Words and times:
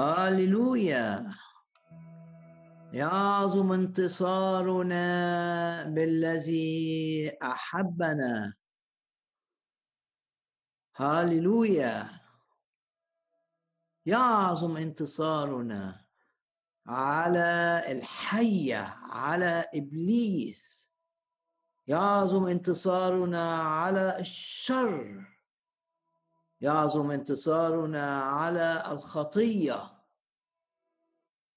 هاليلويا. 0.00 1.34
يعظم 2.92 3.72
انتصارنا 3.72 5.04
بالذي 5.84 7.32
أحبنا. 7.42 8.54
هاليلويا. 10.96 12.08
يعظم 14.06 14.76
انتصارنا 14.76 16.06
على 16.86 17.82
الحيه 17.88 18.94
على 19.10 19.68
إبليس. 19.74 20.94
يعظم 21.86 22.46
انتصارنا 22.46 23.52
على 23.62 24.18
الشر. 24.20 25.26
يعظم 26.60 27.10
انتصارنا 27.10 28.22
على 28.22 28.82
الخطية. 28.92 29.80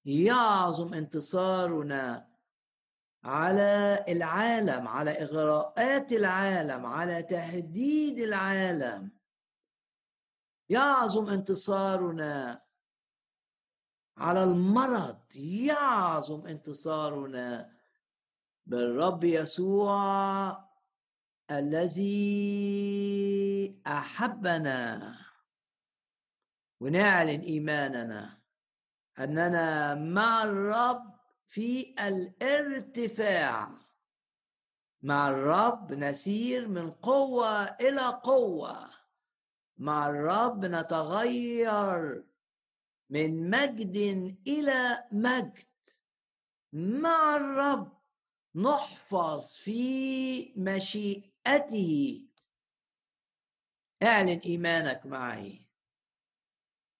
يعظم 0.04 0.94
انتصارنا 0.94 2.28
على 3.24 4.04
العالم 4.08 4.88
على 4.88 5.10
إغراءات 5.10 6.12
العالم 6.12 6.86
على 6.86 7.22
تهديد 7.22 8.18
العالم. 8.18 9.10
يعظم 10.68 11.28
انتصارنا 11.28 12.62
على 14.18 14.44
المرض. 14.44 15.36
يعظم 15.36 16.46
انتصارنا 16.46 17.74
بالرب 18.66 19.24
يسوع. 19.24 20.63
الذي 21.50 22.62
أحبنا 23.86 25.14
ونعلن 26.80 27.40
إيماننا 27.40 28.38
أننا 29.18 29.94
مع 29.94 30.42
الرب 30.44 31.14
في 31.46 31.94
الارتفاع. 32.00 33.68
مع 35.02 35.28
الرب 35.28 35.92
نسير 35.92 36.68
من 36.68 36.90
قوة 36.90 37.64
إلى 37.64 38.20
قوة. 38.22 38.90
مع 39.78 40.06
الرب 40.06 40.64
نتغير 40.64 42.24
من 43.10 43.50
مجد 43.50 43.96
إلى 44.46 45.04
مجد. 45.12 45.64
مع 46.72 47.36
الرب 47.36 47.92
نحفظ 48.54 49.52
في 49.52 50.54
مشيئته 50.56 51.33
أعلن 54.02 54.40
إيمانك 54.44 55.06
معي. 55.06 55.66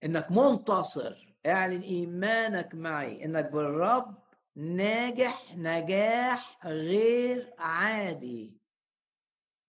إنك 0.05 0.31
منتصر. 0.31 1.35
أعلن 1.47 1.81
إيمانك 1.81 2.75
معي. 2.75 3.25
إنك 3.25 3.51
بالرب 3.51 4.23
ناجح 4.57 5.57
نجاح 5.57 6.67
غير 6.67 7.55
عادي. 7.59 8.59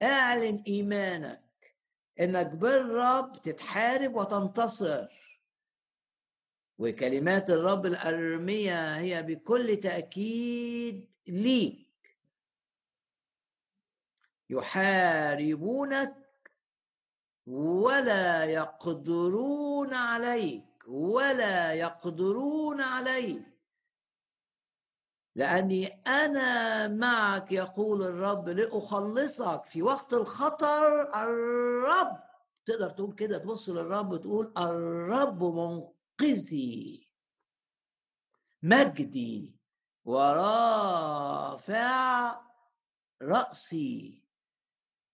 أعلن 0.04 0.64
إيمانك. 0.68 1.76
إنك 2.20 2.48
بالرب 2.48 3.42
تتحارب 3.42 4.16
وتنتصر. 4.16 5.08
وكلمات 6.78 7.50
الرب 7.50 7.86
الأرمية 7.86 8.98
هي 8.98 9.24
بكل 9.24 9.78
تأكيد 9.78 11.10
ليك. 11.28 11.85
يحاربونك 14.50 16.26
ولا 17.48 18.44
يقدرون 18.46 19.94
عليك 19.94 20.84
ولا 20.88 21.74
يقدرون 21.74 22.82
عليك. 22.82 23.56
لأني 25.36 25.88
أنا 26.08 26.88
معك 26.88 27.52
يقول 27.52 28.04
الرب 28.04 28.50
لأخلصك 28.50 29.66
في 29.66 29.82
وقت 29.82 30.14
الخطر. 30.14 31.02
الرب 31.24 32.24
تقدر 32.66 32.90
تقول 32.90 33.16
كده 33.16 33.38
تبص 33.38 33.70
للرب 33.70 34.22
تقول 34.22 34.54
الرب 34.58 35.44
منقذي. 35.44 37.12
مجدي 38.64 39.60
ورافع 40.06 41.62
رأسي. 43.22 44.25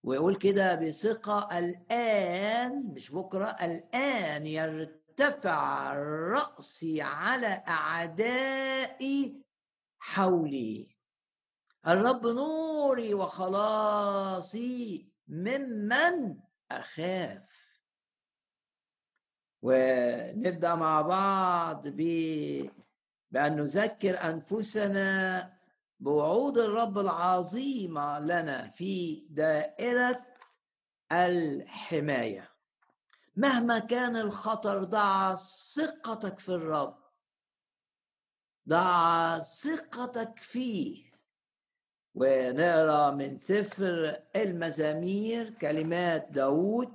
ويقول 0.04 0.36
كده 0.36 0.74
بثقة 0.74 1.58
الآن 1.58 2.86
مش 2.94 3.10
بكرة 3.10 3.56
الآن 3.62 4.46
يرتفع 4.46 5.92
رأسي 6.32 7.02
على 7.02 7.64
أعدائي 7.68 9.42
حولي. 9.98 10.96
الرب 11.86 12.26
نوري 12.26 13.14
وخلاصي 13.14 15.08
ممن 15.28 16.36
أخاف. 16.70 17.62
ونبدأ 19.62 20.74
مع 20.74 21.02
بعض 21.02 21.88
ب 21.88 22.00
بأن 23.30 23.56
نذكر 23.56 24.24
أنفسنا 24.24 25.51
بوعود 26.02 26.58
الرب 26.58 26.98
العظيمه 26.98 28.18
لنا 28.18 28.68
في 28.68 29.26
دائرة 29.30 30.26
الحماية. 31.12 32.50
مهما 33.36 33.78
كان 33.78 34.16
الخطر 34.16 34.84
ضع 34.84 35.34
ثقتك 35.74 36.38
في 36.38 36.48
الرب. 36.48 36.98
ضع 38.68 39.38
ثقتك 39.38 40.38
فيه. 40.38 41.12
ونقرأ 42.14 43.10
من 43.10 43.36
سفر 43.36 44.22
المزامير 44.36 45.50
كلمات 45.50 46.28
داود 46.30 46.92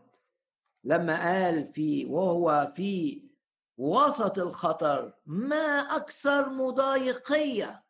لما 0.83 1.23
قال 1.23 1.67
في 1.67 2.05
وهو 2.05 2.71
في 2.75 3.23
وسط 3.77 4.39
الخطر 4.39 5.13
ما 5.25 5.79
أكثر 5.95 6.49
مضايقية 6.49 7.86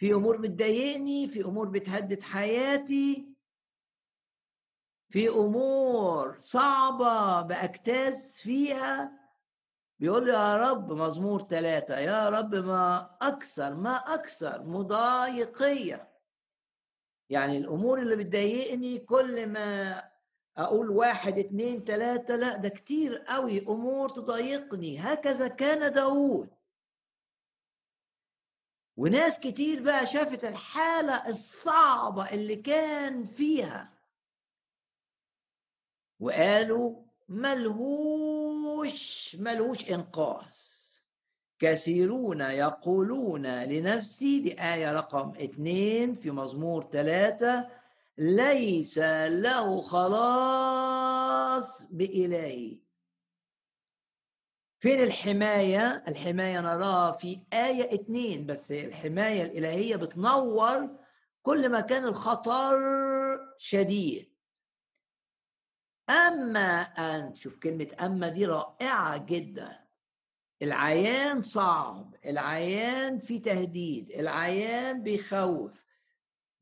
في 0.00 0.12
أمور 0.12 0.36
بتضايقني 0.36 1.28
في 1.28 1.44
أمور 1.44 1.68
بتهدد 1.68 2.22
حياتي 2.22 3.34
في 5.12 5.28
أمور 5.28 6.36
صعبة 6.38 7.40
بأجتاز 7.40 8.40
فيها. 8.42 9.12
بيقول 9.98 10.28
يا 10.28 10.70
رب 10.70 10.92
مزمور 10.92 11.40
ثلاثة 11.48 11.98
يا 11.98 12.28
رب 12.28 12.54
ما 12.54 13.16
أكثر 13.22 13.74
ما 13.74 13.96
أكثر 13.96 14.62
مضايقية. 14.64 16.10
يعني 17.30 17.58
الأمور 17.58 17.98
اللي 17.98 18.16
بتضايقني 18.16 18.98
كل 18.98 19.46
ما 19.46 20.02
أقول 20.56 20.90
واحد 20.90 21.38
اتنين 21.38 21.84
تلاتة 21.84 22.36
لا 22.36 22.56
ده 22.56 22.68
كتير 22.68 23.16
قوي 23.18 23.60
أمور 23.68 24.08
تضايقني. 24.08 24.98
هكذا 24.98 25.48
كان 25.48 25.92
داود 25.92 26.50
وناس 29.00 29.40
كتير 29.40 29.82
بقى 29.82 30.06
شافت 30.06 30.44
الحالة 30.44 31.28
الصعبة 31.28 32.30
اللي 32.30 32.56
كان 32.56 33.24
فيها. 33.24 33.92
وقالوا 36.20 37.02
ملهوش 37.28 38.56
ملهوش 39.40 39.90
انقاذ 39.90 40.54
كثيرون 41.58 42.40
يقولون 42.40 43.46
لنفسي 43.46 44.40
دي 44.40 44.60
آية 44.62 44.92
رقم 44.92 45.30
اثنين 45.30 46.14
في 46.14 46.30
مزمور 46.30 46.88
ثلاثة 46.92 47.68
ليس 48.18 48.98
له 49.28 49.80
خلاص 49.80 51.12
بإلهي. 51.92 52.78
فين 54.80 55.00
الحماية؟ 55.02 56.04
الحماية 56.08 56.60
نراها 56.60 57.12
في 57.12 57.40
آية 57.52 57.94
اتنين 57.94 58.46
بس 58.46 58.72
الحماية 58.72 59.42
الإلهية 59.42 59.96
بتنور 59.96 60.90
كل 61.42 61.68
ما 61.68 61.80
كان 61.80 62.04
الخطر 62.04 62.72
شديد. 63.58 64.30
أما 66.10 66.80
أن 66.80 67.34
شوف 67.34 67.58
كلمة 67.58 67.86
أما 68.00 68.28
دي 68.28 68.46
رائعة 68.46 69.16
جدا. 69.16 69.80
العيان 70.62 71.40
صعب 71.40 72.14
العيان 72.26 73.18
في 73.18 73.38
تهديد 73.38 74.10
العيان 74.10 75.02
بيخوف. 75.02 75.84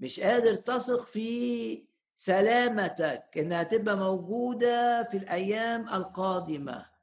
مش 0.01 0.21
قادر 0.21 0.55
تثق 0.55 1.07
في 1.07 1.85
سلامتك 2.15 3.25
إنها 3.37 3.63
تبقى 3.63 3.97
موجودة 3.97 5.03
في 5.05 5.17
الأيام 5.17 5.89
القادمة. 5.89 6.98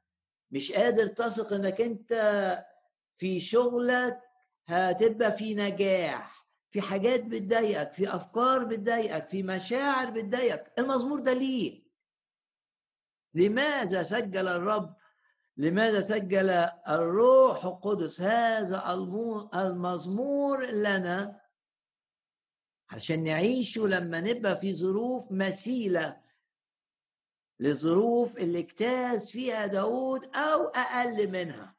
مش 0.50 0.72
قادر 0.72 1.06
تثق 1.06 1.52
إنك 1.52 1.80
أنت 1.80 2.12
في 3.18 3.40
شغلك 3.40 4.20
هتبقى 4.66 5.32
في 5.32 5.54
نجاح 5.54 6.46
في 6.70 6.80
حاجات 6.80 7.24
بتضايقك 7.24 7.92
في 7.92 8.14
أفكار 8.16 8.64
بتضايقك 8.64 9.28
في 9.28 9.42
مشاعر 9.42 10.10
بتضايقك. 10.10 10.72
المزمور 10.78 11.20
ده 11.20 11.32
ليه؟ 11.32 11.82
لماذا 13.34 14.02
سجل 14.02 14.48
الرب؟ 14.48 14.96
لماذا 15.56 16.00
سجل 16.00 16.50
الروح 16.88 17.64
القدس 17.64 18.20
هذا 18.20 18.92
المزمور 19.54 20.66
لنا؟ 20.66 21.40
عشان 22.90 23.22
نعيشه 23.24 23.86
لما 23.86 24.20
نبقى 24.20 24.56
في 24.56 24.74
ظروف 24.74 25.32
مثيلة 25.32 26.20
لظروف 27.60 28.36
اللي 28.36 28.58
اجتاز 28.58 29.30
فيها 29.30 29.66
داود 29.66 30.36
أو 30.36 30.66
أقل 30.66 31.30
منها. 31.30 31.74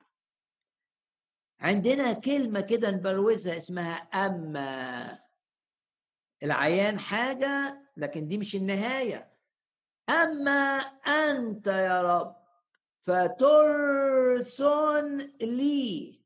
عندنا 1.60 2.14
كلمة 2.14 2.62
كده 2.62 2.92
نبروزها 2.92 3.58
اسمها 3.58 3.96
أما. 3.96 5.20
العيان 6.44 7.00
حاجة 7.00 7.82
لكن 7.98 8.28
دي 8.28 8.38
مش 8.38 8.56
النهاية. 8.56 9.34
أما 10.10 10.78
أنت 11.08 11.68
يا 11.68 12.02
رب 12.20 12.36
فترسن 13.98 15.18
لي. 15.42 16.18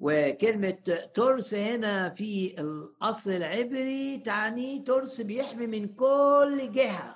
وكلمة 0.00 0.70
ترس 1.14 1.54
هنا 1.54 2.08
في 2.08 2.60
الأصل 2.60 3.30
العبري 3.30 4.18
تعني 4.18 4.80
ترس 4.80 5.20
بيحمي 5.20 5.66
من 5.66 5.94
كل 5.94 6.72
جهة. 6.72 7.15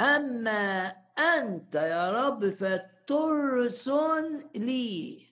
أما 0.00 0.86
أنت 1.18 1.74
يا 1.74 2.10
رب 2.12 2.50
فترسن 2.50 4.40
لي. 4.54 5.26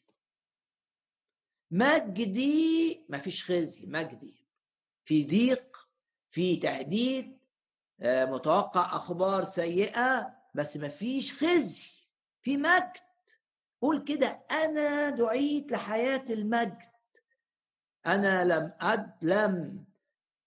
مجدي 1.71 3.07
ما 3.09 3.19
فيش 3.19 3.45
خزي 3.45 3.87
مجدي. 3.87 4.47
في 5.05 5.25
ضيق 5.25 5.89
في 6.31 6.57
تهديد 6.57 7.39
آه، 8.01 8.25
متوقع 8.25 8.97
أخبار 8.97 9.45
سيئة 9.45 10.35
بس 10.55 10.77
ما 10.77 10.89
فيش 10.89 11.45
خزي. 11.45 11.91
في 12.43 12.57
مجد. 12.57 12.93
قول 13.81 14.05
كده 14.05 14.27
أنا 14.51 15.11
دعيت 15.11 15.73
لحياة 15.73 16.25
المجد. 16.31 16.83
أنا 18.07 18.45
لم 18.45 18.73
أد 18.81 19.13
لم 19.23 19.85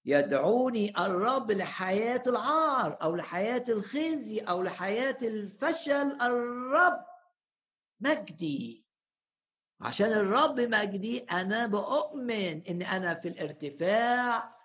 يدعوني 0.05 0.93
الرب 1.05 1.51
لحياة 1.51 2.23
العار 2.27 2.97
أو 3.01 3.15
لحياة 3.15 3.63
الخزي 3.69 4.39
أو 4.39 4.63
لحياة 4.63 5.17
الفشل. 5.21 6.21
الرب 6.21 7.05
مجدي. 7.99 8.85
عشان 9.81 10.11
الرب 10.13 10.59
مجدي 10.59 11.19
أنا 11.19 11.65
بؤمن 11.67 12.61
إن 12.69 12.81
أنا 12.81 13.13
في 13.13 13.27
الارتفاع 13.27 14.55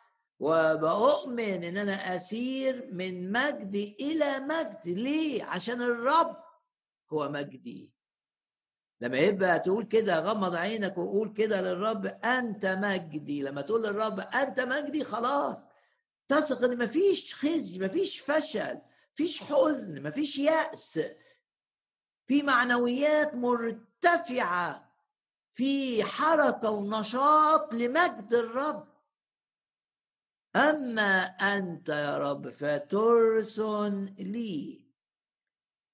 وبؤمن 0.40 1.64
إن 1.64 1.76
أنا 1.76 2.16
أسير 2.16 2.88
من 2.92 3.32
مجد 3.32 3.75
إلى 4.00 4.40
مجد 4.40 4.88
ليه؟ 4.88 5.44
عشان 5.44 5.82
الرب 5.82 6.37
هو 7.12 7.28
مجدي. 7.28 7.92
لما 9.00 9.19
يبقى 9.19 9.58
تقول 9.61 9.85
كده 9.85 10.20
غمض 10.20 10.55
عينك 10.55 10.99
وقول 10.99 11.32
كده 11.32 11.61
للرب 11.61 12.06
أنت 12.06 12.67
مجدي. 12.67 13.43
لما 13.43 13.61
تقول 13.61 13.82
للرب 13.82 14.20
أنت 14.20 14.61
مجدي 14.61 15.05
خلاص. 15.05 15.67
تثق 16.29 16.64
إن 16.64 16.79
مفيش 16.79 17.35
خزي 17.35 17.79
مفيش 17.79 18.20
فشل 18.20 18.81
مفيش 19.12 19.43
حزن 19.43 20.02
مفيش 20.02 20.38
يأس. 20.38 21.00
في 22.26 22.43
معنويات 22.43 23.35
مرتفعة 23.35 24.91
في 25.52 26.05
حركة 26.05 26.70
ونشاط 26.70 27.75
لمجد 27.75 28.35
الرب. 28.35 28.88
أما 30.56 31.20
أنت 31.23 31.88
يا 31.88 32.19
رب 32.19 32.49
فترسن 32.49 34.14
لي. 34.19 34.89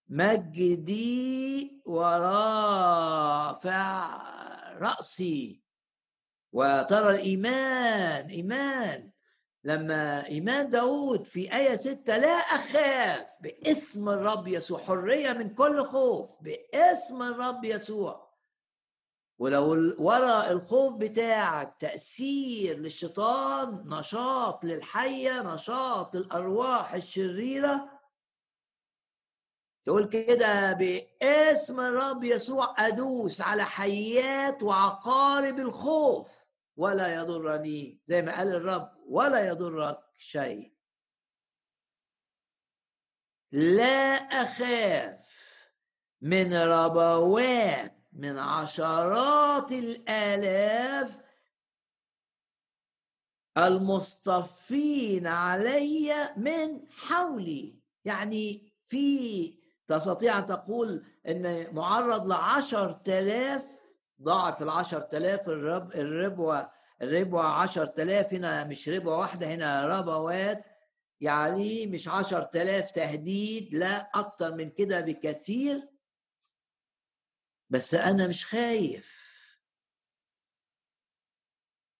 مجدي 0.08 1.82
ورافع 1.86 3.66
رأسي. 4.78 5.62
وترى 6.52 7.10
الإيمان 7.10 8.26
إيمان. 8.26 9.10
لما 9.64 10.26
إيمان 10.26 10.70
داود 10.70 11.26
في 11.26 11.56
آية 11.56 11.76
ستة 11.76 12.16
لا 12.16 12.36
أخاف. 12.36 13.26
باسم 13.40 14.08
الرب 14.08 14.48
يسوع 14.48 14.78
حرية 14.78 15.32
من 15.32 15.54
كل 15.54 15.84
خوف. 15.84 16.30
باسم 16.40 17.22
الرب 17.22 17.64
يسوع. 17.64 18.26
ولو 19.38 19.94
ورا 19.98 20.50
الخوف 20.50 20.94
بتاعك 20.94 21.76
تأثير 21.80 22.78
للشيطان 22.78 23.82
نشاط 23.86 24.64
للحية 24.64 25.54
نشاط 25.54 26.16
للأرواح 26.16 26.94
الشريرة 26.94 27.95
تقول 29.86 30.08
كده 30.08 30.72
باسم 30.72 31.80
الرب 31.80 32.24
يسوع 32.24 32.74
أدوس 32.78 33.40
على 33.40 33.64
حيات 33.64 34.62
وعقارب 34.62 35.58
الخوف 35.58 36.30
ولا 36.76 37.14
يضرني 37.14 38.00
زي 38.04 38.22
ما 38.22 38.36
قال 38.36 38.54
الرب 38.54 38.90
ولا 39.08 39.48
يضرك 39.48 39.98
شيء. 40.18 40.72
لا 43.52 44.14
أخاف 44.42 45.26
من 46.20 46.54
ربوات 46.54 47.96
من 48.12 48.38
عشرات 48.38 49.72
الآلاف 49.72 51.16
المصطفين 53.58 55.26
علي 55.26 56.34
من 56.36 56.88
حولي. 56.90 57.80
يعني 58.04 58.72
في 58.86 59.65
تستطيع 59.86 60.38
أن 60.38 60.46
تقول 60.46 61.06
أن 61.28 61.74
معرض 61.74 62.26
لعشر 62.26 62.92
تلاف 62.92 63.64
ضاعف 64.22 64.62
العشر 64.62 65.00
تلاف 65.00 65.48
الرب 65.48 65.92
الربوة 65.92 66.70
الربوة 67.02 67.44
عشر 67.44 67.86
تلاف 67.86 68.34
هنا 68.34 68.64
مش 68.64 68.88
ربوة 68.88 69.18
واحدة 69.18 69.46
هنا 69.54 69.86
ربوات 69.86 70.64
يعني 71.20 71.86
مش 71.86 72.08
عشر 72.08 72.42
تلاف 72.42 72.90
تهديد 72.90 73.74
لا 73.74 74.10
أكتر 74.14 74.54
من 74.54 74.70
كده 74.70 75.00
بكثير. 75.00 75.88
بس 77.70 77.94
أنا 77.94 78.26
مش 78.26 78.46
خايف. 78.46 79.26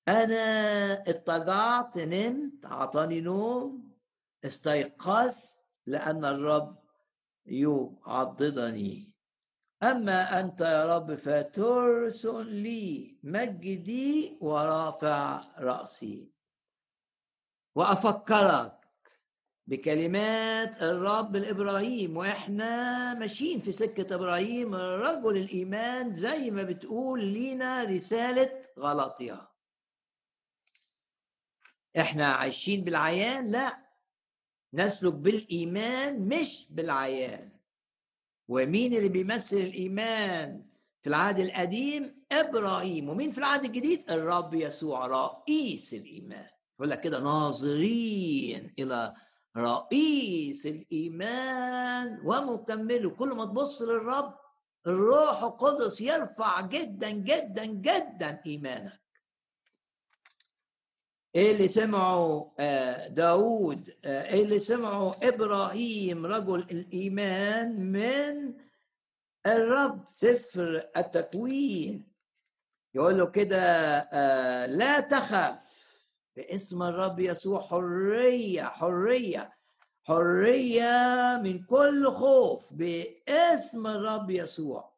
أنا 0.09 0.93
اضطجعت 1.09 1.99
نمت 1.99 2.67
أعطاني 2.67 3.21
نوم 3.21 3.93
استيقظت 4.45 5.57
لأن 5.87 6.25
الرب 6.25 6.86
يعضدني. 7.47 9.13
أما 9.83 10.41
أنت 10.41 10.61
يا 10.61 10.97
رب 10.97 11.15
فترسل 11.15 12.47
لي 12.47 13.19
مجدي 13.23 14.39
ورافع 14.41 15.45
رأسي. 15.59 16.31
وأفكرك 17.75 18.73
بكلمات 19.67 20.83
الرب 20.83 21.37
الإبراهيم 21.37 22.17
وإحنا 22.17 23.15
ماشيين 23.15 23.59
في 23.59 23.73
سكة 23.73 24.15
إبراهيم 24.15 24.75
رجل 24.75 25.37
الإيمان 25.37 26.13
زي 26.13 26.51
ما 26.51 26.63
بتقول 26.63 27.25
لينا 27.25 27.85
رسالة 27.85 28.63
غلطية. 28.79 29.49
إحنا 31.99 32.33
عايشين 32.33 32.85
بالعيان؟ 32.85 33.51
لا. 33.51 33.86
نسلك 34.77 35.15
بالإيمان 35.15 36.29
مش 36.29 36.67
بالعيان. 36.71 37.51
ومين 38.49 38.95
اللي 38.95 39.09
بيمثل 39.09 39.57
الإيمان 39.57 40.67
في 41.03 41.09
العهد 41.09 41.39
القديم؟ 41.39 42.25
إبراهيم. 42.33 43.09
ومين 43.09 43.31
في 43.31 43.39
العهد 43.39 43.65
الجديد؟ 43.65 44.11
الرب 44.11 44.55
يسوع 44.55 45.07
رئيس 45.07 45.95
الإيمان. 45.95 46.47
يقول 46.79 46.91
لك 46.91 47.01
كده 47.01 47.21
ناظرين 47.21 48.75
إلى 48.79 49.15
رئيس 49.57 50.67
الإيمان 50.67 52.21
ومكمله. 52.25 53.11
كل 53.11 53.29
ما 53.29 53.45
تبص 53.45 53.83
للرب 53.83 54.35
الروح 54.87 55.43
القدس 55.43 56.01
يرفع 56.01 56.61
جدا 56.61 57.11
جدا 57.11 57.65
جدا 57.65 58.41
إيمانك. 58.47 59.06
إيه 61.37 61.53
اللي 61.53 61.69
سمعه 61.69 62.53
آه، 62.59 63.09
داود 63.09 63.95
إيه 64.05 64.43
اللي 64.43 64.59
سمعه 64.59 65.15
إبراهيم 65.23 66.27
رجل 66.27 66.59
الإيمان 66.61 67.93
من 67.93 68.55
الرب 69.47 70.05
سفر 70.09 70.89
التكوين. 70.97 72.07
يقول 72.95 73.19
له 73.19 73.27
كده 73.27 73.59
آه، 74.13 74.67
لا 74.67 75.01
تخف 75.01 75.67
باسم 76.37 76.83
الرب 76.83 77.21
يسوع 77.21 77.61
حرية 77.61 78.63
حرية 78.63 79.53
حرية 80.03 81.41
من 81.45 81.63
كل 81.65 82.07
خوف 82.07 82.73
باسم 82.73 83.87
الرب 83.87 84.31
يسوع 84.31 84.93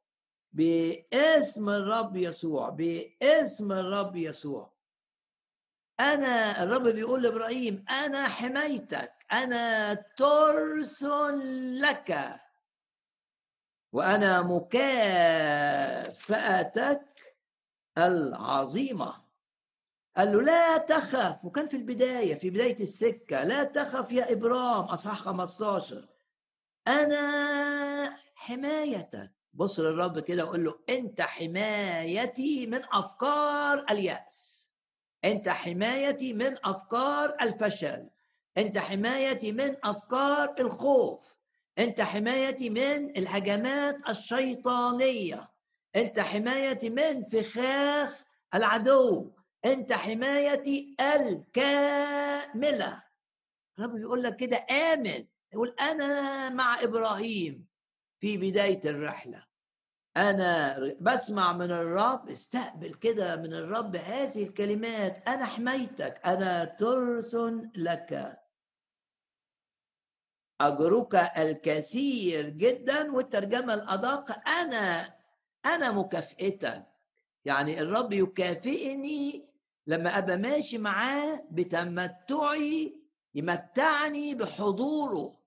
باسم 0.53 1.69
الرب 1.69 2.17
يسوع 2.17 2.69
باسم 2.69 3.73
الرب 3.73 4.17
يسوع. 4.17 4.78
أنا 6.01 6.63
الرب 6.63 6.89
بيقول 6.89 7.23
لإبراهيم 7.23 7.85
أنا 8.05 8.29
حمايتك 8.29 9.13
أنا 9.33 9.95
ترس 9.95 11.03
لك. 11.83 12.41
وأنا 13.93 14.43
مكافأتك 14.43 15.75
العظيمة. 17.99 19.29
قال 20.17 20.33
له 20.33 20.43
لا 20.43 20.77
تخف. 20.79 21.45
وكان 21.45 21.67
في 21.67 21.77
البداية 21.77 22.35
في 22.35 22.51
بداية 22.51 22.81
السكة 22.83 23.45
لا 23.45 23.65
تخف 23.65 24.13
يا 24.13 24.33
إبرام 24.33 24.85
أصحاح 24.85 25.19
15 25.19 26.09
أنا 26.89 28.19
حمايتك. 28.35 29.33
بص 29.53 29.81
للرب 29.81 30.19
كده 30.19 30.45
وقول 30.45 30.65
له 30.65 30.79
أنت 30.89 31.21
حمايتي 31.21 32.67
من 32.67 32.81
أفكار 32.93 33.85
اليأس. 33.91 34.58
أنت 35.25 35.49
حمايتي 35.49 36.33
من 36.33 36.57
أفكار 36.65 37.37
الفشل. 37.43 38.11
أنت 38.59 38.79
حمايتي 38.79 39.53
من 39.53 39.77
أفكار 39.85 40.55
الخوف. 40.61 41.35
أنت 41.79 42.01
حمايتي 42.01 42.71
من 42.71 43.19
الهجمات 43.19 44.11
الشيطانية. 44.11 45.51
أنت 45.97 46.21
حمايتي 46.21 46.91
من 46.91 47.23
فخاخ 47.23 48.25
العدو. 48.55 49.33
أنت 49.65 49.93
حمايتي 49.93 50.97
الكاملة. 51.17 53.03
الرب 53.79 53.95
بيقول 53.95 54.23
لك 54.23 54.37
كده 54.37 54.67
آمن. 54.71 55.27
يقول 55.53 55.75
أنا 55.81 56.49
مع 56.49 56.83
إبراهيم 56.83 57.67
في 58.21 58.37
بداية 58.37 58.81
الرحلة. 58.85 59.48
أنا 60.19 60.79
بسمع 61.01 61.53
من 61.53 61.71
الرب 61.71 62.29
استقبل 62.31 62.95
كده 62.95 63.37
من 63.37 63.55
الرب 63.55 63.97
هذه 63.97 64.43
الكلمات. 64.43 65.29
أنا 65.29 65.45
حمايتك 65.45 66.21
أنا 66.27 66.65
ترس 66.65 67.35
لك. 67.77 68.39
أجرك 70.61 71.15
الكثير 71.15 72.49
جدا 72.49 73.13
والترجمة 73.13 73.75
الأدق 73.75 74.49
أنا 74.49 75.15
أنا 75.67 75.93
مكافئتك. 75.93 76.87
يعني 77.45 77.81
الرب 77.81 78.13
يكافئني 78.13 79.49
لما 79.87 80.19
أبقى 80.19 80.37
ماشي 80.37 80.79
معاه 80.79 81.45
بتمتعي 81.51 82.99
يمتعني 83.35 84.35
بحضوره. 84.35 85.39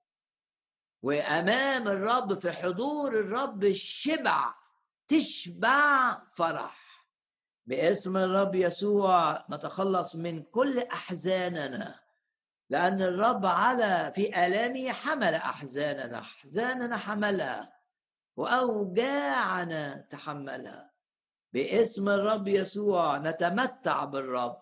وأمام 1.03 1.87
الرب 1.87 2.33
في 2.39 2.51
حضور 2.51 3.11
الرب 3.11 3.63
الشبع 3.63 4.60
تشبع 5.11 6.17
فرح. 6.33 6.81
باسم 7.65 8.17
الرب 8.17 8.55
يسوع 8.55 9.45
نتخلص 9.51 10.15
من 10.15 10.43
كل 10.43 10.79
أحزاننا 10.79 11.99
لأن 12.69 13.01
الرب 13.01 13.45
على 13.45 14.11
في 14.15 14.45
آلامه 14.47 14.91
حمل 14.91 15.33
أحزاننا 15.33 16.19
أحزاننا 16.19 16.97
حملها 16.97 17.73
وأوجاعنا 18.37 20.07
تحملها. 20.09 20.91
باسم 21.53 22.09
الرب 22.09 22.47
يسوع 22.47 23.17
نتمتع 23.17 24.05
بالرب 24.05 24.61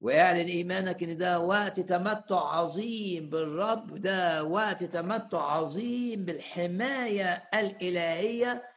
واعلن 0.00 0.48
إيمانك 0.48 1.02
إن 1.02 1.16
ده 1.16 1.38
وقت 1.40 1.80
تمتع 1.80 2.40
عظيم 2.40 3.30
بالرب 3.30 3.94
ده 3.96 4.44
وقت 4.44 4.84
تمتع 4.84 5.38
عظيم 5.42 6.24
بالحماية 6.24 7.48
الإلهية 7.54 8.71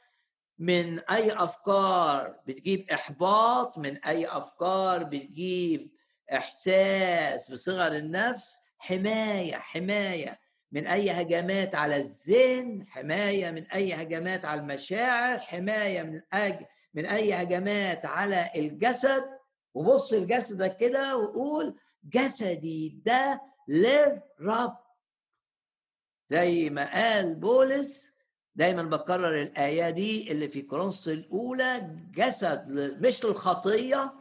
من 0.60 1.00
أي 1.00 1.32
أفكار 1.34 2.40
بتجيب 2.48 2.90
إحباط 2.92 3.78
من 3.78 3.98
أي 4.06 4.28
أفكار 4.28 5.04
بتجيب 5.04 5.92
إحساس 6.34 7.52
بصغر 7.52 7.96
النفس 7.96 8.58
حماية 8.78 9.56
حماية 9.56 10.40
من 10.72 10.88
أي 10.88 11.12
هجمات 11.12 11.76
على 11.76 11.96
الذهن 11.98 12.86
حماية 12.90 13.52
من 13.52 13.68
أي 13.72 13.94
هجمات 13.94 14.46
على 14.46 14.62
المشاعر 14.62 15.40
حماية 15.40 16.04
من 16.04 16.22
أج... 16.34 16.66
من 16.94 17.06
أي 17.06 17.34
هجمات 17.34 18.06
على 18.06 18.50
الجسد. 18.56 19.24
وبص 19.74 20.14
لجسدك 20.14 20.78
كده 20.78 21.18
وقول 21.18 21.80
جسدي 22.04 23.02
ده 23.06 23.42
للرب. 23.68 24.78
زي 26.28 26.70
ما 26.70 26.92
قال 26.94 27.36
بولس 27.36 28.10
دايما 28.56 28.84
بكرر 28.84 29.42
الآية 29.42 29.90
دي 29.90 30.32
اللي 30.32 30.48
في 30.50 30.62
كورنثوس 30.62 31.08
الأولى 31.08 31.90
جسد 32.16 32.66
مش 33.06 33.26
للخطية 33.26 34.14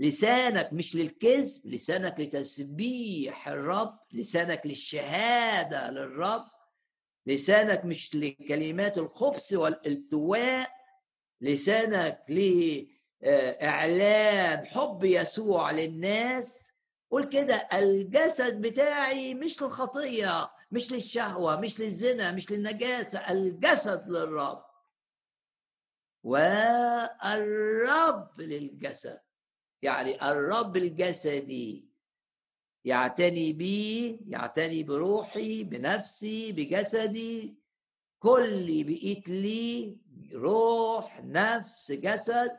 لسانك 0.00 0.72
مش 0.72 0.96
للكذب 0.96 1.60
لسانك 1.66 2.20
لتسبيح 2.20 3.48
الرب 3.48 3.98
لسانك 4.12 4.62
للشهادة 4.66 5.90
للرب 5.90 6.44
لسانك 7.26 7.84
مش 7.84 8.14
لكلمات 8.14 8.98
الخبث 8.98 9.52
والالتواء 9.52 10.70
لسانك 11.40 12.24
لإعلان 13.22 14.66
حب 14.66 15.04
يسوع 15.04 15.70
للناس. 15.70 16.70
قول 17.10 17.24
كده 17.24 17.54
الجسد 17.72 18.60
بتاعي 18.60 19.34
مش 19.34 19.62
للخطية 19.62 20.50
مش 20.74 20.92
للشهوة 20.92 21.60
مش 21.60 21.80
للزنا 21.80 22.32
مش 22.32 22.50
للنجاسة 22.50 23.18
الجسد 23.18 24.08
للرب. 24.08 24.64
والرب 27.02 28.40
للجسد. 28.40 29.20
يعني 29.82 30.30
الرب 30.30 30.76
الجسدي 30.76 31.88
يعتني 32.84 33.52
بي 33.52 34.18
يعتني 34.28 34.82
بروحي 34.82 35.64
بنفسي 35.64 36.52
بجسدي. 36.52 37.58
كل 38.18 38.84
بقيت 38.84 39.28
لي 39.28 39.98
روح 40.34 41.20
نفس 41.24 41.92
جسد. 41.92 42.56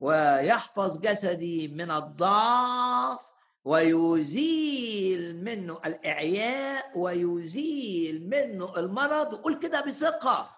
ويحفظ 0.00 1.00
جسدي 1.00 1.68
من 1.68 1.90
الضعف 1.90 3.31
ويزيل 3.64 5.44
منه 5.44 5.80
الإعياء 5.86 6.98
ويزيل 6.98 8.28
منه 8.28 8.76
المرض 8.76 9.32
وقول 9.32 9.58
كده 9.58 9.80
بثقة. 9.80 10.56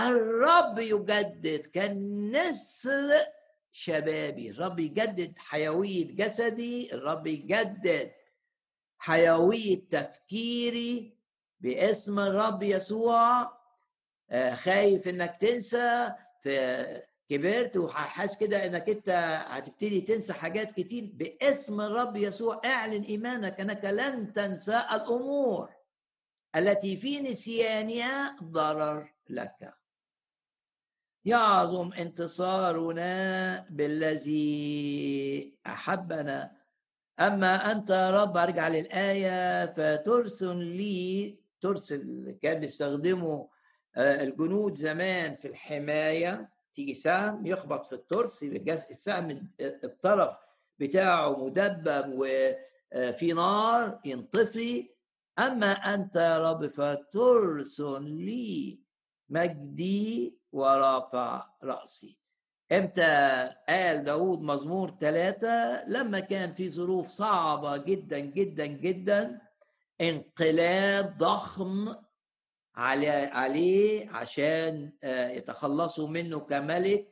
الرب 0.00 0.78
يجدد 0.78 1.66
كالنسر 1.66 3.10
شبابي. 3.70 4.50
الرب 4.50 4.78
يجدد 4.80 5.38
حيوية 5.38 6.16
جسدي 6.16 6.94
الرب 6.94 7.26
يجدد 7.26 8.12
حيوية 8.98 9.88
تفكيري 9.90 11.18
باسم 11.60 12.18
الرب 12.18 12.62
يسوع. 12.62 13.52
آه، 14.30 14.54
خايف 14.54 15.08
إنك 15.08 15.36
تنسى. 15.36 16.12
في 16.42 17.02
كبرت 17.32 17.76
وحاسس 17.76 18.36
كده 18.36 18.66
إنك 18.66 18.88
أنت 18.88 19.08
هتبتدي 19.48 20.00
تنسى 20.00 20.32
حاجات 20.32 20.70
كتير 20.72 21.10
باسم 21.14 21.80
الرب 21.80 22.16
يسوع. 22.16 22.60
أعلن 22.64 23.02
إيمانك 23.02 23.60
أنك 23.60 23.84
لن 23.84 24.32
تنسى 24.32 24.82
الأمور 24.92 25.70
التي 26.56 26.96
في 26.96 27.20
نسيانها 27.20 28.36
ضرر 28.42 29.14
لك. 29.28 29.74
يعظم 31.24 31.92
انتصارنا 31.92 33.12
بالذي 33.70 35.54
أحبنا. 35.66 36.56
أما 37.20 37.72
أنت 37.72 37.90
يا 37.90 38.10
رب 38.10 38.36
أرجع 38.36 38.68
للآية. 38.68 39.66
فترسل 39.66 40.56
لي 40.56 41.38
ترسل 41.60 42.38
كان 42.42 42.60
بيستخدموا 42.60 43.46
آه، 43.96 44.22
الجنود 44.22 44.74
زمان 44.74 45.36
في 45.36 45.48
الحماية. 45.48 46.51
تيجي 46.74 46.94
سهم 46.94 47.46
يخبط 47.46 47.86
في 47.86 47.92
الترس 47.92 48.42
السهم 48.42 49.50
الطرف 49.60 50.36
بتاعه 50.78 51.44
مدبب 51.44 52.04
وفي 52.08 53.32
نار 53.32 54.00
ينطفي. 54.04 54.88
أما 55.38 55.72
أنت 55.72 56.16
يا 56.16 56.50
رب 56.52 56.66
فترسل 56.66 58.02
لي 58.02 58.80
مجدي 59.28 60.38
ورافع 60.52 61.46
رأسي. 61.64 62.18
إمتى 62.72 63.50
قال 63.68 64.04
داود 64.04 64.40
مزمور 64.40 64.96
ثلاثة 65.00 65.84
لما 65.88 66.20
كان 66.20 66.54
في 66.54 66.68
ظروف 66.68 67.08
صعبة 67.08 67.76
جدا 67.76 68.18
جدا 68.18 68.66
جدا 68.66 69.40
انقلاب 70.00 71.18
ضخم 71.18 71.94
عليه 72.74 74.10
عشان 74.10 74.92
آه، 75.02 75.30
يتخلصوا 75.30 76.08
منه 76.08 76.40
كملك 76.40 77.08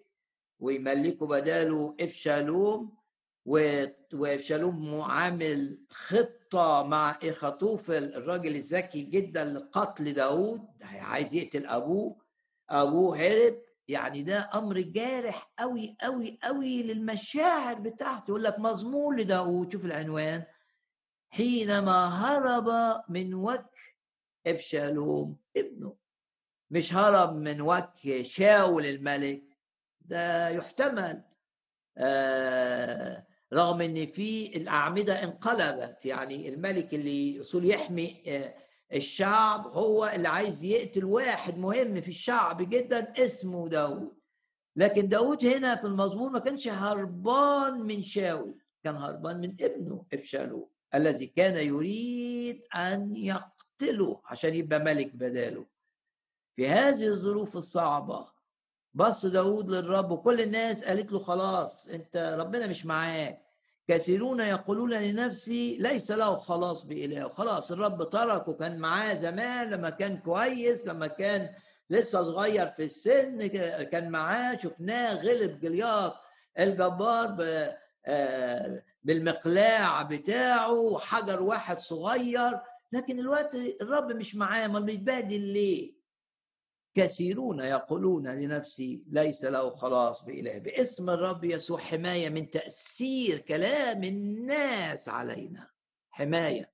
ويملكوا 0.61 1.26
بداله 1.26 1.97
إبشالوم 2.00 3.00
وإبشالوم 3.47 5.00
عامل 5.00 5.79
خطة 5.90 6.83
مع 6.83 7.19
اخطوفل 7.23 8.14
الراجل 8.14 8.57
الذكي 8.57 9.02
جدا 9.02 9.45
لقتل 9.45 10.12
داود 10.12 10.69
عايز 10.83 11.35
يقتل 11.35 11.67
أبوه 11.67 12.17
أبوه 12.71 13.17
هرب. 13.19 13.62
يعني 13.88 14.23
ده 14.23 14.50
أمر 14.55 14.81
جارح 14.81 15.52
قوي 15.59 15.97
قوي 16.00 16.38
قوي 16.43 16.83
للمشاعر 16.83 17.75
بتاعته 17.75 18.25
يقول 18.31 18.43
لك 18.43 18.59
مضمون 18.59 19.17
لداود 19.17 19.73
شوف 19.73 19.85
العنوان. 19.85 20.45
حينما 21.31 22.09
هرب 22.09 23.00
من 23.09 23.35
وجه 23.35 23.71
إبشالوم 24.47 25.39
ابنه 25.57 25.97
مش 26.71 26.95
هرب 26.95 27.37
من 27.37 27.61
وجه 27.61 28.23
شاول 28.23 28.87
الملك 28.87 29.45
ده 30.00 30.49
يحتمل. 30.49 31.25
آه 31.99 33.26
رغم 33.52 33.80
إن 33.80 34.07
في 34.07 34.57
الأعمدة 34.57 35.25
انقلبت 35.25 36.07
يعني 36.07 36.49
الملك 36.49 36.95
اللي 36.95 37.37
يصول 37.37 37.66
يحمي 37.66 38.23
آه 38.26 38.54
الشعب 38.95 39.66
هو 39.66 40.07
اللي 40.14 40.28
عايز 40.28 40.64
يقتل 40.64 41.04
واحد 41.04 41.59
مهم 41.59 42.00
في 42.00 42.09
الشعب 42.09 42.71
جدا 42.71 43.12
اسمه 43.25 43.69
داود 43.69 44.16
لكن 44.76 45.09
داود 45.09 45.45
هنا 45.47 45.76
في 45.76 45.85
المزمور 45.87 46.30
ما 46.30 46.38
كانش 46.38 46.69
هربان 46.69 47.80
من 47.80 48.02
شاول 48.02 48.59
كان 48.85 48.97
هربان 48.97 49.40
من 49.40 49.57
ابنه 49.61 50.07
ابشالوم 50.12 50.71
الذي 50.95 51.26
كان 51.26 51.66
يريد 51.66 52.62
أن 52.75 53.16
يقتله 53.82 54.20
عشان 54.26 54.54
يبقى 54.54 54.78
ملك 54.80 55.14
بداله. 55.14 55.66
في 56.56 56.68
هذه 56.68 57.06
الظروف 57.06 57.56
الصعبة 57.56 58.26
بص 58.94 59.26
داود 59.26 59.70
للرب 59.70 60.10
وكل 60.10 60.40
الناس 60.40 60.84
قالت 60.84 61.12
له 61.12 61.18
خلاص 61.18 61.88
أنت 61.88 62.37
ربنا 62.38 62.66
مش 62.66 62.87
معاك. 62.87 63.42
كثيرون 63.88 64.40
يقولون 64.40 64.90
لنفسي 64.90 65.76
ليس 65.80 66.10
له 66.10 66.37
خلاص 66.37 66.84
بإله. 66.84 67.28
خلاص 67.28 67.72
الرب 67.72 68.10
تركه 68.10 68.52
كان 68.52 68.78
معاه 68.78 69.14
زمان 69.14 69.70
لما 69.70 69.90
كان 69.90 70.16
كويس 70.18 70.87
لما 70.87 71.06
كان 71.06 71.49
لسه 71.90 72.22
صغير 72.22 72.66
في 72.68 72.84
السن 72.84 73.46
كان 73.84 74.10
معاه 74.10 74.56
شفناه 74.56 75.14
غلب 75.14 75.60
جلياط 75.60 76.14
الجبار 76.58 77.37
آه، 78.06 78.82
بالمقلاع 79.02 80.02
بتاعه 80.02 80.72
وحجر 80.72 81.42
واحد 81.42 81.78
صغير 81.78 82.60
لكن 82.92 83.18
الوقت 83.18 83.54
الرب 83.54 84.12
مش 84.12 84.35
معاه 84.35 84.68
ما 84.68 84.80
بيتبهدل 84.80 85.40
ليه؟ 85.40 86.00
كثيرون 86.94 87.61
يقولون 87.61 88.28
لنفسي 88.28 89.04
ليس 89.06 89.44
له 89.44 89.70
خلاص 89.70 90.25
بإله. 90.25 90.59
باسم 90.59 91.11
الرب 91.11 91.44
يسوع 91.44 91.78
حماية 91.78 92.28
من 92.28 92.50
تأثير 92.50 93.38
كلام 93.38 94.04
الناس 94.04 95.09
علينا. 95.09 95.70
حماية. 96.11 96.73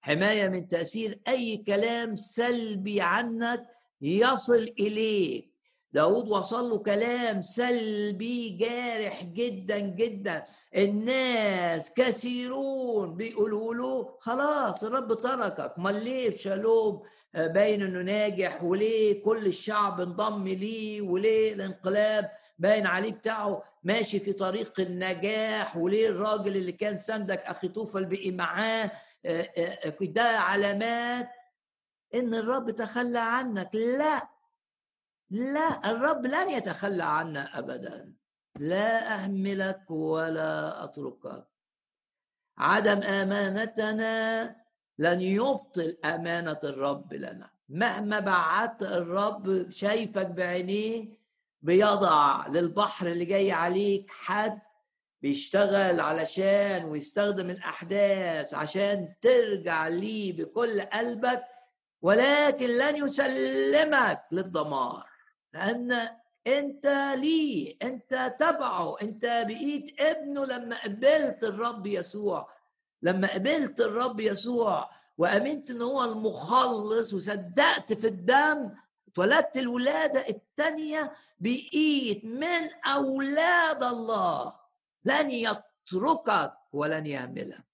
حماية 0.00 0.48
من 0.48 0.68
تأثير 0.68 1.20
أي 1.28 1.56
كلام 1.56 2.14
سلبي 2.14 3.00
عنك 3.00 3.66
يصل 4.00 4.74
إليك. 4.78 5.52
داود 5.92 6.28
وصل 6.28 6.70
له 6.70 6.78
كلام 6.78 7.42
سلبي 7.42 8.50
جارح 8.50 9.24
جدا 9.24 9.78
جدا. 9.78 10.44
الناس 10.76 11.92
كثيرون 11.94 13.14
بيقولوا 13.16 13.74
له 13.74 14.16
خلاص 14.20 14.84
الرب 14.84 15.14
تركك. 15.14 15.78
ما 15.78 15.90
ليه 15.90 16.30
شالوم 16.36 17.02
باين 17.34 17.82
إنه 17.82 18.02
ناجح. 18.02 18.64
وليه 18.64 19.22
كل 19.24 19.46
الشعب 19.46 20.00
انضم 20.00 20.48
ليه؟ 20.48 21.00
وليه 21.00 21.54
الانقلاب 21.54 22.30
باين 22.58 22.86
عليه 22.86 23.12
بتاعه؟ 23.12 23.62
ماشي 23.84 24.20
في 24.20 24.32
طريق 24.32 24.80
النجاح. 24.80 25.76
وليه 25.76 26.08
الراجل 26.08 26.56
اللي 26.56 26.72
كان 26.72 26.96
سندك 26.96 27.40
أخي 27.40 27.68
توفل 27.68 28.04
بقي 28.06 28.30
معاه؟ 28.30 28.90
آه، 29.26 29.42
آه، 29.56 29.78
آه، 29.84 29.96
ده 30.00 30.22
علامات 30.22 31.28
إن 32.14 32.34
الرب 32.34 32.70
تخلى 32.70 33.18
عنك. 33.18 33.70
لا 33.74 34.28
لا 35.30 35.90
الرب 35.90 36.26
لن 36.26 36.50
يتخلى 36.50 37.02
عنا 37.04 37.58
ابدا. 37.58 38.21
لا 38.58 39.14
أهملك 39.14 39.90
ولا 39.90 40.84
أتركك. 40.84 41.46
عدم 42.58 43.02
أمانتنا 43.02 44.56
لن 44.98 45.20
يبطل 45.20 45.96
أمانة 46.04 46.58
الرب 46.64 47.14
لنا. 47.14 47.50
مهما 47.68 48.20
بعدت 48.20 48.82
الرب 48.82 49.70
شايفك 49.70 50.26
بعينيه 50.26 51.08
بيضع 51.62 52.46
للبحر 52.46 53.06
اللي 53.06 53.24
جاي 53.24 53.52
عليك 53.52 54.10
حد 54.10 54.60
بيشتغل 55.22 56.00
علشان 56.00 56.84
ويستخدم 56.84 57.50
الأحداث 57.50 58.54
عشان 58.54 59.14
ترجع 59.20 59.88
ليه 59.88 60.36
بكل 60.36 60.80
قلبك 60.80 61.44
ولكن 62.02 62.66
لن 62.66 62.96
يسلمك 62.96 64.22
للدمار 64.32 65.06
لأن 65.52 66.08
انت 66.46 66.86
ليه 67.16 67.76
انت 67.82 68.34
تبعه 68.38 68.96
انت 69.02 69.24
بقيت 69.24 70.00
ابنه 70.00 70.44
لما 70.44 70.82
قبلت 70.82 71.44
الرب 71.44 71.86
يسوع. 71.86 72.48
لما 73.02 73.34
قبلت 73.34 73.80
الرب 73.80 74.20
يسوع 74.20 74.90
وأمنت 75.18 75.70
إن 75.70 75.82
هو 75.82 76.04
المخلص 76.04 77.14
وصدقت 77.14 77.92
في 77.92 78.06
الدم 78.06 78.70
اتولدت 79.08 79.56
الولادة 79.56 80.28
الثانية 80.28 81.12
بقيت 81.40 82.24
من 82.24 82.70
أولاد 82.86 83.84
الله. 83.84 84.54
لن 85.04 85.30
يتركك 85.30 86.52
ولن 86.72 87.06
يهملك 87.06 87.64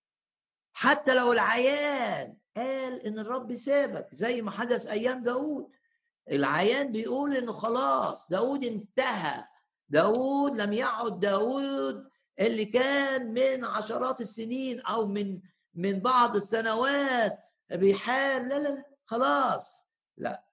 حتى 0.72 1.14
لو 1.14 1.32
العيان 1.32 2.36
قال 2.56 3.06
إن 3.06 3.18
الرب 3.18 3.54
سابك 3.54 4.08
زي 4.12 4.42
ما 4.42 4.50
حدث 4.50 4.86
أيام 4.86 5.22
داود 5.22 5.70
العيان 6.30 6.92
بيقول 6.92 7.36
إنه 7.36 7.52
خلاص 7.52 8.28
داود 8.28 8.64
انتهى. 8.64 9.44
داود 9.88 10.56
لم 10.56 10.72
يعد 10.72 11.20
داود 11.20 12.08
اللي 12.40 12.64
كان 12.64 13.32
من 13.34 13.64
عشرات 13.64 14.20
السنين 14.20 14.80
أو 14.80 15.06
من 15.06 15.40
من 15.74 16.00
بعض 16.00 16.36
السنوات 16.36 17.38
بيحارب. 17.70 18.46
لا 18.46 18.58
لا 18.58 18.68
لا 18.68 18.84
خلاص. 19.06 19.86
لا. 20.16 20.44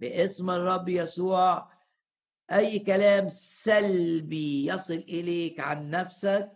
باسم 0.00 0.50
الرب 0.50 0.88
يسوع 0.88 1.72
أي 2.52 2.78
كلام 2.78 3.28
سلبي 3.28 4.66
يصل 4.66 4.94
إليك 4.94 5.60
عن 5.60 5.90
نفسك 5.90 6.50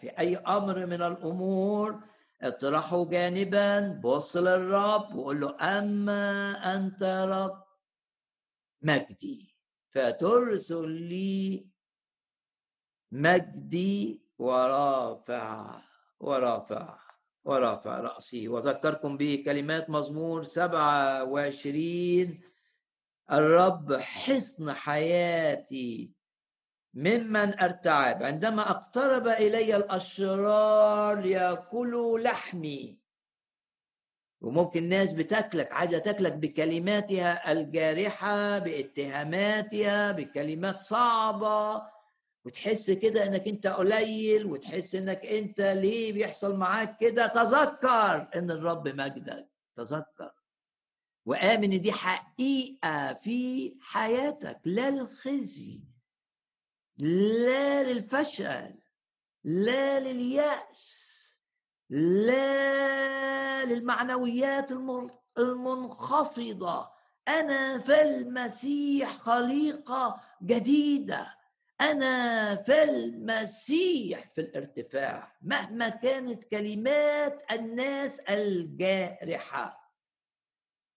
في 0.00 0.10
أي 0.18 0.36
أمر 0.36 0.86
من 0.86 1.02
الأمور 1.02 2.00
اطرحه 2.42 3.04
جانبا 3.04 4.00
بص 4.04 4.36
للرب 4.36 5.14
وقول 5.14 5.40
له 5.40 5.78
أما 5.78 6.52
أنت 6.76 7.02
رب. 7.28 7.62
مجدي. 8.82 9.54
فترسل 9.90 10.88
لي 10.90 11.66
مجدي 13.12 14.22
ورافع 14.38 15.80
ورافع 16.20 16.98
ورافع 17.44 18.00
رأسي. 18.00 18.48
وذكركم 18.48 19.16
به 19.16 19.42
كلمات 19.46 19.90
مزمور 19.90 20.44
سبعة 20.44 21.24
وعشرين. 21.24 22.42
الرب 23.32 23.92
حصن 23.92 24.72
حياتي 24.72 26.12
ممن 26.94 27.60
أرتعب. 27.60 28.22
عندما 28.22 28.70
اقترب 28.70 29.28
إلي 29.28 29.76
الأشرار 29.76 31.20
ليأكلوا 31.20 32.18
لحمي. 32.18 33.01
وممكن 34.42 34.88
ناس 34.88 35.12
بتاكلك 35.12 35.72
عايزة 35.72 35.98
تاكلك 35.98 36.32
بكلماتها 36.32 37.52
الجارحة 37.52 38.58
باتهاماتها 38.58 40.12
بكلمات 40.12 40.78
صعبة 40.80 41.82
وتحس 42.44 42.90
كده 42.90 43.26
إنك 43.26 43.48
أنت 43.48 43.66
قليل 43.66 44.46
وتحس 44.46 44.94
إنك 44.94 45.26
أنت 45.26 45.60
ليه 45.60 46.12
بيحصل 46.12 46.56
معاك 46.56 46.96
كده؟ 47.00 47.26
تذكر 47.26 48.28
إن 48.36 48.50
الرب 48.50 48.88
مجدك 48.88 49.48
تذكر. 49.76 50.32
وآمن 51.26 51.80
دي 51.80 51.92
حقيقة 51.92 53.12
في 53.14 53.74
حياتك 53.80 54.60
لا 54.64 54.90
للخزي 54.90 55.82
لا 56.98 57.82
للفشل 57.92 58.74
لا 59.44 60.00
لليأس. 60.00 61.31
لا 61.92 63.64
للمعنويات 63.64 64.72
المنخفضة. 65.38 66.90
أنا 67.28 67.78
في 67.78 68.02
المسيح 68.02 69.08
خليقة 69.16 70.20
جديدة. 70.42 71.38
أنا 71.80 72.54
في 72.56 72.82
المسيح 72.82 74.28
في 74.28 74.40
الارتفاع 74.40 75.36
مهما 75.42 75.88
كانت 75.88 76.44
كلمات 76.44 77.42
الناس 77.52 78.20
الجارحة. 78.20 79.82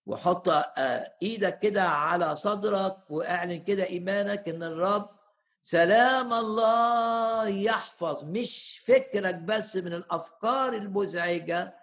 وحط 0.06 0.50
آه، 0.50 1.16
إيدك 1.24 1.60
كده 1.60 1.84
على 1.84 2.36
صدرك 2.36 2.98
واعلن 3.10 3.64
كده 3.64 3.86
إيمانك 3.86 4.50
إن 4.50 4.64
الرب 4.64 5.15
سلام 5.68 6.34
الله 6.34 7.48
يحفظ. 7.48 8.24
مش 8.24 8.82
فكرك 8.88 9.36
بس 9.36 9.76
من 9.76 9.94
الأفكار 9.94 10.74
المزعجه 10.74 11.76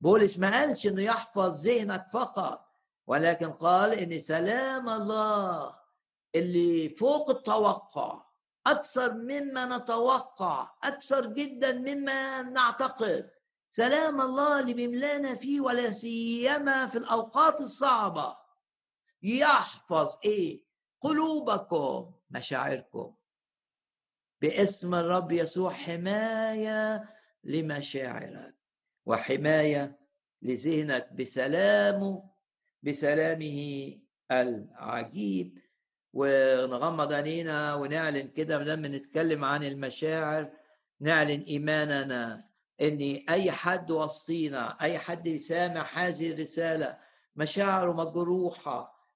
بولس 0.00 0.38
ما 0.38 0.50
قالش 0.50 0.86
إنه 0.86 1.02
يحفظ 1.02 1.66
ذهنك 1.66 2.06
فقط. 2.12 2.66
ولكن 3.06 3.52
قال 3.52 3.92
إن 3.92 4.20
سلام 4.20 4.88
الله 4.88 5.76
اللي 6.34 6.88
فوق 6.88 7.30
التوقع 7.30 8.22
أكثر 8.66 9.14
مما 9.14 9.76
نتوقع 9.78 10.70
أكثر 10.82 11.26
جدا 11.26 11.72
مما 11.72 12.42
نعتقد. 12.42 13.30
سلام 13.68 14.20
الله 14.20 14.60
اللي 14.60 14.74
بيملانا 14.74 15.34
فيه 15.34 15.60
ولا 15.60 15.90
سيما 15.90 16.86
في 16.86 16.98
الأوقات 16.98 17.60
الصعبة. 17.60 18.36
يحفظ 19.22 20.16
إيه؟ 20.24 20.64
قلوبكم. 21.00 22.19
مشاعركم. 22.30 23.14
باسم 24.42 24.94
الرب 24.94 25.32
يسوع 25.32 25.72
حماية 25.72 27.08
لمشاعرك 27.44 28.54
وحماية 29.06 29.98
لذهنك 30.42 31.12
بسلامه 31.12 32.30
بسلامه 32.82 33.98
العجيب. 34.30 35.58
ونغمض 36.12 37.12
عينينا 37.12 37.74
ونعلن 37.74 38.28
كده 38.28 38.58
ما 38.58 38.64
دام 38.64 38.82
بنتكلم 38.82 39.44
عن 39.44 39.64
المشاعر 39.64 40.50
نعلن 41.00 41.40
إيماننا 41.40 42.50
إن 42.80 43.24
أي 43.28 43.52
حد 43.52 43.90
وسطينا 43.90 44.76
أي 44.80 44.98
حد 44.98 45.22
بيسامع 45.22 46.06
هذه 46.06 46.30
الرسالة 46.30 46.98
مشاعره 47.36 47.92
مجروحة 47.92 49.08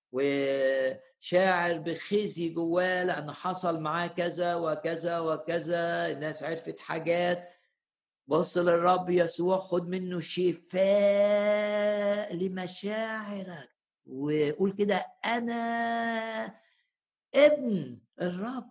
وشاعر 1.25 1.79
بخزي 1.79 2.49
جواه 2.49 3.05
لأن 3.05 3.33
حصل 3.33 3.81
معاه 3.81 4.07
كذا 4.07 4.55
وكذا 4.55 5.19
وكذا 5.19 6.13
الناس 6.13 6.43
عرفت 6.43 6.81
حاجات. 6.81 7.51
بص 8.27 8.59
للرب 8.59 9.11
يسوع 9.11 9.59
خد 9.59 9.89
منه 9.89 10.21
شفاء 10.21 10.77
لمشاعرك. 12.37 13.71
وقول 14.07 14.73
كده 14.73 15.07
أنا 15.25 16.55
ابن 17.35 17.99
الرب. 18.21 18.71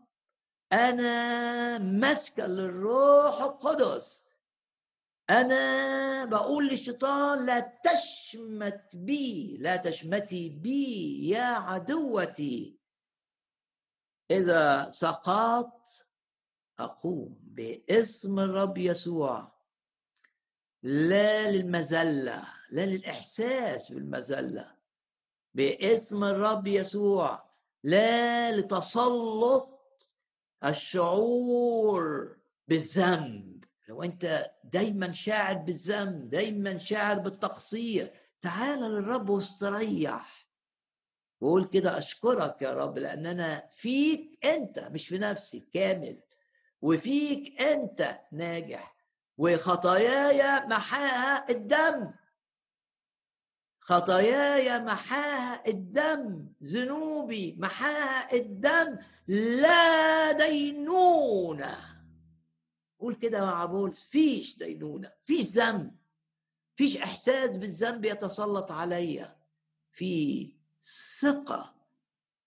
أنا 0.74 1.78
مسكن 1.78 2.44
للروح 2.44 3.42
القدس. 3.42 4.26
أنا 5.30 6.26
بقول 6.26 6.68
للشيطان 6.68 7.46
لا 7.46 7.80
تشمت 7.84 8.90
بي 8.94 9.58
لا 9.58 9.76
تشمتي 9.76 10.50
بي 10.50 11.30
يا 11.30 11.44
عدوتي. 11.44 12.80
إذا 14.32 14.92
سقطت 14.92 16.06
أقوم 16.80 17.40
باسم 17.42 18.40
الرب 18.40 18.78
يسوع. 18.78 19.52
لا 20.84 21.52
للمذلة 21.52 22.44
لا 22.72 22.86
للإحساس 22.86 23.92
بالمذلة. 23.92 24.76
باسم 25.54 26.24
الرب 26.24 26.68
يسوع 26.68 27.50
لا 27.84 28.52
لتسلط 28.52 29.70
الشعور 30.66 32.38
بالذنب. 32.68 33.53
لو 33.88 34.04
أنت 34.04 34.52
دايما 34.64 35.12
شاعر 35.12 35.58
بالذنب 35.58 36.30
دايما 36.30 36.78
شاعر 36.78 37.20
بالتقصير 37.20 38.12
تعال 38.42 38.80
للرب 38.80 39.30
واستريح. 39.30 40.48
وقول 41.42 41.66
كده 41.66 41.98
أشكرك 41.98 42.62
يا 42.62 42.74
رب 42.74 42.98
لأن 42.98 43.26
أنا 43.26 43.70
فيك 43.72 44.40
أنت 44.46 44.80
مش 44.80 45.08
في 45.08 45.18
نفسي 45.18 45.60
كامل. 45.74 46.22
وفيك 46.82 47.62
أنت 47.62 48.20
ناجح. 48.32 48.96
وخطاياي 49.38 50.68
محاها 50.68 51.50
الدم. 51.50 52.14
خطاياي 53.80 54.80
محاها 54.80 55.68
الدم. 55.68 56.48
ذنوبي 56.64 57.56
محاها 57.60 58.34
الدم. 58.34 58.98
لا 59.28 60.32
دينونة. 60.32 61.93
قول 63.04 63.16
كده 63.16 63.42
مع 63.42 63.66
بولس 63.66 64.04
فيش 64.04 64.58
دينونة 64.58 65.12
فيش 65.26 65.46
ذنب 65.46 65.92
فيش 66.76 66.98
إحساس 66.98 67.56
بالذنب 67.56 68.06
يتسلط 68.06 68.72
عليا. 68.72 69.36
في 69.92 70.54
ثقة 71.22 71.76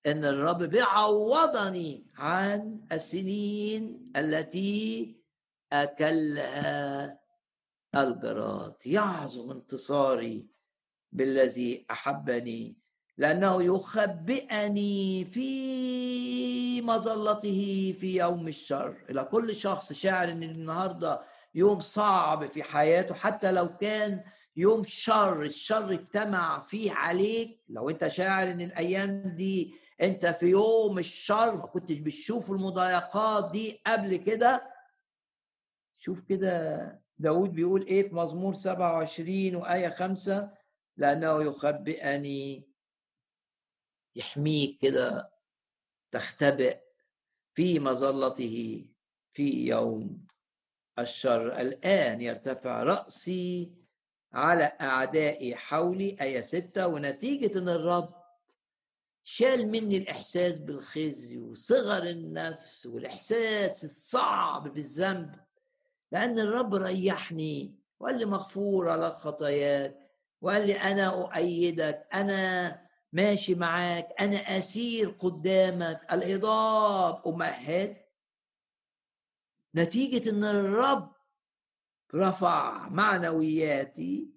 إن 0.06 0.24
الرب 0.24 0.62
بيعوضني 0.62 2.06
عن 2.16 2.80
السنين 2.92 4.12
التي 4.16 5.16
أكلها 5.72 7.20
الجراد 7.96 8.86
يعظم 8.86 9.50
انتصاري 9.50 10.46
بالذي 11.12 11.86
أحبني 11.90 12.76
لأنه 13.18 13.62
يخبئني 13.62 15.24
في 15.24 16.82
مظلته 16.82 17.94
في 18.00 18.16
يوم 18.16 18.48
الشر. 18.48 18.96
إلى 19.10 19.24
كل 19.24 19.56
شخص 19.56 19.92
شاعر 19.92 20.28
إن 20.28 20.42
النهارده 20.42 21.20
يوم 21.54 21.80
صعب 21.80 22.46
في 22.46 22.62
حياته 22.62 23.14
حتى 23.14 23.52
لو 23.52 23.76
كان 23.76 24.22
يوم 24.56 24.82
شر 24.86 25.42
الشر 25.42 25.92
اجتمع 25.92 26.60
فيه 26.60 26.92
عليك. 26.92 27.60
لو 27.68 27.90
أنت 27.90 28.06
شاعر 28.06 28.50
إن 28.50 28.60
الأيام 28.60 29.22
دي 29.36 29.74
أنت 30.00 30.26
في 30.26 30.46
يوم 30.46 30.98
الشر 30.98 31.56
ما 31.56 31.66
كنتش 31.66 31.98
بتشوف 31.98 32.50
المضايقات 32.50 33.50
دي 33.50 33.80
قبل 33.86 34.16
كده. 34.16 34.76
شوف 35.98 36.20
كده 36.20 37.00
داود 37.18 37.52
بيقول 37.52 37.86
إيه 37.86 38.08
في 38.08 38.14
مزمور 38.14 38.54
27 38.54 39.54
وآية 39.56 39.88
5 39.88 40.50
لأنه 40.96 41.42
يخبئني 41.42 42.65
يحميك 44.16 44.78
كده 44.80 45.30
تختبئ 46.10 46.78
في 47.54 47.80
مظلته 47.80 48.86
في 49.30 49.66
يوم 49.66 50.26
الشر. 50.98 51.60
الآن 51.60 52.20
يرتفع 52.20 52.82
رأسي 52.82 53.72
على 54.32 54.64
أعدائي 54.80 55.56
حولي 55.56 56.16
آية 56.20 56.40
ستة؟ 56.40 56.86
ونتيجة 56.86 57.58
أن 57.58 57.68
الرب 57.68 58.14
شال 59.22 59.70
مني 59.70 59.96
الإحساس 59.96 60.56
بالخزي 60.56 61.38
وصغر 61.38 62.02
النفس 62.02 62.86
والإحساس 62.86 63.84
الصعب 63.84 64.74
بالذنب 64.74 65.34
لأن 66.12 66.38
الرب 66.38 66.74
ريحني 66.74 67.74
وقال 68.00 68.18
لي 68.18 68.24
مغفورة 68.24 68.96
لك 68.96 69.12
خطاياك 69.12 70.10
وقال 70.40 70.66
لي 70.66 70.74
أنا 70.74 71.06
أؤيدك 71.22 72.06
أنا 72.14 72.85
ماشي 73.16 73.54
معاك 73.54 74.08
أنا 74.20 74.36
أسير 74.58 75.08
قدامك. 75.10 76.06
الهضاب. 76.12 77.28
أمهد 77.28 77.96
نتيجة 79.76 80.30
إن 80.30 80.44
الرب 80.44 81.12
رفع 82.14 82.88
معنوياتي. 82.88 84.30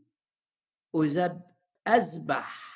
أذب 0.95 1.41
أذبح 1.87 2.69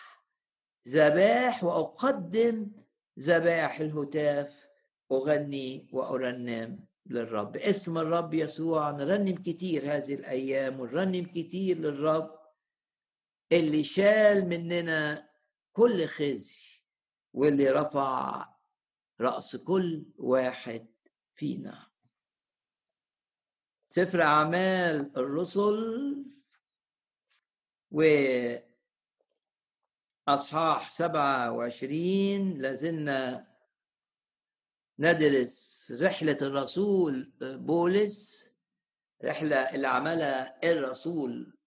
ذباح 0.88 1.63
وأقدم 1.63 2.72
ذبائح 3.20 3.80
الهتاف. 3.80 4.68
أغني 5.12 5.88
وأرنم 5.92 6.86
للرب. 7.06 7.58
اسم 7.58 7.98
الرب 7.98 8.34
يسوع. 8.34 8.92
نرنم 8.92 9.36
كتير 9.36 9.96
هذه 9.96 10.13
الأيام 10.13 10.80
ونرنم 10.80 11.26
كتير 11.26 11.78
للرب. 11.78 12.39
اللي 13.52 13.84
شال 13.84 14.50
مننا 14.50 15.33
كل 15.74 16.08
خزي 16.08 16.82
واللي 17.34 17.70
رفع 17.70 18.46
رأس 19.22 19.56
كل 19.56 20.06
واحد 20.18 20.88
فينا. 21.34 21.92
سفر 23.90 24.22
أعمال 24.22 25.18
الرسل 25.18 26.16
و 27.92 28.04
أصحاح 30.28 30.90
سبعة 30.90 31.52
وعشرين 31.52 32.58
لازلنا 32.58 33.48
ندرس 35.00 35.94
رحلة 36.02 36.38
الرسول 36.42 37.34
بولس 37.42 38.50
رحلة 39.24 39.56
اللي 39.56 39.88
عملها 39.88 40.72
الرسول 40.72 41.58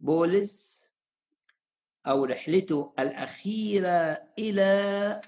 بولس. 0.00 0.83
أو 2.06 2.24
رحلته 2.24 2.94
الأخيرة 2.98 4.28
إلى 4.38 5.20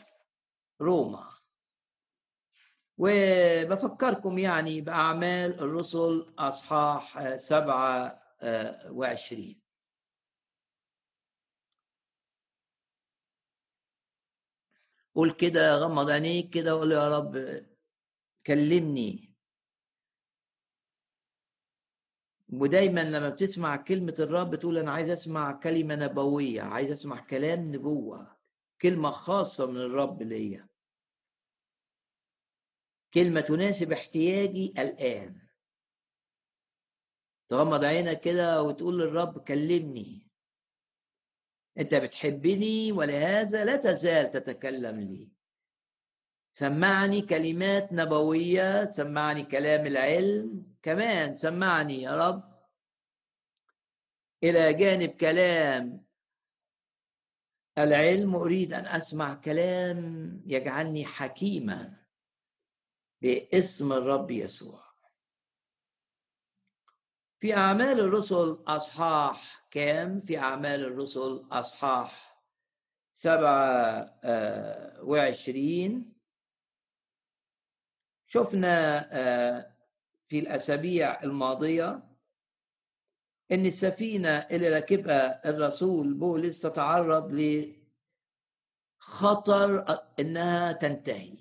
روما. 0.80 1.36
وبفكركم 2.98 4.38
يعني 4.38 4.80
بأعمال 4.80 5.60
الرسل 5.60 6.34
أصحاح 6.38 7.36
سبعة 7.36 8.22
وعشرين. 8.90 9.60
قول 15.14 15.30
كده 15.32 15.76
غمض 15.76 16.10
عينيك 16.10 16.50
كده 16.50 16.76
وقول 16.76 16.92
يا 16.92 17.18
رب 17.18 17.66
كلمني. 18.46 19.25
ودايما 22.60 23.00
لما 23.00 23.28
بتسمع 23.28 23.76
كلمة 23.76 24.14
الرب 24.18 24.54
تقول 24.54 24.78
أنا 24.78 24.92
عايز 24.92 25.10
أسمع 25.10 25.52
كلمة 25.52 25.94
نبوية 25.94 26.62
عايز 26.62 26.90
أسمع 26.90 27.20
كلام 27.20 27.74
نبوة 27.74 28.36
كلمة 28.82 29.10
خاصة 29.10 29.66
من 29.66 29.76
الرب 29.76 30.22
ليا. 30.22 30.68
كلمة 33.14 33.40
تناسب 33.40 33.92
احتياجي 33.92 34.74
الآن. 34.78 35.40
تغمض 37.48 37.84
عينك 37.84 38.20
كده 38.20 38.62
وتقول 38.62 38.98
للرب 38.98 39.38
كلمني. 39.38 40.26
أنت 41.78 41.94
بتحبني 41.94 42.92
ولهذا 42.92 43.64
لا 43.64 43.76
تزال 43.76 44.30
تتكلم 44.30 45.00
لي. 45.00 45.28
سمعني 46.50 47.22
كلمات 47.22 47.92
نبوية 47.92 48.84
سمعني 48.84 49.42
كلام 49.42 49.86
العلم. 49.86 50.75
كمان 50.86 51.34
سمعني 51.34 52.02
يا 52.02 52.28
رب. 52.28 52.42
إلى 54.42 54.72
جانب 54.72 55.10
كلام 55.10 56.06
العلم 57.78 58.36
أريد 58.36 58.72
أن 58.72 58.86
أسمع 58.86 59.34
كلام 59.34 60.42
يجعلني 60.46 61.04
حكيما 61.04 62.06
باسم 63.22 63.92
الرب 63.92 64.30
يسوع. 64.30 64.86
في 67.40 67.56
أعمال 67.56 68.00
الرسل 68.00 68.62
أصحاح 68.66 69.68
كام؟ 69.70 70.20
في 70.20 70.38
أعمال 70.38 70.84
الرسل 70.84 71.46
أصحاح 71.50 72.42
سبعة 73.12 74.18
آه، 74.24 75.02
وعشرين. 75.02 76.16
شفنا 78.26 79.08
آه، 79.12 79.75
في 80.28 80.38
الأسابيع 80.38 81.22
الماضية 81.22 82.02
إن 83.52 83.66
السفينة 83.66 84.28
اللي 84.30 84.68
راكبها 84.68 85.48
الرسول 85.48 86.14
بولس 86.14 86.60
تتعرض 86.60 87.32
لخطر 89.02 89.84
إنها 90.20 90.72
تنتهي. 90.72 91.38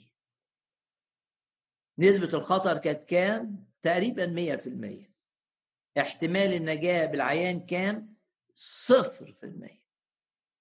نسبة 1.99 2.37
الخطر 2.37 2.77
كانت 2.77 3.09
كام؟ 3.09 3.65
تقريبا 3.81 4.25
100% 4.25 5.99
احتمال 5.99 6.53
النجاة 6.53 7.05
بالعيان 7.05 7.65
كام؟ 7.65 8.15
صفر 8.53 9.31
في 9.31 9.43
المية. 9.43 9.85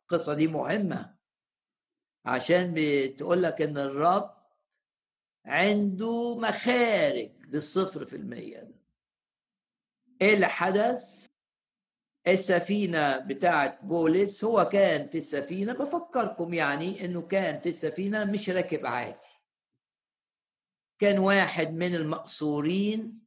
القصة 0.02 0.34
دي 0.34 0.46
مهمة 0.46 1.14
عشان 2.24 2.74
بتقول 2.76 3.42
لك 3.42 3.62
إن 3.62 3.78
الرب 3.78 4.34
عنده 5.44 6.38
مخارج. 6.38 7.30
للصفر 7.54 8.06
في 8.06 8.16
المية 8.16 8.58
ده. 8.60 8.74
إيه 10.22 10.34
اللي 10.34 10.46
حدث 10.46 11.26
السفينة 12.28 13.18
بتاعت 13.18 13.84
بولس 13.84 14.44
هو 14.44 14.64
كان 14.64 15.08
في 15.08 15.18
السفينة 15.18 15.72
بفكركم 15.72 16.54
يعني 16.54 17.04
إنه 17.04 17.22
كان 17.22 17.60
في 17.60 17.68
السفينة 17.68 18.24
مش 18.24 18.50
راكب 18.50 18.86
عادي. 18.86 19.26
كان 20.98 21.18
واحد 21.18 21.70
من 21.70 21.94
المقصورين 21.94 23.24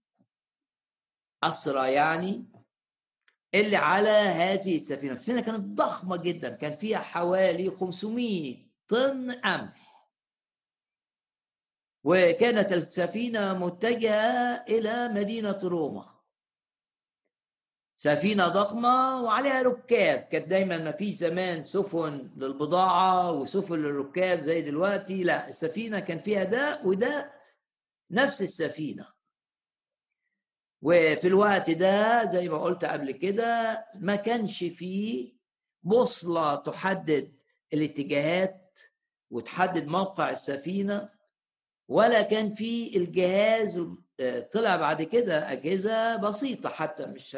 أسرى 1.43 1.93
يعني 1.93 2.45
اللي 3.55 3.75
على 3.77 4.09
هذه 4.09 4.75
السفينة. 4.75 5.13
السفينة 5.13 5.41
كانت 5.41 5.59
ضخمة 5.65 6.17
جدا 6.17 6.55
كان 6.55 6.75
فيها 6.75 6.99
حوالي 6.99 7.71
500 7.71 8.67
طن 8.87 9.31
قمح 9.31 9.86
وكانت 12.07 12.73
السفينة 12.73 13.53
متجهة 13.53 14.63
إلى 14.69 15.07
مدينة 15.07 15.59
روما. 15.63 16.15
سفينة 17.95 18.47
ضخمة 18.47 19.21
وعليها 19.21 19.61
ركاب. 19.61 20.19
كانت 20.19 20.47
دايما 20.47 20.77
ما 20.77 20.91
فيش 20.91 21.13
زمان 21.13 21.63
سفن 21.63 22.31
للبضاعة 22.37 23.31
وسفن 23.31 23.75
للركاب 23.75 24.39
زي 24.41 24.61
دلوقتي. 24.61 25.23
لا 25.23 25.49
السفينة 25.49 25.99
كان 25.99 26.19
فيها 26.19 26.43
ده 26.43 26.81
وده 26.85 27.33
نفس 28.11 28.41
السفينة. 28.41 29.07
وفي 30.81 31.27
الوقت 31.27 31.69
ده 31.69 32.25
زي 32.25 32.49
ما 32.49 32.57
قلت 32.57 32.85
قبل 32.85 33.11
كده 33.11 33.85
ما 33.99 34.15
كانش 34.15 34.59
فيه 34.63 35.33
بوصلة 35.83 36.55
تحدد 36.55 37.37
الاتجاهات 37.73 38.79
وتحدد 39.29 39.87
موقع 39.87 40.29
السفينة. 40.29 41.16
ولا 41.87 42.21
كان 42.21 42.53
في 42.53 42.97
الجهاز 42.97 43.87
طلع 44.51 44.75
بعد 44.75 45.01
كده 45.01 45.51
أجهزة 45.51 46.15
بسيطة 46.15 46.69
حتى 46.69 47.05
مش 47.05 47.37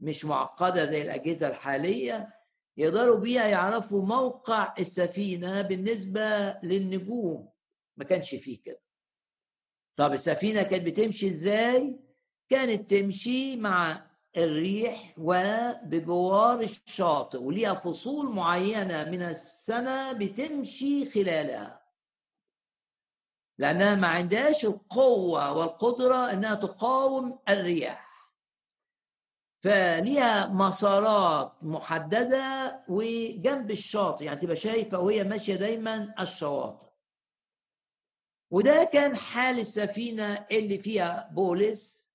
مش 0.00 0.24
معقدة 0.24 0.84
زي 0.84 1.02
الأجهزة 1.02 1.48
الحالية 1.48 2.34
يقدروا 2.76 3.20
بيها 3.20 3.46
يعرفوا 3.46 4.02
موقع 4.02 4.74
السفينة 4.78 5.62
بالنسبة 5.62 6.54
للنجوم. 6.62 7.48
ما 7.96 8.04
كانش 8.04 8.34
فيه 8.34 8.62
كده. 8.64 8.80
طب 9.96 10.12
السفينة 10.12 10.62
كانت 10.62 10.86
بتمشي 10.86 11.28
إزاي؟ 11.28 12.00
كانت 12.48 12.90
تمشي 12.94 13.56
مع 13.56 14.06
الريح 14.36 15.14
وبجوار 15.18 16.60
الشاطئ 16.60 17.38
وليها 17.42 17.74
فصول 17.74 18.30
معينة 18.34 19.04
من 19.04 19.22
السنة 19.22 20.12
بتمشي 20.12 21.10
خلالها. 21.10 21.83
لأنها 23.58 23.94
ما 23.94 24.08
عندهاش 24.08 24.64
القوة 24.64 25.52
والقدرة 25.52 26.32
إنها 26.32 26.54
تقاوم 26.54 27.38
الرياح. 27.48 28.04
فليها 29.64 30.46
مسارات 30.46 31.52
محددة 31.62 32.80
وجنب 32.88 33.70
الشاطئ 33.70 34.24
يعني 34.24 34.40
تبقى 34.40 34.56
شايفة 34.56 34.98
وهي 34.98 35.24
ماشية 35.24 35.54
دايما 35.56 36.14
الشواطئ. 36.20 36.86
وده 38.50 38.84
كان 38.84 39.16
حال 39.16 39.58
السفينة 39.58 40.46
اللي 40.50 40.78
فيها 40.78 41.28
بولس 41.32 42.10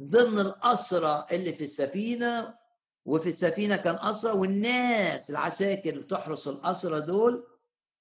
ضمن 0.00 0.38
الأسرى 0.38 1.26
اللي 1.32 1.52
في 1.52 1.64
السفينة 1.64 2.58
وفي 3.04 3.28
السفينة 3.28 3.76
كان 3.76 3.94
أسرى 3.98 4.32
والناس 4.32 5.30
العساكر 5.30 5.90
اللي 5.90 6.02
بتحرس 6.02 6.48
الأسرى 6.48 7.00
دول 7.00 7.46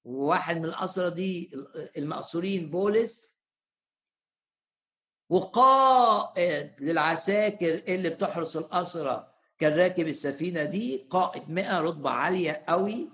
وواحد 0.04 0.58
من 0.58 0.66
الاسرى 0.66 1.10
دي 1.10 1.52
المأسورين 1.98 2.70
بولس 2.70 3.34
وقائد 5.30 6.72
للعساكر 6.80 7.74
اللي 7.88 8.10
بتحرس 8.10 8.58
الأسرة 8.58 9.34
كان 9.60 9.74
راكب 9.74 10.08
السفينة 10.08 10.64
دي 10.64 11.08
قائد 11.10 11.50
مئة 11.50 11.82
رتبة 11.82 12.10
عالية 12.10 12.64
قوي. 12.70 13.10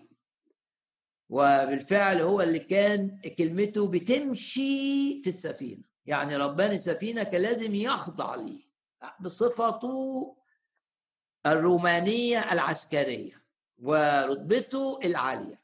وبالفعل 1.29 2.21
هو 2.21 2.41
اللي 2.41 2.59
كان 2.59 3.21
كلمته 3.37 3.87
بتمشي 3.87 5.21
في 5.21 5.29
السفينة. 5.29 5.83
يعني 6.05 6.37
ربان 6.37 6.71
السفينة 6.71 7.23
كان 7.23 7.41
لازم 7.41 7.75
يخضع 7.75 8.35
ليه 8.35 8.69
بصفته 9.19 10.35
الرومانية 11.45 12.51
العسكرية 12.53 13.43
ورتبته 13.77 14.99
العالية. 15.05 15.58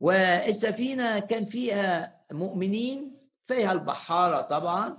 والسفينة 0.00 1.18
كان 1.18 1.44
فيها 1.44 2.20
مؤمنين 2.32 3.14
فيها 3.46 3.72
البحارة 3.72 4.40
طبعا. 4.40 4.98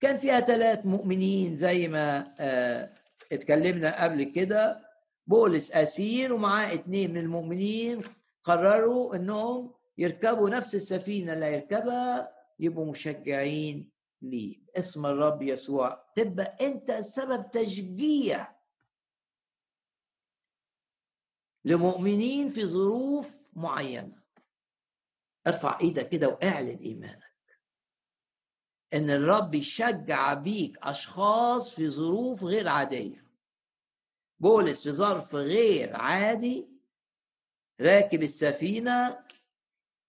كان 0.00 0.16
فيها 0.16 0.40
ثلاث 0.40 0.86
مؤمنين 0.86 1.56
زي 1.56 1.88
ما 1.88 2.34
آه 2.40 2.94
اتكلمنا 3.32 4.04
قبل 4.04 4.22
كده. 4.22 4.90
بولس 5.26 5.72
أسير 5.72 6.32
ومعاه 6.32 6.74
اتنين 6.74 7.10
من 7.10 7.20
المؤمنين 7.20 8.02
قرروا 8.44 9.16
إنهم 9.16 9.74
يركبوا 9.98 10.50
نفس 10.50 10.74
السفينة 10.74 11.32
اللي 11.32 11.46
هيركبها 11.46 12.32
يبقوا 12.60 12.86
مشجعين 12.86 13.90
ليه. 14.22 14.56
باسم 14.74 15.06
الرب 15.06 15.42
يسوع. 15.42 16.04
تبقى 16.14 16.56
أنت 16.60 16.92
سبب 16.92 17.50
تشجيع 17.50 18.48
لمؤمنين 21.64 22.48
في 22.48 22.64
ظروف 22.64 23.36
معينة. 23.52 24.19
ارفع 25.46 25.78
إيدك 25.80 26.08
كده 26.08 26.28
واعلن 26.28 26.78
ايمانك. 26.78 27.58
ان 28.94 29.10
الرب 29.10 29.54
يشجع 29.54 30.34
بيك 30.34 30.78
اشخاص 30.82 31.74
في 31.74 31.88
ظروف 31.88 32.44
غير 32.44 32.68
عادية. 32.68 33.26
بولس 34.40 34.82
في 34.82 34.92
ظرف 34.92 35.34
غير 35.34 35.96
عادي 35.96 36.68
راكب 37.80 38.22
السفينة 38.22 39.24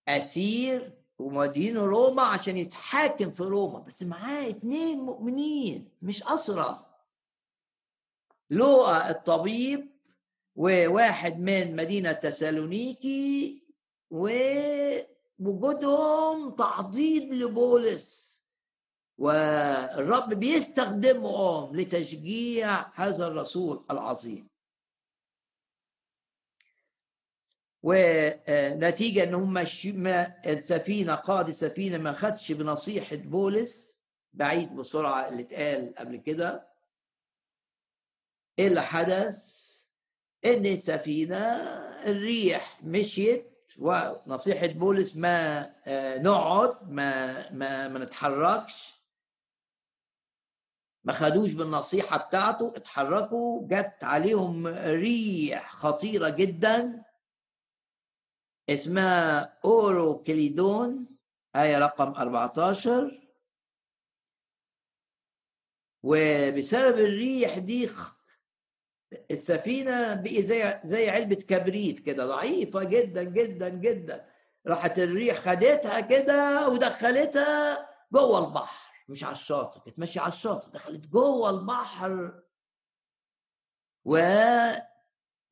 أسير 0.07 0.93
ومودينه 1.19 1.85
روما 1.85 2.21
عشان 2.23 2.57
يتحاكم 2.57 3.31
في 3.31 3.43
روما 3.43 3.79
بس 3.79 4.03
معاه 4.03 4.49
اتنين 4.49 4.99
مؤمنين 4.99 5.89
مش 6.01 6.23
اسرى 6.23 6.85
لوقا 8.49 9.09
الطبيب 9.09 9.91
وواحد 10.55 11.39
من 11.39 11.75
مدينة 11.75 12.11
تسالونيكي 12.11 13.63
ووجودهم 15.41 16.55
تعضيد 16.55 17.33
لبولس. 17.33 18.31
والرب 19.17 20.33
بيستخدمهم 20.33 21.75
لتشجيع 21.75 22.91
هذا 22.95 23.27
الرسول 23.27 23.85
العظيم. 23.91 24.49
ونتيجة 27.83 29.23
إن 29.23 29.33
هم 29.33 29.57
السفينة 30.45 31.15
قائد 31.15 31.47
السفينة 31.47 31.97
ما 31.97 32.13
خدش 32.13 32.51
بنصيحة 32.51 33.15
بولس 33.15 34.01
بعيد 34.33 34.75
بسرعة 34.75 35.27
اللي 35.27 35.41
اتقال 35.41 35.93
قبل 35.97 36.15
كده 36.17 36.71
إيه 38.59 38.67
اللي 38.67 38.81
حدث 38.81 39.61
إن 40.45 40.65
السفينة 40.65 41.37
الريح 42.05 42.83
مشيت 42.83 43.50
ونصيحة 43.79 44.67
بولس 44.67 45.15
ما 45.15 45.59
آه، 45.87 46.17
نقعد 46.17 46.91
ما 46.91 47.49
ما 47.51 47.87
ما 47.87 47.99
نتحركش. 47.99 49.01
ما 51.03 51.13
خدوش 51.13 51.53
بالنصيحة 51.53 52.17
بتاعته 52.17 52.73
اتحركوا. 52.75 53.67
جت 53.67 54.03
عليهم 54.03 54.67
ريح 54.67 55.71
خطيرة 55.71 56.29
جدا. 56.29 57.03
اسمها 58.69 59.59
اورو 59.65 60.23
كليدون 60.23 61.17
آية 61.55 61.79
رقم 61.79 62.13
14 62.13 63.21
وبسبب 66.03 66.97
الريح 66.99 67.57
دي 67.57 67.89
السفينة 69.31 70.13
بقي 70.13 70.43
زي 70.43 70.79
زي 70.83 71.09
علبة 71.09 71.35
كبريت 71.35 71.99
كده 71.99 72.25
ضعيفة 72.25 72.83
جدا 72.83 73.23
جدا 73.23 73.69
جدا. 73.69 74.25
راحت 74.67 74.99
الريح 74.99 75.37
خدتها 75.37 75.99
كده 75.99 76.69
ودخلتها 76.69 77.89
جوه 78.13 78.45
البحر 78.47 78.91
مش 79.09 79.23
على 79.23 79.31
الشاطئ 79.35 79.79
كانت 79.85 79.99
ماشية 79.99 80.21
على 80.21 80.31
الشاطئ 80.33 80.69
دخلت 80.69 81.07
جوه 81.07 81.49
البحر. 81.49 82.41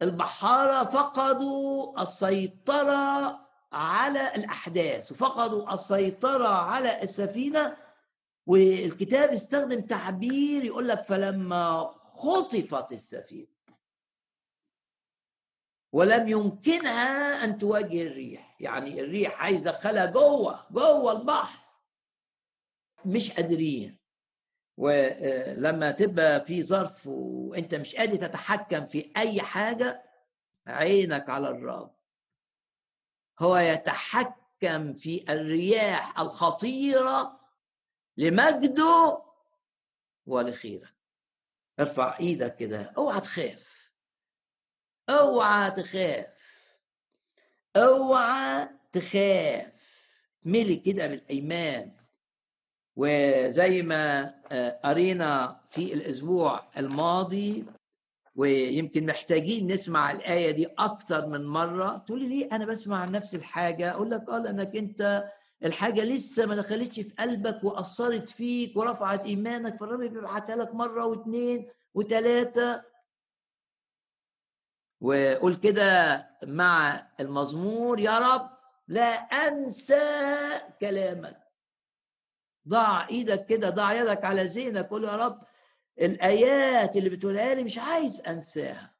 والبحارة 0.01 0.83
فقدوا 0.89 2.01
السيطرة 2.01 3.39
على 3.73 4.35
الأحداث 4.35 5.11
وفقدوا 5.11 5.73
السيطرة 5.73 6.47
على 6.47 7.03
السفينة. 7.03 7.77
والكتاب 8.47 9.29
استخدم 9.29 9.81
تعبير 9.81 10.63
يقول 10.65 10.87
لك 10.87 11.03
فلما 11.03 11.89
خطفت 12.19 12.91
السفينة. 12.91 13.47
ولم 15.93 16.27
يمكنها 16.27 17.43
أن 17.43 17.57
تواجه 17.57 18.01
الريح. 18.01 18.57
يعني 18.61 19.01
الريح 19.01 19.41
عايز 19.41 19.67
يدخلها 19.67 20.05
جوه 20.05 20.67
جوه 20.71 21.11
البحر. 21.11 21.59
مش 23.05 23.31
قادرين. 23.31 23.99
ولما 24.77 25.91
تبقى 25.91 26.41
في 26.41 26.63
ظرف 26.63 27.07
وأنت 27.07 27.75
مش 27.75 27.95
قادر 27.95 28.15
تتحكم 28.27 28.85
في 28.85 29.11
أي 29.17 29.41
حاجة 29.41 30.03
عينك 30.67 31.29
على 31.29 31.49
الرب. 31.49 31.95
هو 33.39 33.57
يتحكم 33.57 34.93
في 34.93 35.25
الرياح 35.29 36.19
الخطيرة 36.19 37.39
لمجده 38.17 39.21
ولخيرك. 40.25 40.98
ارفع 41.79 42.17
إيدك 42.19 42.55
كده 42.55 42.93
اوعى 42.97 43.19
تخاف. 43.21 43.91
اوعى 45.09 45.71
تخاف. 45.71 46.25
اوعى 47.77 48.69
تخاف. 48.93 49.79
ملي 50.45 50.75
كده 50.75 51.07
بالايمان 51.07 51.91
وزي 52.95 53.81
ما 53.81 54.33
آه، 54.51 54.79
قرينا 54.85 55.61
في 55.69 55.93
الأسبوع 55.93 56.71
الماضي 56.77 57.65
ويمكن 58.35 59.05
محتاجين 59.05 59.71
نسمع 59.71 60.11
الآية 60.11 60.51
دي 60.51 60.67
أكتر 60.79 61.27
من 61.27 61.45
مرة 61.45 61.97
تقولي 61.97 62.27
ليه 62.27 62.49
أنا 62.51 62.65
بسمع 62.65 63.05
نفس 63.05 63.35
الحاجة؟ 63.35 63.91
أقول 63.91 64.11
لك 64.11 64.29
آه 64.29 64.37
لأنك 64.37 64.75
أنت 64.75 65.31
الحاجة 65.63 66.01
لسه 66.01 66.45
ما 66.45 66.55
دخلتش 66.55 66.95
في 66.99 67.13
قلبك 67.19 67.63
وأثرت 67.63 68.29
فيك 68.29 68.77
ورفعت 68.77 69.25
إيمانك 69.25 69.79
فالرب 69.79 69.99
بيبعتها 69.99 70.55
لك 70.55 70.75
مرة 70.75 71.05
واثنين 71.05 71.69
وثلاثه 71.93 72.83
وقول 75.01 75.55
كده 75.55 76.25
مع 76.43 77.07
المزمور 77.19 77.99
يا 77.99 78.19
رب 78.19 78.49
لا 78.87 79.11
أنسى 79.13 80.01
كلامك. 80.81 81.43
ضع 82.67 83.07
إيدك 83.07 83.45
كده 83.45 83.69
ضع 83.69 83.93
يدك 83.93 84.25
على 84.25 84.43
ذهنك 84.43 84.89
قول 84.89 85.03
يا 85.03 85.15
رب 85.15 85.39
الآيات 86.01 86.97
اللي 86.97 87.09
بتقولها 87.09 87.53
لي 87.53 87.63
مش 87.63 87.77
عايز 87.77 88.21
أنساها. 88.21 88.93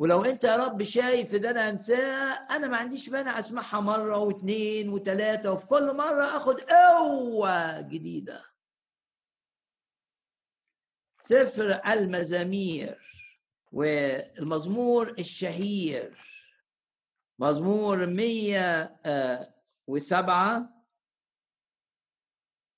ولو 0.00 0.24
انت 0.24 0.44
يا 0.44 0.56
رب 0.56 0.82
شايف 0.82 1.34
ان 1.34 1.44
أنا 1.44 1.70
انساها 1.70 2.32
أنا 2.32 2.66
ما 2.66 2.76
عنديش 2.76 3.08
مانع 3.08 3.38
اسمعها 3.38 3.80
مرة 3.80 4.18
واثنين 4.18 4.88
وثلاثه 4.88 5.52
وفي 5.52 5.66
كل 5.66 5.96
مرة 5.96 6.36
اخد 6.36 6.60
قوة 6.60 7.80
جديدة. 7.80 8.44
سفر 11.20 11.80
المزامير 11.92 12.98
والمزمور 13.72 15.14
الشهير. 15.18 16.18
مزمور 17.38 18.06
107 18.06 20.79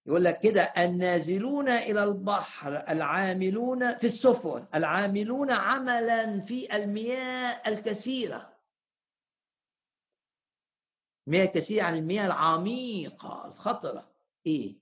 يقول 0.07 0.25
لك 0.25 0.41
كده 0.41 0.63
النازلون 0.63 1.69
إلى 1.69 2.05
البحر 2.05 2.77
العاملون 2.89 3.99
في 3.99 4.07
السفن 4.07 4.67
العاملون 4.75 5.51
عملا 5.51 6.41
في 6.41 6.77
المياه 6.77 7.63
الكثيرة. 7.67 8.53
مياه 11.27 11.45
كثيرة 11.47 11.85
عن 11.85 11.95
المياه 11.95 12.27
العميقة 12.27 13.47
الخطرة. 13.47 14.13
إيه؟ 14.47 14.79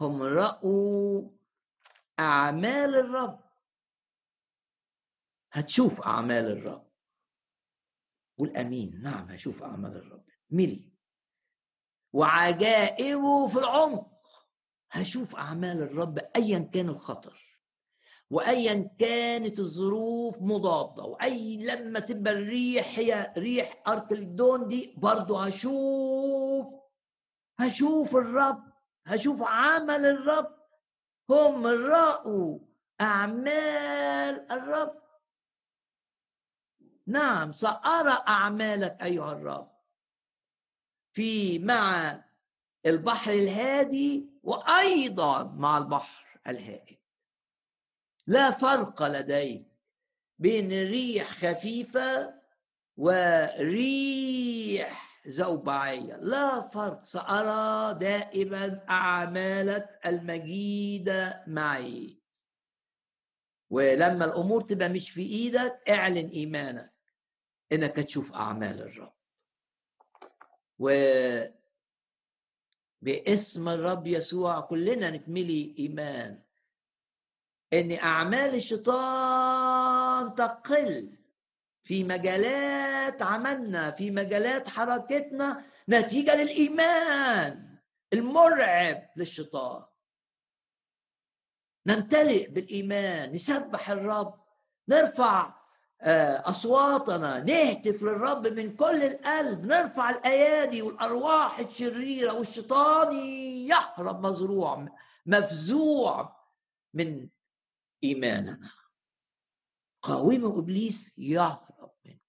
هم 0.00 0.22
رأوا 0.22 1.30
أعمال 2.20 2.94
الرب. 2.94 3.40
هتشوف 5.52 6.00
أعمال 6.00 6.44
الرب. 6.50 6.86
قول 8.38 8.56
آمين. 8.56 9.02
نعم 9.02 9.30
هشوف 9.30 9.62
أعمال 9.62 9.96
الرب. 9.96 10.24
ملي. 10.50 10.92
وعجائبه 12.12 13.48
في 13.48 13.58
العمق. 13.58 14.15
هشوف 14.90 15.36
أعمال 15.36 15.82
الرب 15.82 16.18
ايا 16.36 16.58
كان 16.58 16.88
الخطر 16.88 17.46
وايا 18.30 18.90
كانت 18.98 19.58
الظروف 19.58 20.42
مضادة 20.42 21.02
وأي 21.02 21.56
لما 21.56 22.00
تبقى 22.00 22.32
الريح 22.32 22.98
هي 22.98 23.32
ريح 23.38 23.82
اركلدون 23.88 24.68
دي 24.68 24.94
برضو 24.96 25.36
هشوف 25.36 26.66
هشوف 27.58 28.16
الرب 28.16 28.72
هشوف 29.06 29.42
عمل 29.42 30.06
الرب. 30.06 30.56
هم 31.30 31.66
رأوا 31.66 32.58
أعمال 33.00 34.52
الرب. 34.52 35.02
نعم 37.06 37.52
سأرى 37.52 38.22
أعمالك 38.28 39.02
أيها 39.02 39.32
الرب. 39.32 39.70
في 41.12 41.58
مع 41.58 42.14
البحر 42.86 43.32
الهادي 43.32 44.30
وأيضا 44.46 45.42
مع 45.44 45.78
البحر 45.78 46.40
الهائل. 46.46 46.98
لا 48.26 48.50
فرق 48.50 49.02
لديك 49.02 49.66
بين 50.38 50.68
ريح 50.70 51.30
خفيفة 51.32 52.34
وريح 52.96 54.10
زوبعية. 55.26 56.16
لا 56.16 56.60
فرق 56.60 57.02
سأرى 57.04 57.94
دائما 57.98 58.84
أعمالك 58.90 60.00
المجيدة 60.06 61.44
معي. 61.46 62.20
ولما 63.70 64.24
الأمور 64.24 64.62
تبقى 64.62 64.88
مش 64.88 65.10
في 65.10 65.22
إيدك 65.22 65.82
اعلن 65.90 66.28
إيمانك 66.28 66.94
إنك 67.72 67.96
تشوف 67.96 68.32
أعمال 68.32 68.82
الرب. 68.82 69.16
و 70.78 70.90
باسم 73.02 73.68
الرب 73.68 74.06
يسوع 74.06 74.60
كلنا 74.60 75.10
نتملي 75.10 75.74
إيمان. 75.78 76.42
إن 77.72 77.92
أعمال 77.92 78.54
الشيطان 78.54 80.34
تقل. 80.34 81.12
في 81.84 82.04
مجالات 82.04 83.22
عملنا 83.22 83.90
في 83.90 84.10
مجالات 84.10 84.68
حركتنا 84.68 85.64
نتيجة 85.88 86.42
للإيمان 86.42 87.78
المرعب 88.12 89.10
للشيطان. 89.16 89.84
نمتلئ 91.86 92.50
بالإيمان 92.50 93.32
نسبح 93.32 93.90
الرب 93.90 94.44
نرفع 94.88 95.54
آه، 96.00 96.50
أصواتنا 96.50 97.40
نهتف 97.40 98.02
للرب 98.02 98.46
من 98.46 98.76
كل 98.76 99.02
القلب 99.02 99.66
نرفع 99.66 100.10
الأيادي 100.10 100.82
والأرواح 100.82 101.58
الشريرة 101.58 102.32
والشيطان 102.38 103.12
يهرب 103.66 104.26
مزروع 104.26 104.88
مفزوع 105.26 106.36
من 106.94 107.28
إيماننا. 108.04 108.70
قاوموا 110.02 110.58
إبليس 110.58 111.14
يهرب 111.18 111.90
منكم. 112.04 112.20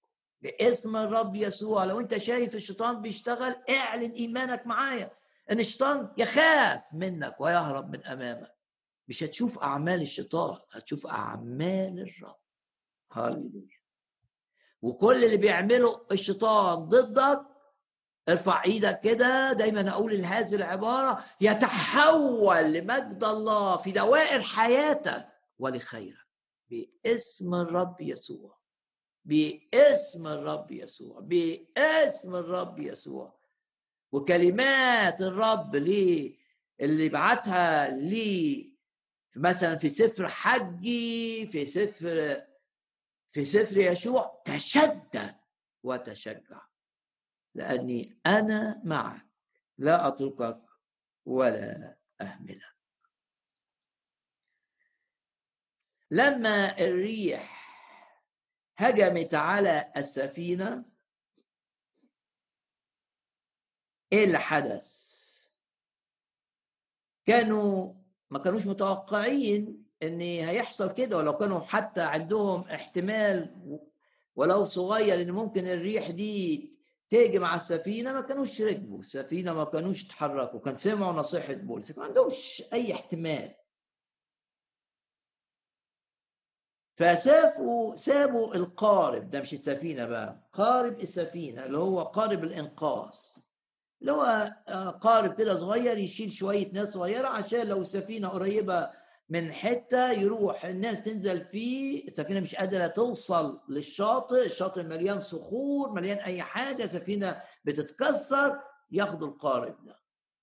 باسم 0.42 0.96
الرب 0.96 1.36
يسوع 1.36 1.84
لو 1.84 2.00
أنت 2.00 2.18
شايف 2.18 2.54
الشيطان 2.54 3.02
بيشتغل 3.02 3.54
اعلن 3.70 4.10
إيمانك 4.10 4.66
معايا. 4.66 5.10
إن 5.50 5.60
الشيطان 5.60 6.12
يخاف 6.18 6.94
منك 6.94 7.40
ويهرب 7.40 7.90
من 7.96 8.06
أمامك. 8.06 8.54
مش 9.08 9.22
هتشوف 9.22 9.58
أعمال 9.58 10.02
الشيطان 10.02 10.58
هتشوف 10.72 11.06
أعمال 11.06 12.00
الرب. 12.00 12.36
هاليلويا 13.12 13.78
وكل 14.82 15.24
اللي 15.24 15.36
بيعمله 15.36 16.06
الشيطان 16.12 16.78
ضدك 16.78 17.42
ارفع 18.28 18.64
إيدك 18.64 19.00
كده 19.00 19.52
دايما 19.52 19.90
أقول 19.90 20.14
هذه 20.14 20.54
العبارة 20.54 21.24
يتحول 21.40 22.72
لمجد 22.72 23.24
الله 23.24 23.76
في 23.76 23.92
دوائر 23.92 24.42
حياتك 24.42 25.28
ولخيرك. 25.58 26.28
باسم 26.70 27.54
الرب 27.54 28.00
يسوع. 28.00 28.58
باسم 29.24 30.26
الرب 30.26 30.70
يسوع. 30.70 31.20
باسم 31.20 32.34
الرب 32.36 32.78
يسوع. 32.78 33.38
وكلمات 34.12 35.20
الرب 35.20 35.76
ليه 35.76 36.36
اللي 36.80 37.08
بعتها 37.08 37.88
لي 37.88 38.72
مثلا 39.36 39.78
في 39.78 39.88
سفر 39.88 40.28
حجي 40.28 41.46
في 41.46 41.66
سفر 41.66 42.42
في 43.32 43.44
سفر 43.44 43.76
يشوع 43.76 44.42
تشدد 44.44 45.36
وتشجع. 45.82 46.62
لأني 47.54 48.20
أنا 48.26 48.82
معك 48.84 49.28
لا 49.78 50.08
أتركك 50.08 50.62
ولا 51.26 51.98
أهملك. 52.20 52.78
لما 56.10 56.78
الريح 56.78 57.58
هجمت 58.78 59.34
على 59.34 59.92
السفينة 59.96 60.84
إيه 64.12 64.24
اللي 64.24 64.38
حدث؟ 64.38 65.08
كانوا 67.26 67.94
ما 68.30 68.38
كانوش 68.38 68.66
متوقعين 68.66 69.87
إن 70.02 70.20
هيحصل 70.20 70.94
كده 70.94 71.16
ولو 71.16 71.32
كانوا 71.36 71.60
حتى 71.60 72.00
عندهم 72.00 72.60
احتمال 72.60 73.54
ولو 74.36 74.64
صغير 74.64 75.20
إن 75.22 75.30
ممكن 75.30 75.68
الريح 75.68 76.10
دي 76.10 76.70
تيجي 77.10 77.38
مع 77.38 77.56
السفينة 77.56 78.12
ما 78.12 78.20
كانوش 78.20 78.62
ركبوا 78.62 78.98
السفينة 78.98 79.52
ما 79.52 79.64
كانوش 79.64 80.04
تحركوا 80.04 80.60
كان 80.60 80.76
سمعوا 80.76 81.12
نصيحة 81.12 81.52
بولس 81.54 81.98
ما 81.98 82.04
عندهمش 82.04 82.62
أي 82.72 82.92
احتمال. 82.94 83.54
فسافوا 86.96 87.94
سابوا 87.96 88.54
القارب 88.54 89.30
ده 89.30 89.40
مش 89.40 89.52
السفينة 89.54 90.06
بقى 90.06 90.48
قارب 90.52 91.00
السفينة 91.00 91.64
اللي 91.66 91.78
هو 91.78 92.02
قارب 92.02 92.44
الإنقاذ 92.44 93.14
اللي 94.00 94.12
هو 94.12 94.52
آه، 94.68 94.88
قارب 94.90 95.34
كده 95.38 95.56
صغير 95.56 95.98
يشيل 95.98 96.32
شوية 96.32 96.72
ناس 96.72 96.88
صغيرة 96.88 97.28
عشان 97.28 97.66
لو 97.66 97.80
السفينة 97.80 98.28
قريبة 98.28 98.90
من 99.30 99.52
حتة 99.52 100.10
يروح 100.12 100.64
الناس 100.64 101.02
تنزل 101.02 101.44
فيه 101.44 102.08
السفينه 102.08 102.40
مش 102.40 102.54
قادرة 102.54 102.86
توصل 102.86 103.60
للشاطئ 103.68 104.46
الشاطئ 104.46 104.82
مليان 104.82 105.20
صخور 105.20 105.92
مليان 105.92 106.18
أي 106.18 106.42
حاجة 106.42 106.86
سفينة 106.86 107.42
بتتكسر 107.64 108.60
ياخدوا 108.90 109.28
القارب 109.28 109.84
ده. 109.84 109.98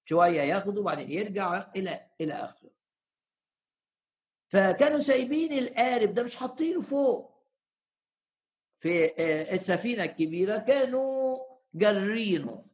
شوية 0.06 0.42
ياخدوا 0.42 0.82
وبعدين 0.82 1.12
يرجع 1.12 1.72
إلى 1.76 2.08
إلى 2.22 2.34
آخره. 2.34 2.72
فكانوا 4.48 5.00
سايبين 5.00 5.54
القارب 5.54 6.14
ده 6.14 6.24
مش 6.24 6.36
حاطينه 6.36 6.82
فوق. 6.82 7.36
في 8.80 9.06
آه، 9.06 9.54
السفينة 9.54 10.04
الكبيرة 10.04 10.58
كانوا 10.58 11.38
جرينه 11.74 12.65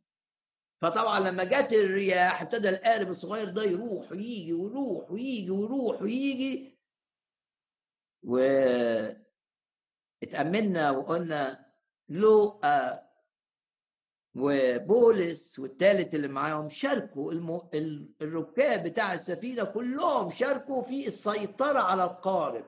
فطبعا 0.82 1.20
لما 1.20 1.44
جت 1.44 1.74
الرياح 1.74 2.42
ابتدى 2.42 2.70
القارب 2.70 3.10
الصغير 3.10 3.50
ده 3.50 3.64
يروح 3.64 4.12
ويجي 4.12 4.54
ويروح 4.54 5.12
ويجي 5.12 5.52
ويروح 5.52 6.02
ويجي 6.02 6.78
و 8.24 8.38
اتأمنا 10.24 10.92
وقلنا 10.92 11.66
لوقا 12.10 13.08
وبولس 14.36 15.60
والثالث 15.60 16.16
اللي 16.16 16.28
معاهم 16.28 16.70
شاركوا 16.70 17.32
الم... 17.32 17.70
الركاب 18.22 18.84
بتاع 18.84 19.14
السفينة 19.14 19.64
كلهم 19.64 20.30
شاركوا 20.32 20.82
في 20.82 21.08
السيطرة 21.08 21.80
على 21.80 22.04
القارب 22.04 22.66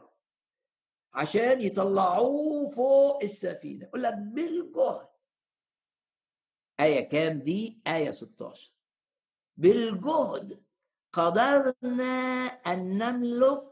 عشان 1.14 1.62
يطلعوه 1.62 2.70
فوق 2.70 3.24
السفينة. 3.24 3.86
يقول 3.86 4.04
لك 4.04 4.14
بالجهد 4.14 5.08
آية 6.84 7.10
كام 7.10 7.40
دي؟ 7.40 7.82
آية 7.88 8.12
16 8.12 8.72
بالجهد 9.58 10.64
قدرنا 11.14 12.46
أن 12.46 12.98
نملك 12.98 13.64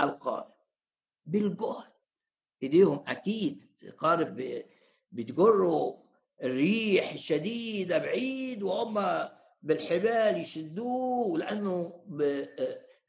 القارب. 0.00 0.52
بالجهد. 1.26 1.90
إيديهم 2.62 3.04
أكيد 3.06 3.62
قارب 3.98 4.62
بتجروا 5.12 5.96
الريح 6.42 7.12
الشديدة 7.12 7.98
بعيد 7.98 8.62
وهم 8.62 9.28
بالحبال 9.62 10.36
يشدوه 10.40 11.38
لأنه 11.38 12.00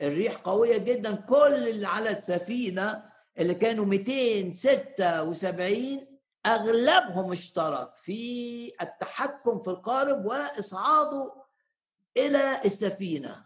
الريح 0.01 0.35
قوية 0.35 0.77
جدا. 0.77 1.15
كل 1.15 1.67
اللي 1.67 1.87
على 1.87 2.09
السفينة 2.09 3.11
اللي 3.39 3.53
كانوا 3.55 3.85
276 3.85 6.10
أغلبهم 6.45 7.31
اشترك 7.31 7.95
في 7.95 8.71
التحكم 8.81 9.59
في 9.59 9.67
القارب 9.67 10.25
وإصعاده 10.25 11.43
إلى 12.17 12.61
السفينة 12.65 13.45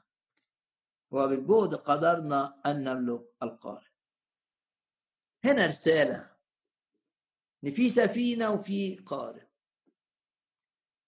وبالجهد 1.12 1.76
قدرنا 1.76 2.62
أن 2.66 2.84
نملك 2.84 3.22
القارب. 3.44 3.92
هنا 5.44 5.66
رسالة 5.66 6.32
إن 7.64 7.72
في 7.72 7.90
سفينة 7.90 8.50
وفي 8.50 8.96
قارب. 8.96 9.48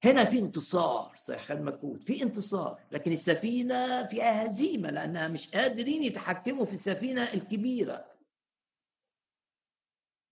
هنا 0.04 0.26
في 0.26 0.40
انتصار 0.40 1.16
صحيح 1.18 1.52
المكود 1.52 2.04
في 2.04 2.24
انتصار 2.24 2.82
لكن 2.92 3.12
السفينة 3.12 4.08
فيها 4.08 4.46
هزيمة 4.46 4.90
لأنها 4.90 5.28
مش 5.28 5.50
قادرين 5.50 6.04
يتحكموا 6.04 6.66
في 6.66 6.74
السفينة 6.74 7.24
الكبيرة. 7.34 8.17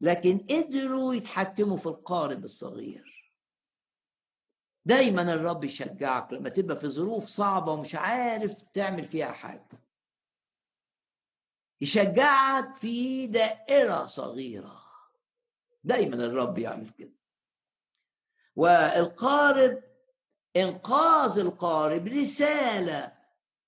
لكن 0.02 0.38
قدروا 0.50 1.14
يتحكموا 1.14 1.78
في 1.78 1.86
القارب 1.86 2.44
الصغير. 2.44 3.34
دايما 4.86 5.22
الرب 5.34 5.64
يشجعك 5.64 6.34
لما 6.34 6.50
تبقى 6.50 6.76
في 6.78 6.88
ظروف 6.88 7.26
صعبة 7.26 7.72
ومش 7.72 7.96
عارف 7.96 8.62
تعمل 8.62 9.06
فيها 9.06 9.32
حاجة. 9.32 9.82
يشجعك 11.82 12.76
في 12.76 13.28
دائرة 13.28 14.06
صغيرة. 14.06 14.82
دايما 15.84 16.16
الرب 16.16 16.58
يعمل 16.58 16.90
كده. 16.90 17.16
والقارب 18.56 19.84
إنقاذ 20.56 21.40
القارب 21.40 22.08
رسالة 22.08 23.15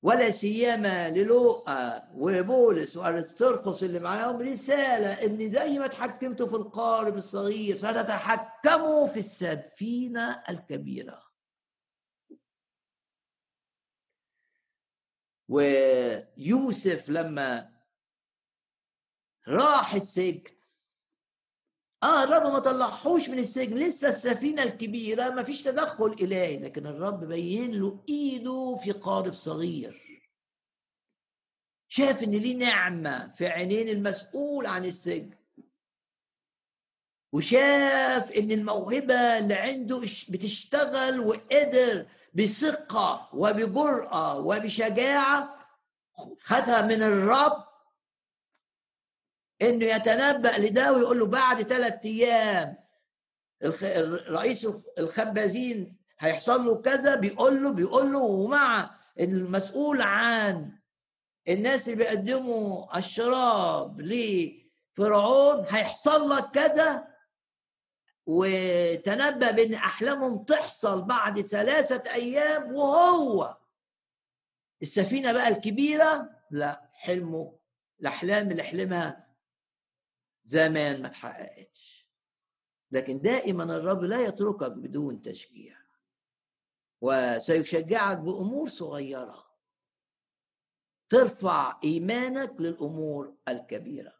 ولا 0.01 0.29
سيما 0.31 1.09
للوقا 1.09 2.11
وبولس 2.13 2.97
وأرسترخص 2.97 3.83
اللي 3.83 3.99
معاهم 3.99 4.41
رسالة 4.41 5.13
ان 5.25 5.51
زي 5.51 5.79
ما 5.79 5.85
اتحكمتوا 5.85 6.47
في 6.47 6.55
القارب 6.55 7.17
الصغير 7.17 7.75
ستتحكموا 7.75 9.07
في 9.07 9.19
السفينه 9.19 10.43
الكبيرة. 10.49 11.27
ويوسف 15.49 17.09
لما 17.09 17.77
راح 19.47 19.93
السجن 19.93 20.56
آه 22.03 22.23
الرب 22.23 22.53
ما 22.53 22.59
طلعهوش 22.59 23.29
من 23.29 23.39
السجن 23.39 23.77
لسه 23.77 24.09
السفينة 24.09 24.63
الكبيرة 24.63 25.29
ما 25.29 25.43
فيش 25.43 25.63
تدخل 25.63 26.05
إلهي 26.21 26.57
لكن 26.59 26.87
الرب 26.87 27.23
بين 27.23 27.71
له 27.81 28.03
إيده 28.09 28.75
في 28.83 28.91
قارب 28.91 29.33
صغير. 29.33 30.21
شاف 31.87 32.23
إن 32.23 32.31
ليه 32.31 32.57
نعمة 32.57 33.27
في 33.31 33.47
عينين 33.47 33.89
المسؤول 33.89 34.65
عن 34.65 34.85
السجن. 34.85 35.37
وشاف 37.33 38.31
إن 38.31 38.51
الموهبة 38.51 39.37
اللي 39.37 39.53
عنده 39.53 39.99
بتشتغل 40.29 41.19
وقدر 41.19 42.07
بثقة 42.33 43.29
وبجرأة 43.33 44.37
وبشجاعة 44.39 45.67
خدها 46.39 46.81
من 46.81 47.03
الرب 47.03 47.66
إنه 49.61 49.85
يتنبأ 49.85 50.57
لده 50.57 50.93
ويقول 50.93 51.19
له 51.19 51.25
بعد 51.25 51.61
ثلاث 51.61 52.05
أيام 52.05 52.77
رئيس 54.29 54.67
الخبازين 54.99 55.97
هيحصل 56.19 56.65
له 56.65 56.81
كذا 56.81 57.15
بيقول 57.15 57.63
له 57.63 57.71
بيقول 57.71 58.11
له 58.13 58.19
ومع 58.19 58.95
المسؤول 59.19 60.01
عن 60.01 60.71
الناس 61.47 61.89
اللي 61.89 61.97
بيقدموا 62.03 62.97
الشراب 62.97 64.01
لفرعون 64.01 65.65
هيحصل 65.69 66.29
لك 66.29 66.51
كذا؟ 66.51 67.07
وتنبأ 68.25 69.51
بإن 69.51 69.73
أحلامهم 69.73 70.43
تحصل 70.43 71.01
بعد 71.01 71.41
ثلاثة 71.41 72.13
أيام 72.13 72.75
وهو. 72.75 73.57
السفينة 74.81 75.31
بقى 75.31 75.47
الكبيرة؟ 75.47 76.29
لا 76.51 76.89
حلمه 76.93 77.57
الأحلام 78.01 78.51
اللي 78.51 78.63
حلمها 78.63 79.26
زمان 80.47 81.01
ما 81.01 81.07
اتحققتش. 81.07 82.07
لكن 82.91 83.21
دائما 83.21 83.63
الرب 83.63 84.03
لا 84.03 84.21
يتركك 84.21 84.71
بدون 84.71 85.21
تشجيع. 85.21 85.77
وسيشجعك 87.01 88.17
بأمور 88.17 88.69
صغيرة. 88.69 89.47
ترفع 91.09 91.79
إيمانك 91.83 92.53
للأمور 92.59 93.35
الكبيرة. 93.47 94.13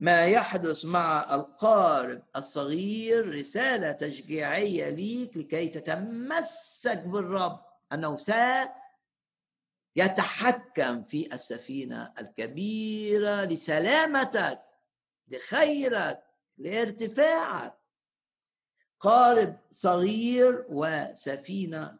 ما 0.00 0.26
يحدث 0.26 0.84
مع 0.84 1.34
القارب 1.34 2.22
الصغير 2.36 3.34
رسالة 3.34 3.92
تشجيعية 3.92 4.88
ليك 4.88 5.36
لكي 5.36 5.68
تتمسك 5.68 6.98
بالرب. 6.98 7.64
أنه 7.92 8.16
سيتحكم 9.96 11.02
في 11.02 11.34
السفينة 11.34 12.12
الكبيرة 12.18 13.44
لسلامتك. 13.44 14.73
لخيرك 15.28 16.24
لارتفاعك. 16.58 17.78
قارب 19.00 19.58
صغير 19.70 20.66
وسفينة 20.68 21.98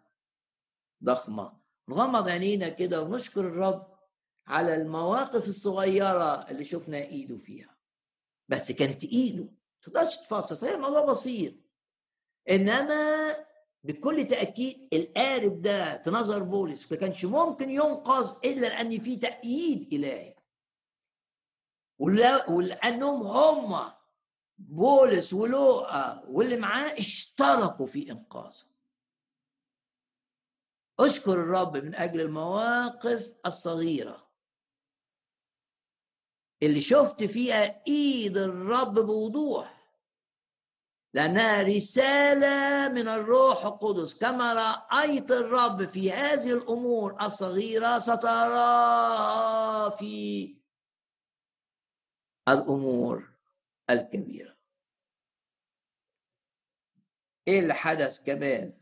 ضخمة. 1.05 1.53
نغمض 1.89 2.29
عينينا 2.29 2.69
كده 2.69 3.03
ونشكر 3.03 3.41
الرب 3.41 3.95
على 4.47 4.75
المواقف 4.75 5.49
الصغيرة 5.49 6.51
اللي 6.51 6.65
شفنا 6.65 6.97
إيده 6.99 7.37
فيها. 7.39 7.77
بس 8.49 8.73
كانت 8.73 9.05
إيده 9.05 9.49
تقدرش 9.83 10.17
تفصل 10.17 10.57
صحيح 10.57 10.75
الموضوع 10.75 11.05
بسيط. 11.05 11.55
إنما 12.51 13.37
بكل 13.85 14.25
تأكيد 14.25 14.89
القارب 14.93 15.61
ده 15.63 16.03
في 16.03 16.11
نظر 16.11 16.43
بولس 16.43 16.93
ما 16.93 16.99
كانش 16.99 17.25
ممكن 17.25 17.71
ينقذ 17.71 18.33
إلا 18.45 18.61
لأن 18.67 18.99
في 18.99 19.17
تأييد 19.17 19.93
إلهي. 19.93 20.34
ولأنهم 21.99 23.23
هم 23.23 23.93
بولس 24.59 25.33
ولوقا 25.33 26.25
واللي 26.29 26.57
معاه 26.57 26.99
اشتركوا 26.99 27.87
في 27.87 28.11
إنقاذه. 28.11 28.65
أشكر 31.01 31.33
الرب 31.33 31.77
من 31.77 31.95
أجل 31.95 32.21
المواقف 32.21 33.35
الصغيرة 33.47 34.27
اللي 36.63 36.81
شفت 36.81 37.25
فيها 37.25 37.83
إيد 37.87 38.37
الرب 38.39 38.95
بوضوح 38.95 39.75
لأنها 41.15 41.63
رسالة 41.63 42.89
من 42.89 43.09
الروح 43.09 43.65
القدس. 43.65 44.15
كما 44.15 44.53
رأيت 44.55 45.31
الرب 45.31 45.89
في 45.91 46.13
هذه 46.13 46.53
الأمور 46.53 47.17
الصغيرة 47.23 47.99
ستراها 47.99 49.91
في 49.91 50.64
الأمور 52.49 53.31
الكبيرة. 53.91 54.57
إيه 57.49 57.61
اللي 57.61 57.75
حدث 57.75 58.25
كمان؟ 58.25 58.73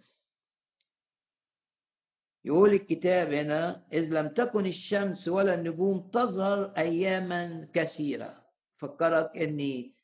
يقول 2.45 2.73
الكتاب 2.73 3.33
هنا 3.33 3.87
إذ 3.93 4.15
لم 4.21 4.29
تكن 4.29 4.67
الشمس 4.67 5.29
ولا 5.29 5.55
النجوم 5.55 6.11
تظهر 6.11 6.73
أياما 6.77 7.69
كثيرة. 7.73 8.47
فكرك 8.77 9.37
أني 9.37 9.95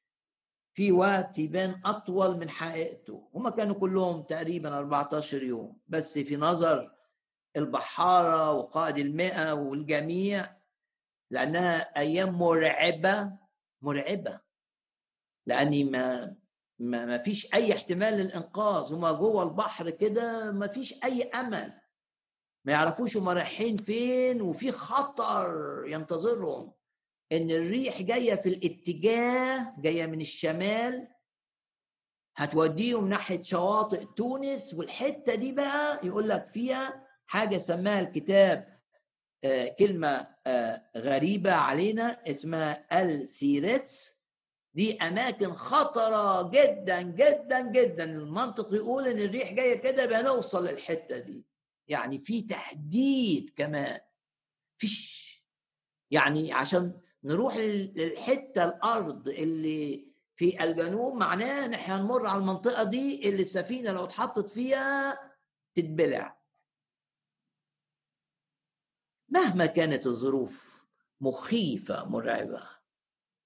في 0.75 0.93
وقت 0.93 1.39
يبان 1.39 1.81
أطول 1.85 2.39
من 2.39 2.51
حقيقته. 2.51 3.31
هما 3.35 3.51
كانوا 3.51 3.75
كلهم 3.75 4.23
تقريبا 4.23 4.79
14 4.79 5.43
يوم. 5.43 5.81
بس 5.89 6.19
في 6.19 6.37
نظر 6.37 6.95
البحارة 7.57 8.53
وقائد 8.53 8.99
المئة 8.99 9.53
والجميع 9.53 10.57
لأنها 11.31 11.99
أيام 11.99 12.39
مرعبة 12.39 13.33
مرعبة 13.83 14.41
لأني 15.47 15.85
ما 15.85 16.37
ما, 16.79 17.07
ما 17.07 17.19
فيش 17.19 17.55
أي 17.55 17.73
احتمال 17.73 18.15
للإنقاذ 18.15 18.93
هما 18.95 19.13
جوه 19.13 19.43
البحر 19.43 19.91
كده 19.91 20.53
ما 20.53 20.67
فيش 20.67 21.05
أي 21.05 21.23
أمل. 21.23 21.81
ما 22.65 22.73
يعرفوش 22.73 23.17
هم 23.17 23.29
رايحين 23.29 23.77
فين 23.77 24.43
وفي 24.43 24.73
خطر 24.73 25.47
ينتظرهم. 25.87 26.73
إن 27.33 27.51
الريح 27.51 28.03
جاية 28.03 28.35
في 28.35 28.49
الاتجاه 28.49 29.75
جاية 29.79 30.07
من 30.07 30.21
الشمال 30.21 31.09
هتوديهم 32.37 33.09
ناحية 33.09 33.43
شواطئ 33.43 34.05
تونس 34.05 34.75
والحتة 34.75 35.35
دي 35.35 35.53
بقى 35.53 36.01
يقول 36.07 36.29
لك 36.29 36.47
فيها 36.47 37.07
حاجة 37.27 37.59
سماها 37.59 38.01
الكتاب 38.01 38.81
آه 39.45 39.69
كلمة 39.79 40.35
آه 40.49 40.83
غريبة 40.97 41.53
علينا 41.53 42.31
اسمها 42.31 43.03
السيرتس 43.05 44.19
دي 44.75 44.97
أماكن 45.03 45.53
خطرة 45.53 46.51
جدا 46.51 47.03
جدا 47.03 47.71
جدا. 47.71 48.05
المنطق 48.05 48.75
يقول 48.75 49.07
إن 49.09 49.19
الريح 49.19 49.53
جاية 49.53 49.75
كده 49.75 50.07
بقى 50.07 50.23
نوصل 50.23 50.67
للحتة 50.67 51.19
دي. 51.19 51.45
يعني 51.89 52.19
في 52.19 52.43
تحديد 52.43 53.51
كمان. 53.57 54.01
فيش. 54.79 55.29
يعني 56.11 56.53
عشان 56.53 57.01
نروح 57.25 57.57
للحتة 57.57 58.65
الأرض 58.65 59.29
اللي 59.29 60.09
في 60.37 60.65
الجنوب 60.65 61.15
معناه 61.15 61.65
إن 61.67 61.75
إحنا 61.75 61.97
هنمر 62.01 62.27
على 62.27 62.41
المنطقة 62.41 62.83
دي 62.83 63.29
اللي 63.29 63.43
السفينة 63.43 63.93
لو 63.93 64.05
اتحطت 64.05 64.51
فيها 64.51 65.19
تتبلع. 65.75 66.38
مهما 69.29 69.67
كانت 69.67 70.07
الظروف 70.07 70.83
مخيفة 71.21 72.05
مرعبة 72.05 72.71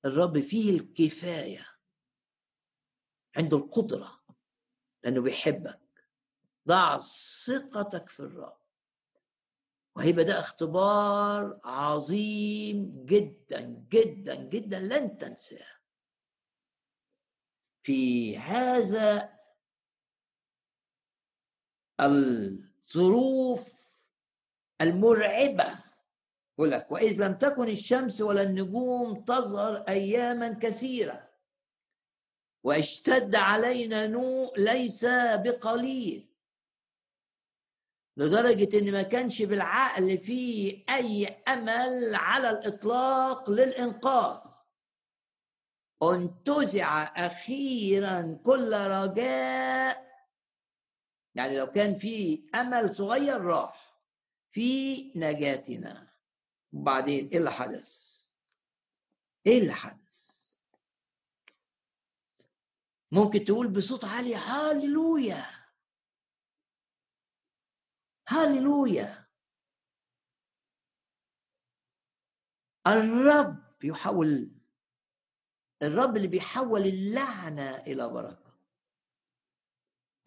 الرب 0.05 0.41
فيه 0.41 0.71
الكفاية 0.71 1.67
عنده 3.37 3.57
القدرة 3.57 4.23
لأنه 5.05 5.21
بيحبك 5.21 5.81
ضع 6.69 6.99
ثقتك 7.47 8.09
في 8.09 8.21
الرب. 8.21 8.63
وهيبقى 9.97 10.25
ده 10.25 10.41
اختبار 10.41 11.61
عظيم 11.65 13.05
جدا 13.05 13.61
جدا 13.91 14.35
جدا 14.35 14.81
لن 14.81 15.19
تنساه. 15.19 15.67
في 17.83 18.39
هذا 18.39 19.39
الظروف 22.01 23.72
المرعبة. 24.83 25.79
يقول 26.59 26.71
لك 26.71 26.93
وإذ 26.93 27.27
لم 27.27 27.35
تكن 27.35 27.69
الشمس 27.69 28.21
ولا 28.21 28.43
النجوم 28.43 29.25
تظهر 29.25 29.77
اياما 29.89 30.53
كثيرة. 30.53 31.29
واشتد 32.65 33.37
علينا 33.37 34.07
نوء 34.07 34.59
ليس 34.61 35.05
بقليل. 35.35 36.29
لدرجة 38.17 38.79
إن 38.79 38.93
ما 38.93 39.03
كانش 39.03 39.43
بالعقل 39.43 40.19
فيه 40.19 40.85
أي 40.91 41.27
أمل 41.27 42.15
على 42.15 42.51
الإطلاق 42.51 43.51
للإنقاذ. 43.51 44.45
انتزع 46.03 47.03
أخيرا 47.03 48.41
كل 48.45 48.73
رجاء. 48.73 50.13
يعني 51.35 51.59
لو 51.59 51.67
كان 51.67 51.99
في 51.99 52.49
أمل 52.55 52.91
صغير 52.91 53.41
راح. 53.41 53.82
في 54.53 55.03
نجاتنا 55.17 56.13
وبعدين 56.73 57.29
إيه 57.29 57.39
اللي 57.39 57.51
حدث؟ 57.51 58.23
إيه 59.47 59.59
اللي 59.59 59.73
حدث؟ 59.73 60.43
ممكن 63.13 63.45
تقول 63.45 63.69
بصوت 63.73 64.05
عالي 64.05 64.35
هاليلويا 64.35 65.47
هاليلويا 68.29 69.27
الرب 72.87 73.85
يحول 73.85 74.51
الرب 75.83 76.17
اللي 76.17 76.29
بيحول 76.29 76.81
اللعنة 76.87 77.77
إلى 77.77 78.09
بركة 78.09 78.42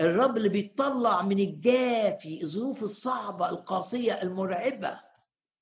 الرب 0.01 0.37
اللي 0.37 0.49
بيطلع 0.49 1.21
من 1.21 1.39
الجافي 1.39 2.43
الظروف 2.43 2.83
الصعبة 2.83 3.49
القاسية 3.49 4.21
المرعبة 4.21 5.01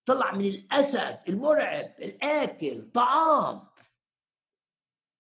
طلع 0.06 0.32
من 0.32 0.46
الأسد 0.46 1.20
المرعب 1.30 1.96
الآكل 2.00 2.92
طعام. 2.92 3.68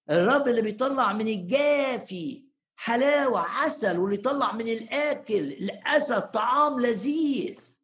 الرب 0.09 0.47
اللي 0.47 0.61
بيطلع 0.61 1.13
من 1.13 1.27
الجافي 1.27 2.45
حلاوة 2.75 3.39
عسل 3.39 3.97
واللي 3.97 4.15
يطلع 4.17 4.51
من 4.51 4.67
الآكل 4.67 5.35
الأسد 5.53 6.31
طعام 6.31 6.79
لذيذ. 6.79 7.79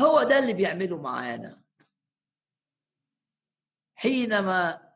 هو 0.00 0.22
ده 0.22 0.38
اللي 0.38 0.52
بيعمله 0.52 0.96
معانا. 1.02 1.62
حينما 3.94 4.92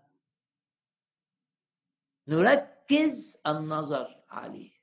نركز 2.28 3.40
النظر 3.46 4.24
عليه. 4.28 4.77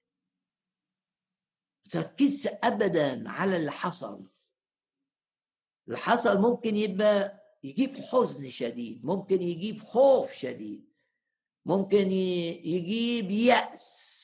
تركز 1.90 2.48
ابدا 2.64 3.30
على 3.30 3.58
اللي 3.58 3.72
حصل. 3.72 4.26
اللي 5.88 5.98
حصل 5.98 6.42
ممكن 6.42 6.76
يبقى 6.76 7.42
يجيب 7.64 7.98
حزن 7.98 8.50
شديد 8.50 9.06
ممكن 9.06 9.42
يجيب 9.42 9.84
خوف 9.84 10.32
شديد 10.34 10.94
ممكن 11.66 12.12
يجيب 12.12 13.32
يأس. 13.32 14.16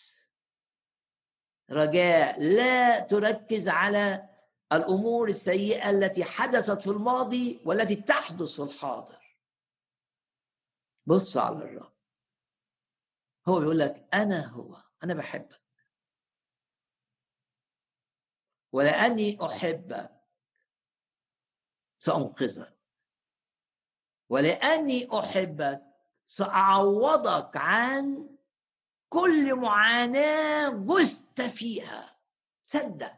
رجاء 1.72 2.43
لا 2.43 2.99
تركز 2.99 3.70
على 3.70 4.30
الأمور 4.74 5.30
السيئة 5.30 5.89
التي 5.89 6.24
حدثت 6.24 6.82
في 6.82 6.88
الماضي 6.88 7.62
والتي 7.66 7.95
تحدث 7.95 8.55
في 8.55 8.62
الحاضر. 8.62 9.38
بص 11.05 11.38
على 11.38 11.57
الرب. 11.57 11.93
هو 13.47 13.59
بيقول 13.59 13.80
لك 13.80 14.07
أنا 14.14 14.47
هو 14.47 14.84
أنا 15.03 15.14
بحبك. 15.14 15.61
ولأني 18.72 19.38
احبك 19.45 20.11
سأنقذك. 21.97 22.78
ولأني 24.30 25.19
احبك 25.19 25.82
سأعوضك 26.26 27.57
عن 27.57 28.30
كل 29.09 29.55
معاناة 29.55 30.69
جزت 30.69 31.41
فيها. 31.41 32.19
صدق. 32.65 33.13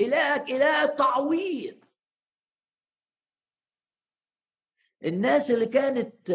إلهك 0.00 0.50
إله 0.50 0.84
التعويض 0.84 1.84
الناس 5.04 5.50
اللي 5.50 5.66
كانت 5.66 6.30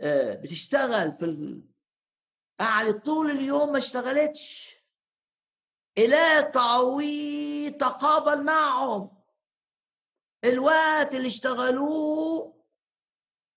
آه، 0.00 0.34
بتشتغل 0.34 1.12
في 1.12 1.62
قعدت 2.60 3.06
طول 3.06 3.30
اليوم 3.30 3.72
ما 3.72 3.78
اشتغلتش. 3.78 4.73
إله 5.98 6.38
التعويض 6.38 7.72
تقابل 7.76 8.44
معهم. 8.44 9.22
الوقت 10.44 11.14
اللي 11.14 11.28
اشتغلوه 11.28 12.54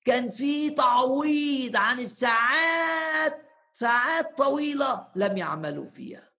كان 0.06 0.30
في 0.30 0.70
تعويض 0.70 1.76
عن 1.76 2.00
الساعات 2.00 3.48
ساعات 3.74 4.38
طويلة 4.38 5.12
لم 5.16 5.38
يعملوا 5.38 5.90
فيها. 5.90 6.32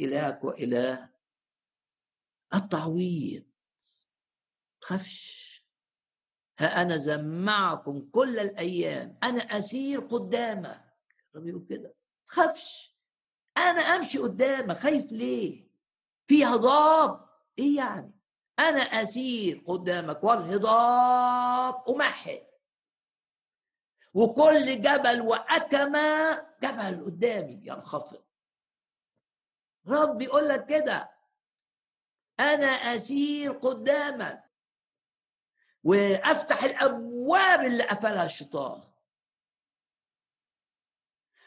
إلهك 0.00 0.44
وإله 0.44 1.10
التعويض. 2.54 3.44
تخافش. 4.80 5.52
ها 6.58 6.82
أنا 6.82 6.96
زمعكم 6.96 8.00
كل 8.00 8.38
الأيام. 8.38 9.18
أنا 9.22 9.40
أسير 9.42 10.00
قدامك. 10.00 10.84
الرب 11.34 11.46
يقول 11.46 11.66
كده. 11.68 11.94
تخافش. 12.26 12.91
أنا 13.56 13.80
أمشي 13.80 14.18
قدامك 14.18 14.78
خايف 14.78 15.12
ليه؟ 15.12 15.68
في 16.26 16.44
هضاب 16.44 17.28
إيه 17.58 17.76
يعني؟ 17.76 18.12
أنا 18.58 18.80
أسير 18.80 19.62
قدامك 19.66 20.24
والهضاب 20.24 21.88
أمهد 21.88 22.46
وكل 24.14 24.80
جبل 24.82 25.20
وأكمة 25.20 26.32
جبل 26.62 27.04
قدامي 27.04 27.60
ينخفض 27.64 28.22
رب 29.88 30.22
يقول 30.22 30.48
لك 30.48 30.66
كده. 30.66 31.10
أنا 32.40 32.66
أسير 32.66 33.52
قدامك 33.52 34.44
وأفتح 35.84 36.64
الأبواب 36.64 37.60
اللي 37.64 37.82
قفلها 37.84 38.24
الشيطان. 38.24 38.91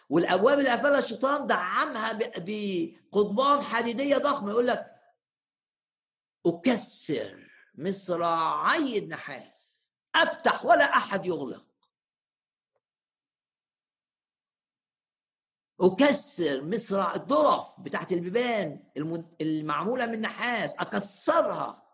والأبواب 0.09 0.59
اللي 0.59 0.69
قفلها 0.69 0.99
الشيطان 0.99 1.47
دعمها 1.47 2.19
بقضبان 2.37 3.61
حديدية 3.61 4.17
ضخمة 4.17 4.51
يقول 4.51 4.67
لك 4.67 4.95
أكسر 6.45 7.49
مصراعي 7.75 8.97
النحاس 8.97 9.91
أفتح 10.15 10.65
ولا 10.65 10.85
أحد 10.85 11.25
يغلق. 11.25 11.65
أكسر 15.81 16.61
مصرع 16.61 17.15
الظرف 17.15 17.79
بتاعت 17.79 18.11
البيبان 18.11 18.91
المعمولة 19.41 20.05
من 20.05 20.21
نحاس 20.21 20.75
أكسرها. 20.75 21.85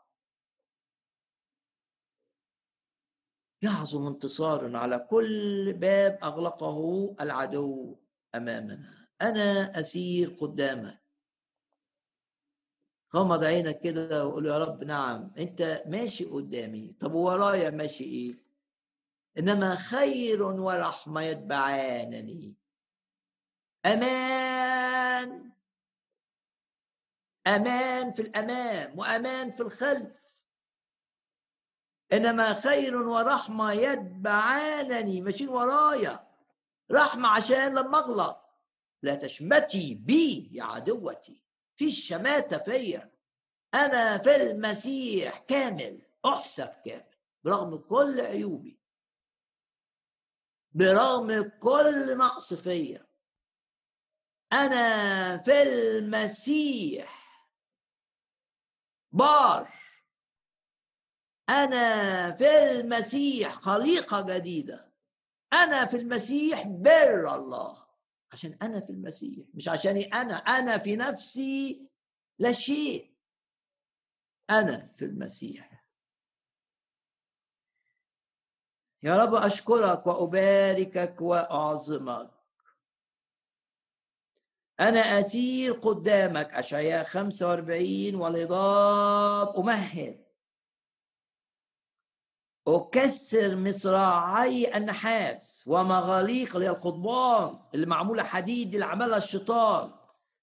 يعظم 3.62 4.08
انتصار 4.08 4.76
على 4.78 5.00
كل 5.00 5.74
باب 5.74 6.20
أغلقه 6.24 7.16
العدو. 7.22 8.01
أمامنا. 8.36 9.08
أنا 9.22 9.80
أسير 9.80 10.30
قدامك. 10.30 11.02
غمض 13.16 13.44
عينك 13.44 13.80
كده 13.80 14.26
وقول 14.26 14.46
يا 14.46 14.58
رب 14.58 14.84
نعم. 14.84 15.32
أنت 15.38 15.84
ماشي 15.86 16.26
قدامي. 16.26 16.96
طب 17.00 17.14
ورايا 17.14 17.70
ماشي 17.70 18.04
إيه؟ 18.04 18.38
إنما 19.38 19.76
خير 19.76 20.44
ورحمة 20.44 21.22
يتبعانني. 21.22 22.56
أمان. 23.86 25.52
أمان 27.48 28.12
في 28.12 28.22
الأمام 28.22 29.00
وأمان 29.00 29.52
في 29.52 29.62
الخلف. 29.62 30.22
إنما 32.14 32.54
خير 32.54 32.96
ورحمة 32.96 33.72
يتبعانني. 33.72 35.22
ماشيين 35.22 35.50
ورايا. 35.50 36.31
رحمة 36.92 37.30
عشان 37.30 37.76
لما 37.76 38.00
اغلط 38.00 38.42
لا 39.04 39.16
تشمتي 39.16 39.96
بي 39.96 40.50
يا 40.52 40.64
عدوتي. 40.64 41.44
في 41.76 41.88
الشماتة 41.88 42.58
فيا. 42.58 43.12
أنا 43.74 44.18
في 44.18 44.36
المسيح 44.36 45.40
كامل 45.40 46.02
أحسب 46.26 46.68
كامل 46.86 47.16
برغم 47.44 47.78
كل 47.78 48.22
عيوبي. 48.22 48.80
برغم 50.72 51.42
كل 51.42 52.18
نقص 52.18 52.54
فيا. 52.54 53.08
أنا 54.54 55.38
في 55.38 55.62
المسيح. 55.64 57.22
بار. 59.12 59.74
أنا 61.50 62.32
في 62.32 62.72
المسيح 62.72 63.54
خليقة 63.54 64.22
جديدة. 64.22 64.91
أنا 65.54 65.86
في 65.86 65.98
المسيح 65.98 66.68
بر 66.68 67.36
الله. 67.36 67.82
عشان 68.32 68.58
أنا 68.62 68.80
في 68.80 68.90
المسيح 68.90 69.46
مش 69.54 69.68
عشاني 69.68 70.04
أنا. 70.04 70.34
أنا 70.36 70.78
في 70.78 70.96
نفسي 70.96 71.90
لا 72.40 72.52
شيء. 72.52 73.12
أنا 74.50 74.92
في 74.94 75.06
المسيح. 75.06 75.86
يا 79.04 79.18
رب 79.18 79.36
أشكرك 79.36 80.08
وأباركك 80.08 81.22
وأعظمك. 81.22 82.32
أنا 84.80 85.00
أسير 85.00 85.74
قدامك 85.74 86.54
أشعياء 86.54 87.04
45 87.04 88.16
والهضاب 88.16 89.56
أمهد. 89.58 90.21
أكسر 92.68 93.56
مصراعي 93.56 94.78
النحاس 94.78 95.64
ومغاليق 95.68 96.56
اللي 96.56 96.66
هي 96.68 96.72
القضبان 96.72 97.60
اللي 97.74 97.86
معمولة 97.86 98.24
حديد 98.24 98.74
اللي 98.74 98.86
عملها 98.86 99.18
الشيطان. 99.18 99.92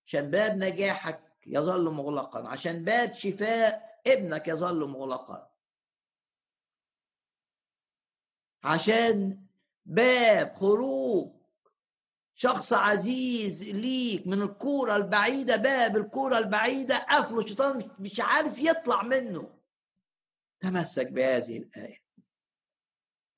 عشان 0.06 0.30
باب 0.30 0.56
نجاحك 0.56 1.20
يظل 1.46 1.90
مغلقا. 1.90 2.48
عشان 2.48 2.84
باب 2.84 3.12
شفاء 3.12 4.00
ابنك 4.06 4.48
يظل 4.48 4.84
مغلقا. 4.88 5.50
عشان 8.64 9.40
باب 9.86 10.52
خروج 10.52 11.32
شخص 12.34 12.72
عزيز 12.72 13.62
ليك 13.70 14.26
من 14.26 14.42
الكورة 14.42 14.96
البعيدة 14.96 15.56
باب 15.56 15.96
الكورة 15.96 16.38
البعيدة 16.38 16.98
قفله 16.98 17.38
الشيطان 17.38 17.90
مش 17.98 18.20
عارف 18.20 18.58
يطلع 18.58 19.02
منه. 19.02 19.50
تمسك 20.60 21.12
بهذه 21.12 21.58
الآية. 21.58 22.07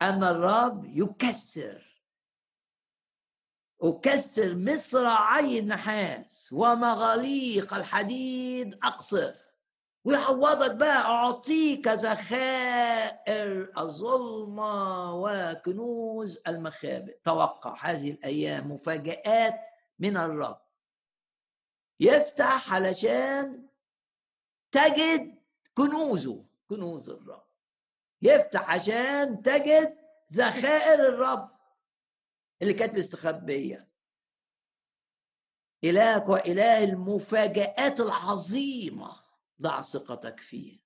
ان 0.03 0.25
الرب 0.25 0.85
يكسر. 0.85 1.91
أكسر 3.83 4.55
مصراعي 4.55 5.59
النحاس 5.59 6.49
ومغاليق 6.53 7.75
الحديد 7.75 8.75
أقصر. 8.83 9.35
ويعوضك 10.05 10.75
بقى 10.75 10.97
أعطيك 10.97 11.89
ذخائر 11.89 13.73
الظلمة 13.79 15.15
وكنوز 15.15 16.43
المخابئ. 16.49 17.19
توقع 17.25 17.77
هذه 17.81 18.11
الأيام 18.11 18.71
مفاجآت 18.73 19.61
من 19.99 20.17
الرب. 20.17 20.61
يفتح 22.01 22.75
علشان 22.75 23.69
تجد 24.73 25.39
كنوزه 25.75 26.45
كنوز 26.69 27.11
الرب. 27.11 27.50
يفتح 28.23 28.71
عشان 28.71 29.43
تجد 29.43 29.97
ذخائر 30.33 31.09
الرب 31.09 31.51
اللي 32.63 32.75
كانت 32.75 32.99
مستخبية. 32.99 33.91
إلهك 35.85 36.29
وإله 36.29 36.85
المفاجآت 36.85 38.01
العظيمة 38.01 39.25
ضع 39.61 39.83
ثقتك 39.83 40.41
فيه. 40.41 40.81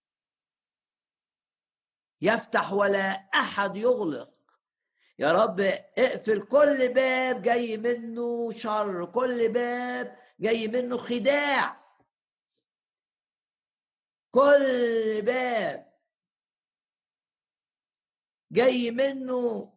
يفتح 2.21 2.73
ولا 2.73 3.11
أحد 3.35 3.77
يغلق. 3.77 4.35
يا 5.19 5.33
رب 5.33 5.61
اقفل 5.99 6.43
كل 6.43 6.95
باب 6.95 7.43
جاي 7.43 7.77
منه 7.77 8.53
شر 8.53 9.05
كل 9.05 9.53
باب 9.53 10.19
جاي 10.41 10.69
منه 10.69 10.97
خداع. 10.97 11.85
كل 14.31 15.23
باب 15.23 15.94
جاي 18.55 18.91
منه 18.91 19.73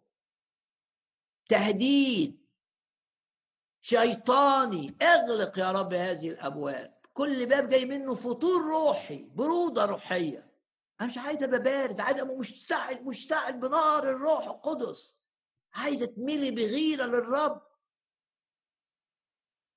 تهديد 1.50 2.48
شيطاني. 3.82 4.98
اغلق 5.02 5.60
يا 5.60 5.72
رب 5.72 5.94
هذه 5.94 6.30
الابواب. 6.30 6.98
كل 7.14 7.46
باب 7.46 7.70
جاي 7.70 7.86
منه 7.86 8.16
فطور 8.16 8.62
روحي 8.62 9.24
بروده 9.24 9.86
روحية. 9.86 10.52
أنا 11.02 11.08
مش 11.10 11.18
عايز 11.18 11.44
أبقى 11.44 11.60
بارد 11.64 12.00
عايز 12.02 12.20
ابقى 12.20 12.36
مشتعل 12.38 13.04
مشتعل 13.04 13.54
بنار 13.60 14.10
الروح 14.10 14.48
القدس. 14.48 15.24
عايز 15.74 16.04
أتملي 16.04 16.52
بغيرة 16.52 17.06
للرب. 17.06 17.62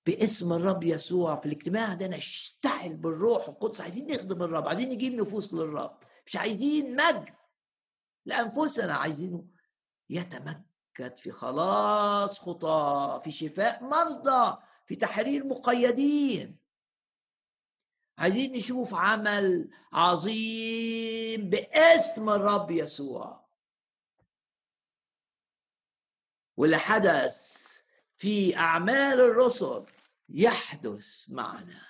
باسم 0.06 0.52
الرب 0.52 0.82
يسوع 0.82 1.36
في 1.36 1.46
الاجتماع 1.46 1.94
ده 1.94 2.06
نشتعل 2.06 2.96
بالروح 2.96 3.48
القدس. 3.48 3.80
عايزين 3.80 4.12
نخدم 4.12 4.42
الرب 4.42 4.68
عايزين 4.68 4.88
نجيب 4.88 5.12
نفوس 5.12 5.54
للرب. 5.54 5.98
مش 6.26 6.36
عايزين 6.36 6.96
مجد. 6.96 7.39
لأنفسنا 8.24 8.94
عايزينه 8.94 9.46
يتمجد 10.10 11.16
في 11.16 11.30
خلاص 11.30 12.38
خطاه 12.38 13.18
في 13.18 13.30
شفاء 13.30 13.84
مرضى 13.84 14.62
في 14.86 14.96
تحرير 14.96 15.46
مقيدين. 15.46 16.56
عايزين 18.18 18.52
نشوف 18.52 18.94
عمل 18.94 19.70
عظيم 19.92 21.50
باسم 21.50 22.28
الرب 22.30 22.70
يسوع. 22.70 23.48
واللي 26.56 26.78
حدث 26.78 27.60
في 28.16 28.56
أعمال 28.56 29.20
الرسل 29.20 29.86
يحدث 30.28 31.30
معنا. 31.30 31.86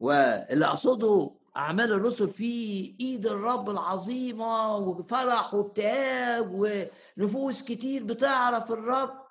واللي 0.00 0.66
أقصده 0.66 1.37
أعمال 1.58 1.92
الرسل 1.92 2.30
في 2.30 2.52
إيد 3.00 3.26
الرب 3.26 3.70
العظيمة 3.70 4.76
وفرح 4.76 5.54
وابتهاج 5.54 6.46
ونفوس 6.50 7.62
كتير 7.62 8.04
بتعرف 8.04 8.72
الرب. 8.72 9.28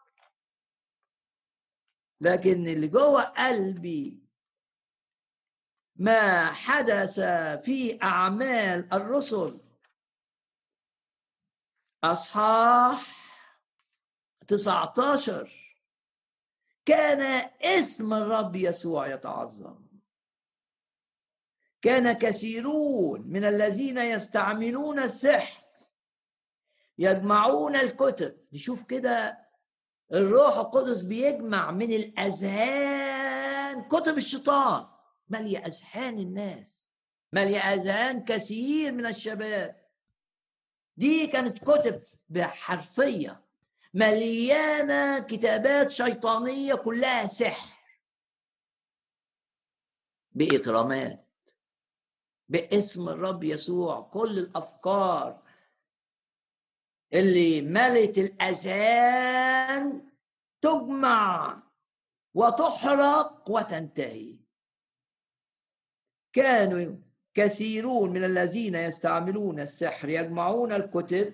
لكن 2.22 2.68
اللي 2.68 2.88
جوه 2.88 3.24
قلبي 3.24 4.24
ما 5.96 6.46
حدث 6.46 7.20
في 7.66 8.00
أعمال 8.04 8.94
الرسل. 8.94 9.60
أصحاح 12.04 13.18
19 14.48 15.78
كان 16.86 17.50
اسم 17.62 18.14
الرب 18.14 18.56
يسوع 18.56 19.08
يتعظم. 19.08 19.87
كان 21.88 22.12
كثيرون 22.12 23.22
من 23.28 23.46
الذين 23.46 23.98
يستعملون 23.98 25.00
السحر 25.00 25.64
يجمعون 26.98 27.76
الكتب. 27.76 28.38
نشوف 28.54 28.84
كده 28.84 29.48
الروح 30.14 30.58
القدس 30.58 31.00
بيجمع 31.02 31.72
من 31.72 31.92
الأذهان 31.92 33.84
كتب 33.84 34.18
الشيطان. 34.18 34.88
مالية 35.28 35.58
أذهان 35.66 36.20
الناس 36.20 36.92
مالية 37.34 37.60
أذهان 37.60 38.26
كثير 38.26 38.92
من 38.92 39.06
الشباب. 39.06 39.76
دي 40.98 41.28
كانت 41.28 41.60
كتب 41.60 42.02
بحرفية 42.30 43.44
مليانة 43.94 45.20
كتابات 45.20 45.92
شيطانية 45.92 46.76
كلها 46.76 47.26
سحر. 47.26 47.78
بإكرامات. 50.32 51.27
باسم 52.50 53.10
الرب 53.10 53.44
يسوع. 53.44 54.02
كل 54.02 54.40
الأفكار 54.40 55.44
اللي 57.14 57.62
ملت 57.62 58.18
الأذهان 58.18 60.12
تجمع 60.62 61.64
وتحرق 62.34 63.50
وتنتهي. 63.50 64.40
كانوا 66.34 66.96
كثيرون 67.34 68.10
من 68.10 68.24
الذين 68.24 68.76
يستعملون 68.76 69.60
السحر 69.60 70.10
يجمعون 70.10 70.74
الكتب 70.74 71.34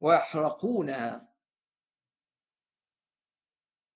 ويحرقونها 0.00 1.32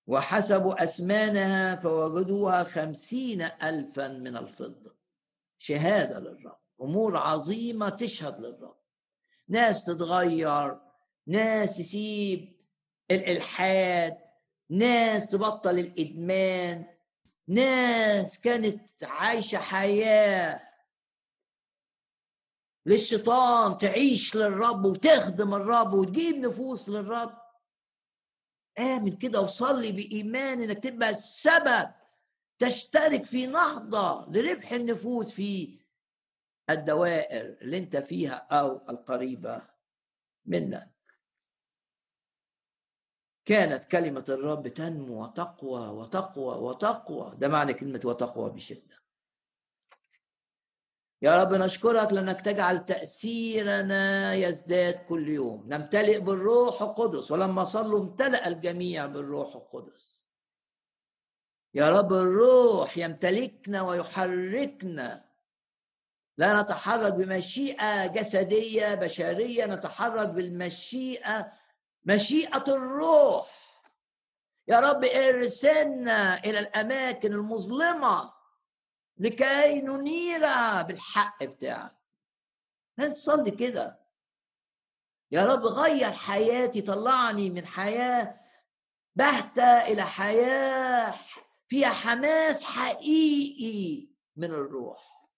وحسبوا 0.07 0.83
أسمانها 0.83 1.75
فوجدوها 1.75 2.63
خمسين 2.63 3.41
ألفا 3.41 4.07
من 4.07 4.37
الفضة. 4.37 5.00
شهادة 5.61 6.19
للرب 6.19 6.57
أمور 6.81 7.17
عظيمة 7.17 7.89
تشهد 7.89 8.39
للرب. 8.39 8.77
ناس 9.47 9.85
تتغير 9.85 10.79
ناس 11.27 11.77
تسيب 11.77 12.55
الإلحاد 13.11 14.17
ناس 14.69 15.29
تبطل 15.29 15.79
الإدمان 15.79 16.85
ناس 17.47 18.39
كانت 18.39 19.03
عايشة 19.03 19.57
حياة 19.57 20.61
للشيطان 22.85 23.77
تعيش 23.77 24.35
للرب 24.35 24.85
وتخدم 24.85 25.55
الرب 25.55 25.93
وتجيب 25.93 26.35
نفوس 26.35 26.89
للرب. 26.89 27.37
آمن 28.79 29.17
كده 29.17 29.41
وصلي 29.41 29.91
بإيمان 29.91 30.61
إنك 30.61 30.83
تبقى 30.83 31.09
السبب 31.09 31.91
تشترك 32.61 33.25
في 33.25 33.45
نهضة 33.45 34.31
لربح 34.31 34.71
النفوس 34.71 35.33
في 35.33 35.79
الدوائر 36.69 37.57
اللي 37.61 37.77
انت 37.77 37.97
فيها 37.97 38.33
أو 38.33 38.89
القريبة 38.89 39.61
منك. 40.45 40.91
كانت 43.45 43.83
كلمة 43.85 44.25
الرب 44.29 44.67
تنمو 44.67 45.23
وتقوى 45.23 45.87
وتقوى 45.87 46.57
وتقوى. 46.57 47.35
ده 47.37 47.47
معنى 47.47 47.73
كلمة 47.73 48.01
وتقوى 48.05 48.49
بشدة. 48.49 49.01
يا 51.21 51.43
رب 51.43 51.53
نشكرك 51.53 52.13
لأنك 52.13 52.41
تجعل 52.41 52.85
تأثيرنا 52.85 54.33
يزداد 54.33 54.93
كل 54.93 55.29
يوم. 55.29 55.65
نمتلئ 55.67 56.19
بالروح 56.19 56.81
القدس. 56.81 57.31
ولما 57.31 57.63
صلوا 57.63 57.99
امتلأ 57.99 58.47
الجميع 58.47 59.05
بالروح 59.05 59.55
القدس. 59.55 60.20
يا 61.73 61.89
رب 61.89 62.13
الروح 62.13 62.97
يمتلكنا 62.97 63.81
ويحركنا. 63.81 65.25
لا 66.37 66.61
نتحرك 66.61 67.13
بمشيئة 67.13 68.07
جسدية 68.07 68.95
بشرية 68.95 69.65
نتحرك 69.65 70.29
بالمشيئة 70.29 71.53
مشيئة 72.05 72.63
الروح. 72.67 73.61
يا 74.67 74.79
رب 74.79 75.05
ارسلنا 75.05 76.39
إلى 76.43 76.59
الأماكن 76.59 77.33
المظلمة 77.33 78.33
لكي 79.17 79.81
ننير 79.81 80.41
بالحق 80.81 81.43
بتاعك. 81.43 81.95
انت 82.99 83.17
تصلي 83.17 83.51
كده. 83.51 83.99
يا 85.31 85.45
رب 85.45 85.65
غير 85.65 86.11
حياتي 86.11 86.81
طلعني 86.81 87.49
من 87.49 87.65
حياة 87.65 88.41
بهتة 89.15 89.63
إلى 89.63 90.05
حياة 90.05 91.11
فيها 91.71 91.89
حماس 91.89 92.63
حقيقي 92.63 94.07
من 94.35 94.51
الروح. 94.51 95.29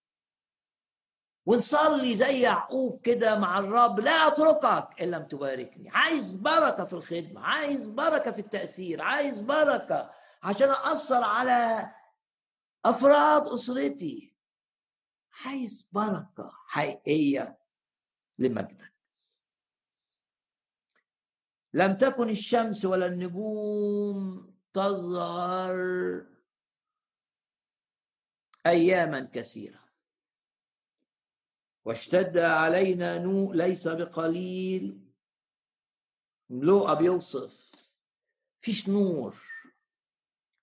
ونصلي 1.46 2.16
زي 2.16 2.42
يعقوب 2.42 3.02
كده 3.02 3.40
مع 3.40 3.60
الرب 3.60 4.00
لا 4.00 4.12
أتركك 4.12 5.02
أن 5.02 5.12
لم 5.12 5.24
تباركني. 5.24 5.90
عايز 5.90 6.34
بركة 6.34 6.86
في 6.86 6.94
الخدمة 6.94 7.42
عايز 7.42 7.86
بركة 7.86 8.32
في 8.32 8.40
التأثير 8.40 9.02
عايز 9.02 9.40
بركة 9.40 10.12
عشان 10.44 10.70
اثر 10.70 11.24
على 11.24 11.92
أفراد 12.86 13.48
أسرتي. 13.48 14.36
عايز 15.46 15.90
بركة 15.92 16.52
حقيقية 16.68 17.60
لمجدك. 18.38 18.94
لم 21.74 21.98
تكن 21.98 22.30
الشمس 22.30 22.86
ولا 22.86 23.06
النجوم 23.06 24.53
تظهر 24.74 25.76
اياما 28.66 29.20
كثيرة. 29.20 29.84
واشتد 31.86 32.38
علينا 32.38 33.18
نوء 33.18 33.54
ليس 33.54 33.88
بقليل. 33.88 35.12
لوقا 36.50 36.94
بيوصف 36.94 37.72
فيش 38.62 38.90
نور. 38.90 39.38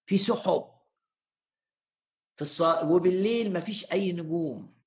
في 0.07 0.19
سحب. 0.19 0.71
في 2.37 2.43
الص... 2.43 2.61
وبالليل 2.61 3.53
ما 3.53 3.61
فيش 3.61 3.93
أي 3.93 4.13
نجوم. 4.13 4.81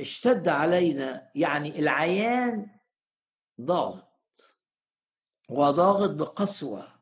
اشتد 0.00 0.48
علينا 0.48 1.30
يعني 1.34 1.78
العيان 1.78 2.80
ضاغط. 3.60 4.58
وضاغط 5.48 6.10
بقسوة. 6.10 6.99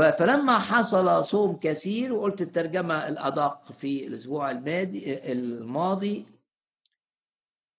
فلما 0.00 0.58
حصل 0.58 1.24
صوم 1.24 1.56
كثير 1.56 2.12
وقلت 2.12 2.40
الترجمة 2.40 3.08
الأدق 3.08 3.72
في 3.72 4.06
الأسبوع 4.06 4.50
الماضي 4.50 5.14
الماضي 5.32 6.26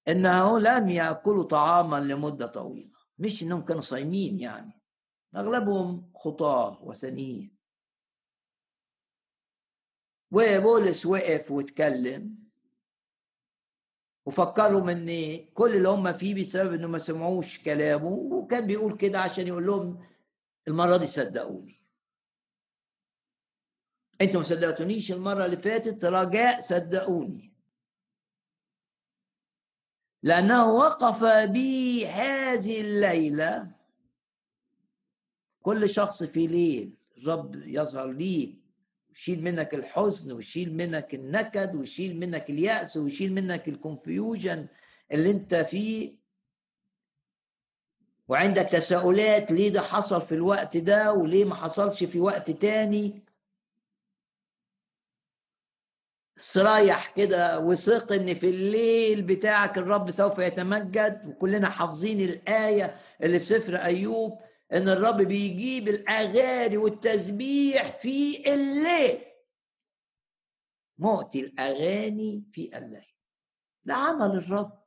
إنه 0.07 0.59
لم 0.59 0.89
يأكلوا 0.89 1.43
طعاما 1.43 1.95
لمدة 1.99 2.47
طويلة 2.47 2.93
مش 3.19 3.43
إنهم 3.43 3.65
كانوا 3.65 3.81
صايمين 3.81 4.39
يعني 4.39 4.81
أغلبهم 5.35 6.11
خطاة 6.15 6.83
وثنيين 6.83 7.57
وبولس 10.31 11.05
وقف 11.05 11.51
واتكلم 11.51 12.35
وفكرهم 14.25 14.89
إن 14.89 15.37
كل 15.53 15.75
اللي 15.75 15.89
هم 15.89 16.13
فيه 16.13 16.41
بسبب 16.41 16.73
إنه 16.73 16.87
ما 16.87 16.97
سمعوش 16.99 17.63
كلامه 17.63 18.07
وكان 18.09 18.67
بيقول 18.67 18.97
كده 18.97 19.19
عشان 19.19 19.47
يقول 19.47 19.65
لهم 19.65 20.05
المرة 20.67 20.97
دي 20.97 21.05
صدقوني. 21.07 21.82
أنتوا 24.23 24.39
ما 24.41 24.45
صدقتونيش 24.47 25.11
المرة 25.11 25.45
اللي 25.45 25.57
فاتت 25.57 26.05
رجاء 26.05 26.59
صدقوني. 26.59 27.53
لأنه 30.23 30.73
وقف 30.73 31.23
بي 31.49 32.07
هذه 32.07 32.81
الليلة. 32.81 33.71
كل 35.61 35.89
شخص 35.89 36.23
في 36.23 36.47
ليل 36.47 36.93
الرب 37.17 37.55
يظهر 37.55 38.11
ليك 38.11 38.57
ويشيل 39.09 39.43
منك 39.43 39.73
الحزن 39.73 40.31
ويشيل 40.31 40.73
منك 40.73 41.13
النكد 41.13 41.75
ويشيل 41.75 42.19
منك 42.19 42.49
اليأس 42.49 42.97
ويشيل 42.97 43.33
منك 43.33 43.67
الكونفيوجن 43.67 44.67
اللي 45.11 45.31
انت 45.31 45.55
فيه. 45.55 46.23
وعندك 48.27 48.63
تساؤلات 48.63 49.51
ليه 49.51 49.69
ده 49.69 49.81
حصل 49.81 50.21
في 50.21 50.35
الوقت 50.35 50.77
ده 50.77 51.13
وليه 51.13 51.45
ما 51.45 51.55
حصلش 51.55 52.03
في 52.03 52.19
وقت 52.19 52.51
تاني؟ 52.51 53.22
استريح 56.37 57.09
كده 57.09 57.59
وثق 57.59 58.11
إن 58.11 58.33
في 58.35 58.49
الليل 58.49 59.21
بتاعك 59.21 59.77
الرب 59.77 60.11
سوف 60.11 60.39
يتمجد 60.39 61.27
وكلنا 61.27 61.69
حافظين 61.69 62.21
الآية 62.21 62.99
اللي 63.23 63.39
في 63.39 63.45
سفر 63.45 63.75
أيوب 63.75 64.39
إن 64.73 64.89
الرب 64.89 65.17
بيجيب 65.21 65.87
الأغاني 65.87 66.77
والتسبيح 66.77 67.97
في 67.97 68.53
الليل. 68.53 69.21
مؤتي 70.97 71.39
الأغاني 71.39 72.45
في 72.51 72.77
الليل. 72.77 73.13
ده 73.85 73.93
عمل 73.93 74.37
الرب. 74.37 74.83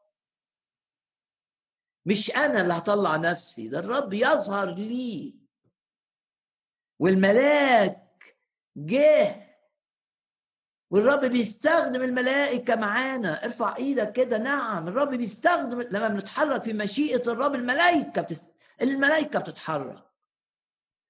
مش 2.07 2.31
أنا 2.37 2.61
اللي 2.61 2.75
هطلع 2.75 3.17
نفسي 3.17 3.69
ده 3.69 3.79
الرب 3.79 4.13
يظهر 4.13 4.75
لي. 4.75 5.35
والملاك 6.99 8.37
جه 8.77 9.47
والرب 10.91 11.25
بيستخدم 11.25 12.03
الملائكة 12.03 12.77
معانا. 12.77 13.45
ارفع 13.45 13.77
إيدك 13.77 14.13
كده. 14.13 14.39
نعم 14.39 14.89
الرب 14.89 15.09
بيستخدم 15.15 15.81
لما 15.81 16.09
بنتحرك 16.09 16.63
في 16.63 16.73
مشيئة 16.73 17.33
الرب 17.33 17.55
الملائكة 17.55 18.23
بتست... 18.23 18.47
الملائكة 18.83 19.39
بتتحرك. 19.39 20.05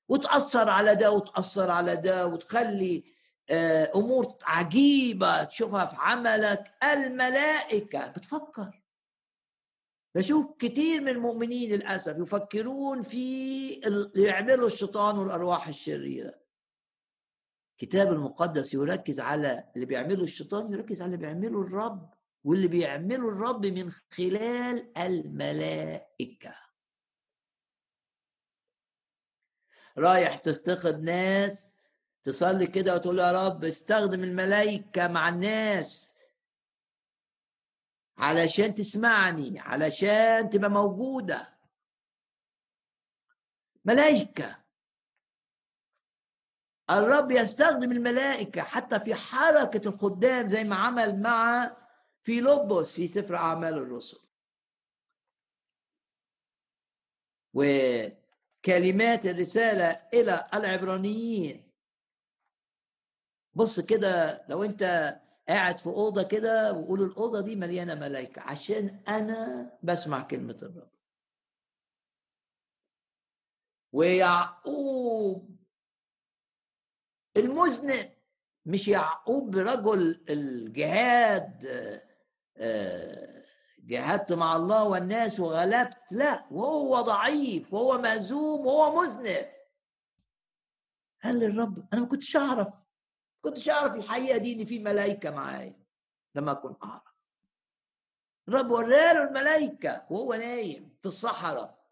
وتأثر 0.08 0.68
على 0.70 0.94
ده 0.94 1.10
وتأثر 1.10 1.70
على 1.70 1.96
ده 1.96 2.26
وتخلي 2.26 3.04
آه، 3.50 3.92
أمور 3.94 4.34
عجيبة 4.42 5.44
تشوفها 5.44 5.86
في 5.86 5.96
عملك. 5.98 6.64
الملائكة 6.84 8.06
بتفكر. 8.06 8.82
بشوف 10.14 10.46
كتير 10.58 11.00
من 11.00 11.08
المؤمنين 11.08 11.70
للأسف 11.70 12.16
يفكرون 12.18 13.02
في 13.02 13.86
اللي 13.86 14.22
يعمله 14.28 14.66
الشيطان 14.66 15.18
والأرواح 15.18 15.68
الشريرة. 15.68 16.45
الكتاب 17.82 18.12
المقدس 18.12 18.74
يركز 18.74 19.20
على 19.20 19.70
اللي 19.74 19.86
بيعمله 19.86 20.24
الشيطان 20.24 20.72
يركز 20.72 21.02
على 21.02 21.14
اللي 21.14 21.26
بيعمله 21.26 21.60
الرب 21.62 22.14
واللي 22.44 22.68
بيعمله 22.68 23.28
الرب 23.28 23.66
من 23.66 23.90
خلال 23.90 24.98
الملائكة. 24.98 26.54
رايح 29.98 30.38
تفتقد 30.38 31.02
ناس 31.02 31.74
تصلي 32.22 32.66
كده 32.66 32.94
وتقول 32.94 33.18
يا 33.18 33.46
رب 33.46 33.64
استخدم 33.64 34.24
الملائكة 34.24 35.08
مع 35.08 35.28
الناس 35.28 36.12
علشان 38.18 38.74
تسمعني 38.74 39.60
علشان 39.60 40.50
تبقى 40.50 40.70
موجودة. 40.70 41.58
ملائكة. 43.84 44.65
الرب 46.90 47.30
يستخدم 47.30 47.92
الملائكة 47.92 48.62
حتى 48.62 49.00
في 49.00 49.14
حركة 49.14 49.88
الخدام 49.88 50.48
زي 50.48 50.64
ما 50.64 50.76
عمل 50.76 51.22
مع 51.22 51.76
في 52.22 52.40
لوبوس 52.40 52.94
في 52.94 53.08
سفر 53.08 53.36
أعمال 53.36 53.74
الرسل. 53.74 54.18
و 57.54 57.64
كلمات 58.64 59.26
الرسالة 59.26 60.02
إلى 60.14 60.46
العبرانيين. 60.54 61.72
بص 63.54 63.80
كده 63.80 64.44
لو 64.48 64.64
أنت 64.64 64.82
قاعد 65.48 65.78
في 65.78 65.86
أوضة 65.86 66.22
كده 66.22 66.72
وقول 66.72 67.02
الأوضة 67.02 67.40
دي 67.40 67.56
مليانة 67.56 67.94
ملائكة 67.94 68.42
عشان 68.42 69.02
أنا 69.08 69.70
بسمع 69.82 70.22
كلمة 70.22 70.58
الرب. 70.62 70.90
ويعقوب 73.92 75.55
المذنب 77.36 78.10
مش 78.66 78.88
يعقوب 78.88 79.56
رجل 79.56 80.24
الجهاد 80.28 81.66
آه 82.56 83.44
جاهدت 83.78 84.32
مع 84.32 84.56
الله 84.56 84.84
والناس 84.88 85.40
وغلبت 85.40 85.98
لا 86.10 86.46
وهو 86.50 87.00
ضعيف 87.00 87.74
وهو 87.74 87.98
مهزوم 87.98 88.66
وهو 88.66 89.00
مذنب 89.02 89.46
قال 91.24 91.38
للرب 91.38 91.86
أنا 91.92 92.00
ما 92.00 92.06
كنتش 92.08 92.36
أعرف 92.36 92.68
ما 93.44 93.50
كنتش 93.50 93.68
أعرف 93.68 93.94
الحقيقة 93.94 94.38
دي 94.38 94.52
إن 94.52 94.64
في 94.66 94.78
ملائكه 94.78 95.30
معايا. 95.30 95.80
لما 96.34 96.52
اكون 96.52 96.76
أعرف. 96.84 97.14
الرب 98.48 98.70
وراله 98.70 99.22
الملائكه 99.22 100.06
وهو 100.10 100.34
نايم 100.34 100.96
في 101.00 101.06
الصحراء. 101.06 101.85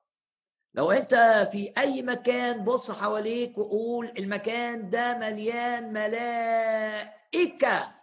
لو 0.74 0.90
انت 0.90 1.14
في 1.52 1.72
اي 1.78 2.02
مكان 2.02 2.64
بص 2.64 2.90
حواليك 2.90 3.58
وقول 3.58 4.06
المكان 4.18 4.90
ده 4.90 5.18
مليان 5.18 5.92
ملائكة 5.92 7.94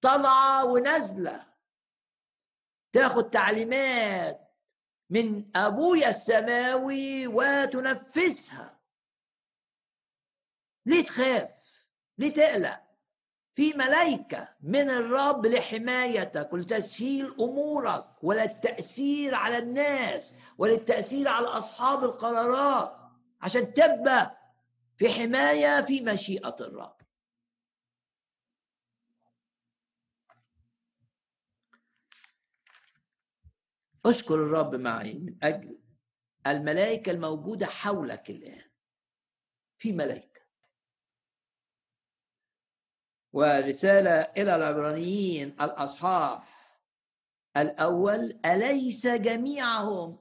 طالعة 0.00 0.64
ونازلة. 0.64 1.46
تاخد 2.92 3.30
تعليمات 3.30 4.50
من 5.10 5.56
أبويا 5.56 6.08
السماوي 6.08 7.26
وتنفذها. 7.26 8.80
ليه 10.86 11.04
تخاف؟ 11.04 11.84
ليه 12.18 12.34
تقلق؟ 12.34 12.89
في 13.54 13.72
ملائكة 13.72 14.48
من 14.60 14.90
الرب 14.90 15.46
لحمايتك 15.46 16.52
ولتسهيل 16.52 17.34
أمورك 17.40 18.06
وللتأثير 18.22 19.34
على 19.34 19.58
الناس 19.58 20.34
وللتأثير 20.58 21.28
على 21.28 21.46
أصحاب 21.46 22.04
القرارات 22.04 22.96
عشان 23.40 23.74
تبقى 23.74 24.36
في 24.96 25.08
حماية 25.08 25.80
في 25.80 26.00
مشيئة 26.00 26.56
الرب. 26.60 26.96
اشكر 34.06 34.34
الرب 34.34 34.74
معي 34.74 35.14
من 35.18 35.36
أجل 35.42 35.78
الملائكة 36.46 37.12
الموجودة 37.12 37.66
حولك 37.66 38.30
الآن. 38.30 38.70
في 39.78 39.92
ملائكه 39.92 40.29
ورسالة 43.32 44.10
إلى 44.20 44.54
العبرانيين 44.54 45.48
الأصحاح. 45.60 46.50
الأول 47.56 48.40
أليس 48.46 49.06
جميعهم؟ 49.06 50.18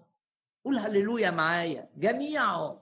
قول 0.66 0.78
هللويا 0.78 1.32
معايا 1.32 1.89
جميعهم. 1.97 2.80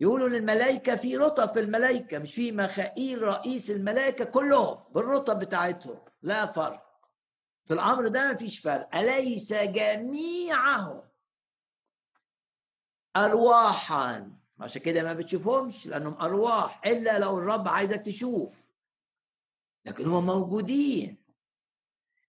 يقولوا 0.00 0.28
للملائكة 0.28 0.96
في 0.96 1.16
رتب 1.16 1.48
في 1.52 1.60
الملائكة 1.60 2.18
مش 2.18 2.34
في 2.34 2.52
مخائيل 2.52 3.22
رئيس 3.22 3.70
الملائكة 3.70 4.24
كلهم 4.24 4.78
بالرتب 4.92 5.38
بتاعتهم. 5.38 5.98
لا 6.22 6.46
فرق. 6.46 6.84
في 7.64 7.74
الأمر 7.74 8.08
ده 8.08 8.28
ما 8.28 8.34
فيش 8.34 8.58
فرق. 8.58 8.96
أليس 8.96 9.52
جميعهم؟ 9.52 11.02
ارواحا. 13.16 14.32
عشان 14.60 14.82
كده 14.82 15.02
ما 15.02 15.12
بتشوفهمش 15.12 15.86
لأنهم 15.86 16.20
أرواح 16.20 16.86
إلا 16.86 17.18
لو 17.18 17.38
الرب 17.38 17.68
عايزك 17.68 18.02
تشوف. 18.02 18.63
لكن 19.84 20.06
هم 20.06 20.26
موجودين. 20.26 21.24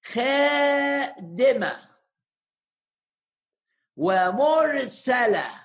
خادمة. 0.03 1.89
ومرسلة. 3.97 5.61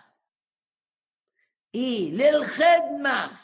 إيه 1.75 2.13
للخدمة. 2.13 3.41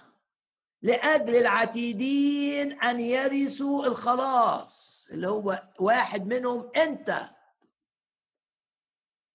لأجل 0.82 1.36
العتيدين 1.36 2.82
أن 2.82 3.00
يرثوا 3.00 3.86
الخلاص 3.86 5.08
اللي 5.12 5.28
هو 5.28 5.62
واحد 5.80 6.26
منهم 6.26 6.70
أنت. 6.76 7.30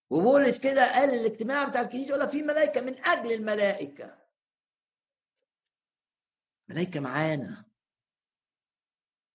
وبولس 0.09 0.59
كده 0.59 0.93
قال 0.93 1.09
الاجتماع 1.09 1.63
بتاع 1.63 1.81
الكنيسة 1.81 2.09
يقول 2.09 2.21
لك 2.21 2.29
في 2.29 2.43
ملائكه 2.43 2.81
من 2.81 3.05
أجل 3.05 3.31
الملائكة. 3.31 4.17
ملائكه 6.67 6.99
معانا. 6.99 7.70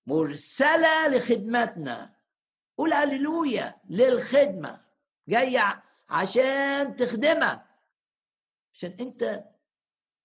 مرسلة 0.07 1.09
لخدمتنا. 1.09 2.17
قول 2.79 2.93
هللويا 2.93 3.81
للخدمة. 3.91 4.85
جاية 5.29 5.83
عشان 6.09 6.97
تخدمك 6.97 7.67
عشان 8.73 8.97
انت 9.01 9.45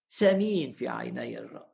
سمين 0.07 0.71
في 0.71 0.87
عيني 0.87 1.37
الرب. 1.39 1.71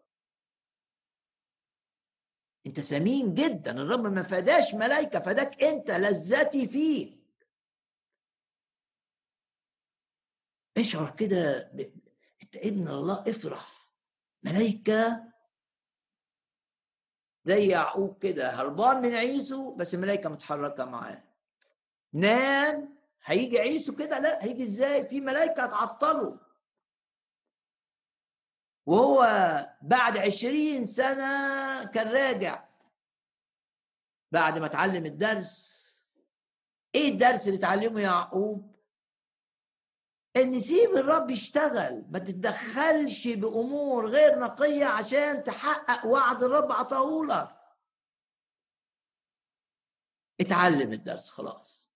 انت 2.67 2.79
سمين 2.79 3.33
جدا. 3.33 3.71
الرب 3.71 3.99
ما 3.99 4.23
فداش 4.23 4.75
ملائكه 4.75 5.19
فداك 5.19 5.63
انت 5.63 5.91
لذتي 5.91 6.67
فيك. 6.67 7.17
اشعر 10.77 11.15
كده. 11.15 11.71
انت 12.43 12.57
ابن 12.57 12.87
الله 12.87 13.29
افرح. 13.29 13.91
ملائكه 14.43 15.26
زي 17.47 17.67
يعقوب 17.67 18.17
كده 18.17 18.49
هربان 18.49 19.01
من 19.01 19.13
عيسو 19.15 19.75
بس 19.75 19.93
الملائكه 19.93 20.29
متحركة 20.29 20.85
معاه. 20.85 21.23
نام 22.13 22.97
هيجي 23.23 23.59
عيسو 23.59 23.95
كده؟ 23.95 24.19
لا 24.19 24.43
هيجي 24.43 24.63
إزاي؟ 24.63 25.07
في 25.07 25.21
ملائكه 25.21 25.63
هتعطله. 25.63 26.39
وهو 28.85 29.21
بعد 29.81 30.17
عشرين 30.17 30.85
سنة 30.85 31.83
كان 31.83 32.07
راجع. 32.07 32.67
بعد 34.31 34.59
ما 34.59 34.65
اتعلم 34.65 35.05
الدرس. 35.05 35.87
إيه 36.95 37.11
الدرس 37.11 37.47
اللي 37.47 37.57
اتعلمه 37.59 38.01
يعقوب؟ 38.01 38.76
إن 40.37 40.61
سيب 40.61 40.97
الرب 40.97 41.31
يشتغل 41.31 42.05
ما 42.09 42.19
تتدخلش 42.19 43.27
بأمور 43.27 44.09
غير 44.09 44.39
نقية 44.39 44.85
عشان 44.85 45.43
تحقق 45.43 46.05
وعد 46.05 46.43
الرب 46.43 46.71
عطاهولك. 46.71 47.57
اتعلم 50.41 50.93
الدرس 50.93 51.29
خلاص. 51.29 51.91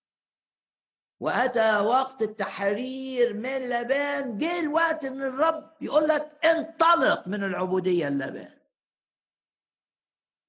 وأتى 1.20 1.80
وقت 1.80 2.22
التحرير 2.22 3.34
من 3.34 3.70
لبان 3.70 4.38
جه 4.38 4.60
الوقت 4.60 5.06
إن 5.06 5.22
الرب 5.24 5.74
يقول 5.82 6.08
لك 6.08 6.46
انطلق 6.46 7.28
من 7.28 7.44
العبودية 7.44 8.10
لبان 8.10 8.58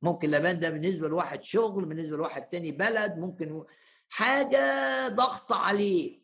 ممكن 0.02 0.30
لبان 0.30 0.58
ده 0.60 0.70
بالنسبة 0.70 1.08
لواحد 1.08 1.42
شغل 1.44 1.84
بالنسبة 1.84 2.16
لواحد 2.16 2.42
تاني 2.48 2.72
بلد 2.72 3.18
ممكن 3.18 3.64
حاجة 4.08 5.08
ضغط 5.08 5.52
عليك 5.52 6.21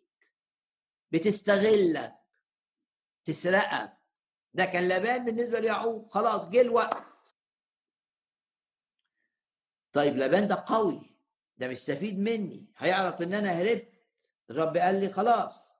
بتستغلك 1.13 2.15
تسرقك 3.25 3.99
ده 4.55 4.65
كان 4.65 4.89
لبان 4.89 5.25
بالنسبة 5.25 5.61
ليعقوب. 5.61 6.09
خلاص 6.11 6.49
جه 6.49 6.61
الوقت. 6.61 7.35
طيب 9.93 10.17
لبان 10.17 10.49
ده 10.49 10.65
قوي. 10.67 11.17
ده 11.57 11.69
مستفيد 11.69 12.19
مني. 12.19 12.67
هيعرف 12.77 13.23
إن 13.23 13.35
أنا 13.35 13.53
هربت. 13.53 13.93
الرب 14.51 14.77
قال 14.77 15.01
لي 15.01 15.11
خلاص. 15.11 15.73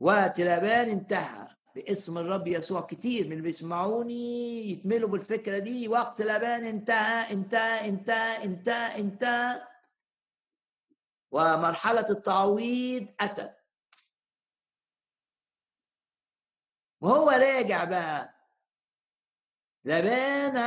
وقت 0.00 0.40
لبان 0.40 0.88
انتهى. 0.88 1.48
باسم 1.74 2.18
الرب 2.18 2.46
يسوع 2.48 2.80
كتير. 2.80 3.26
من 3.26 3.32
اللي 3.32 3.42
بيسمعوني 3.42 4.70
يتملوا 4.70 5.08
بالفكرة 5.08 5.58
دي. 5.58 5.88
وقت 5.88 6.22
لبان 6.22 6.64
انتهى 6.64 7.32
انتهى 7.32 7.88
انتهى 7.88 8.44
انتهى 8.44 9.00
انتهى. 9.00 9.71
ومرحلة 11.32 12.10
التعويض 12.10 13.14
أتت. 13.20 13.56
وهو 17.00 17.30
راجع 17.30 17.84
بقى. 17.84 18.34
لبان 19.84 20.58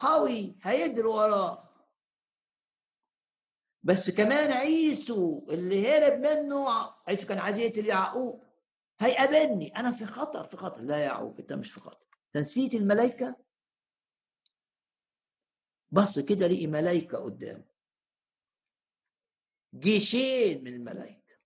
قوي 0.00 0.58
هيجري 0.62 1.06
وراه. 1.06 1.68
بس 3.82 4.10
كمان 4.10 4.52
عيسو 4.52 5.46
اللي 5.50 5.88
هرب 5.88 6.18
منه 6.18 6.66
عيسو 7.08 7.28
كان 7.28 7.38
عايز 7.38 7.58
يقتل 7.58 7.86
يعقوب. 7.86 8.44
هيقابلني. 9.00 9.76
أنا 9.76 9.92
في 9.92 10.06
خطر 10.06 10.44
في 10.44 10.56
خطر. 10.56 10.80
لا 10.80 10.96
يا 10.96 11.04
يعقوب 11.04 11.40
أنت 11.40 11.52
مش 11.52 11.72
في 11.72 11.80
خطر. 11.80 12.06
تنسيت 12.32 12.74
الملائكة؟ 12.74 13.36
بص 15.90 16.18
كده 16.18 16.46
لقي 16.46 16.66
ملائكة 16.66 17.18
قدامه. 17.18 17.71
جيشين 19.74 20.64
من 20.64 20.74
الملائكة. 20.74 21.36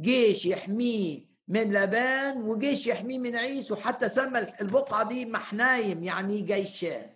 جيش 0.00 0.46
يحميه 0.46 1.34
من 1.48 1.72
لبان 1.72 2.42
وجيش 2.42 2.86
يحميه 2.86 3.18
من 3.18 3.36
عيسو 3.36 3.76
حتى 3.76 4.08
سمى 4.08 4.38
البقعة 4.60 5.08
دي 5.08 5.24
محنايم 5.26 6.02
يعني 6.04 6.40
جيشان. 6.40 7.14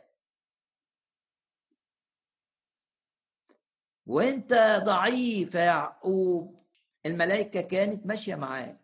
وانت 4.06 4.80
ضعيف 4.84 5.54
يا 5.54 5.60
يعقوب 5.60 6.66
الملائكة 7.06 7.60
كانت 7.60 8.06
ماشية 8.06 8.34
معاك. 8.34 8.80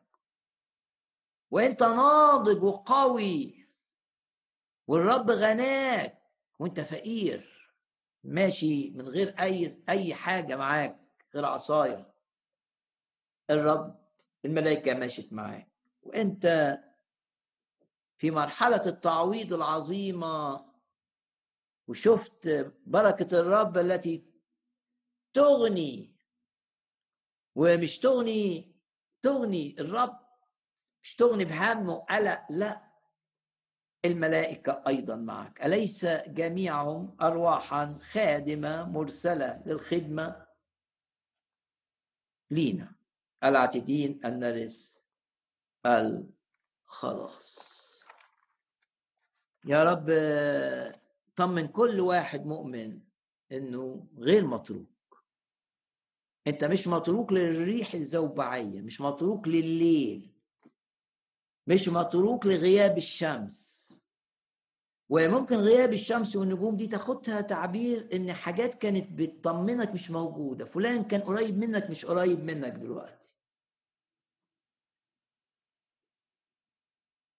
وانت 1.50 1.82
ناضج 1.82 2.62
وقوي 2.62 3.68
والرب 4.86 5.30
غناك 5.30 6.22
وانت 6.58 6.80
فقير. 6.80 7.53
ماشي 8.24 8.90
من 8.90 9.08
غير 9.08 9.28
أي 9.40 9.82
أي 9.88 10.14
حاجة 10.14 10.56
معاك 10.56 11.00
غير 11.34 11.44
عصاية. 11.44 12.14
الرب 13.50 14.04
الملائكة 14.44 14.94
ماشيت 14.94 15.32
معاك. 15.32 15.68
وأنت 16.02 16.76
في 18.18 18.30
مرحلة 18.30 18.82
التعويض 18.86 19.52
العظيمة 19.52 20.64
وشفت 21.88 22.72
بركة 22.86 23.40
الرب 23.40 23.78
التي 23.78 24.24
تغني. 25.34 26.14
ومش 27.54 27.98
تغني 27.98 28.74
تغني 29.22 29.76
الرب 29.78 30.20
مش 31.02 31.16
تغني 31.16 31.44
بهم 31.44 31.88
وقلق 31.88 32.46
لا. 32.50 32.83
الملائكة 34.04 34.82
أيضا 34.86 35.16
معك. 35.16 35.64
أليس 35.64 36.04
جميعهم 36.26 37.16
أرواحا 37.22 37.98
خادمة 38.12 38.84
مرسلة 38.88 39.62
للخدمة؟ 39.66 40.46
لينا 42.50 42.92
العاتدين 43.44 44.24
أن 44.24 44.38
نرث 44.38 45.00
الخلاص. 45.86 47.84
يا 49.64 49.84
رب 49.84 50.06
طمن 51.36 51.66
كل 51.68 52.00
واحد 52.00 52.46
مؤمن 52.46 53.00
إنه 53.52 54.06
غير 54.18 54.46
متروك. 54.46 55.24
أنت 56.46 56.64
مش 56.64 56.88
متروك 56.88 57.32
للريح 57.32 57.94
الزوبعية 57.94 58.80
مش 58.80 59.00
متروك 59.00 59.48
لليل 59.48 60.30
مش 61.66 61.88
متروك 61.88 62.46
لغياب 62.46 62.96
الشمس. 62.98 63.83
وممكن 65.08 65.56
غياب 65.56 65.92
الشمس 65.92 66.36
والنجوم 66.36 66.76
دي 66.76 66.86
تاخدها 66.86 67.40
تعبير 67.40 68.08
إن 68.12 68.32
حاجات 68.32 68.74
كانت 68.74 69.12
بتطمنك 69.12 69.90
مش 69.90 70.10
موجودة 70.10 70.64
فلان 70.64 71.04
كان 71.04 71.20
قريب 71.20 71.58
منك 71.58 71.90
مش 71.90 72.04
قريب 72.06 72.44
منك 72.44 72.72
دلوقتي. 72.72 73.34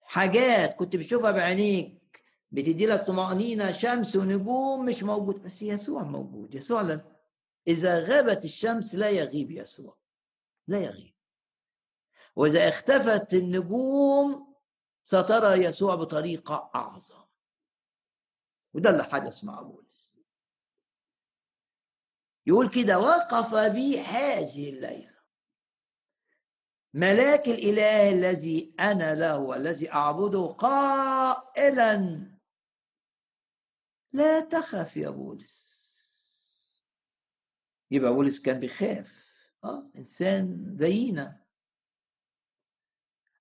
حاجات 0.01 0.73
كنت 0.73 0.95
بتشوفها 0.95 1.31
بعينيك 1.31 2.21
بتدي 2.51 2.85
لك 2.85 3.07
طمأنينة 3.07 3.71
شمس 3.71 4.15
ونجوم 4.15 4.85
مش 4.85 5.03
موجود. 5.03 5.43
بس 5.43 5.61
يسوع 5.61 6.03
موجود 6.03 6.55
يسوع 6.55 6.81
لن 6.81 7.01
إذا 7.67 7.99
غابت 7.99 8.45
الشمس 8.45 8.95
لا 8.95 9.09
يغيب 9.09 9.51
يسوع 9.51 9.97
لا 10.67 10.79
يغيب. 10.79 11.13
وإذا 12.35 12.69
اختفت 12.69 13.33
النجوم 13.33 14.55
سترى 15.03 15.63
يسوع 15.63 15.95
بطريقة 15.95 16.71
أعظم. 16.75 17.24
وده 18.75 18.89
اللي 18.89 19.03
حدث 19.03 19.43
مع 19.43 19.61
بولس. 19.61 20.21
يقول 22.47 22.69
كده 22.69 22.99
وقف 22.99 23.55
بي 23.55 23.99
هذه 23.99 24.69
الليلة. 24.69 25.15
ملاك 26.93 27.47
الإله 27.47 28.09
الذي 28.09 28.75
أنا 28.79 29.15
له 29.15 29.39
والذي 29.39 29.91
أعبده 29.91 30.45
قائلا 30.47 32.21
لا 34.13 34.39
تخف 34.39 34.97
يا 34.97 35.09
بولس. 35.09 35.75
يبقى 37.91 38.13
بولس 38.13 38.41
كان 38.41 38.59
بيخاف 38.59 39.33
آه 39.63 39.91
إنسان 39.97 40.75
زينا. 40.77 41.45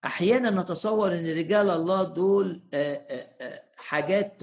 أحيانا 0.05 0.51
نتصور 0.51 1.13
إن 1.13 1.27
رجال 1.27 1.71
الله 1.71 2.03
دول 2.03 2.69
آه، 2.75 2.95
آه، 2.95 3.45
آه، 3.45 3.65
حاجات 3.77 4.43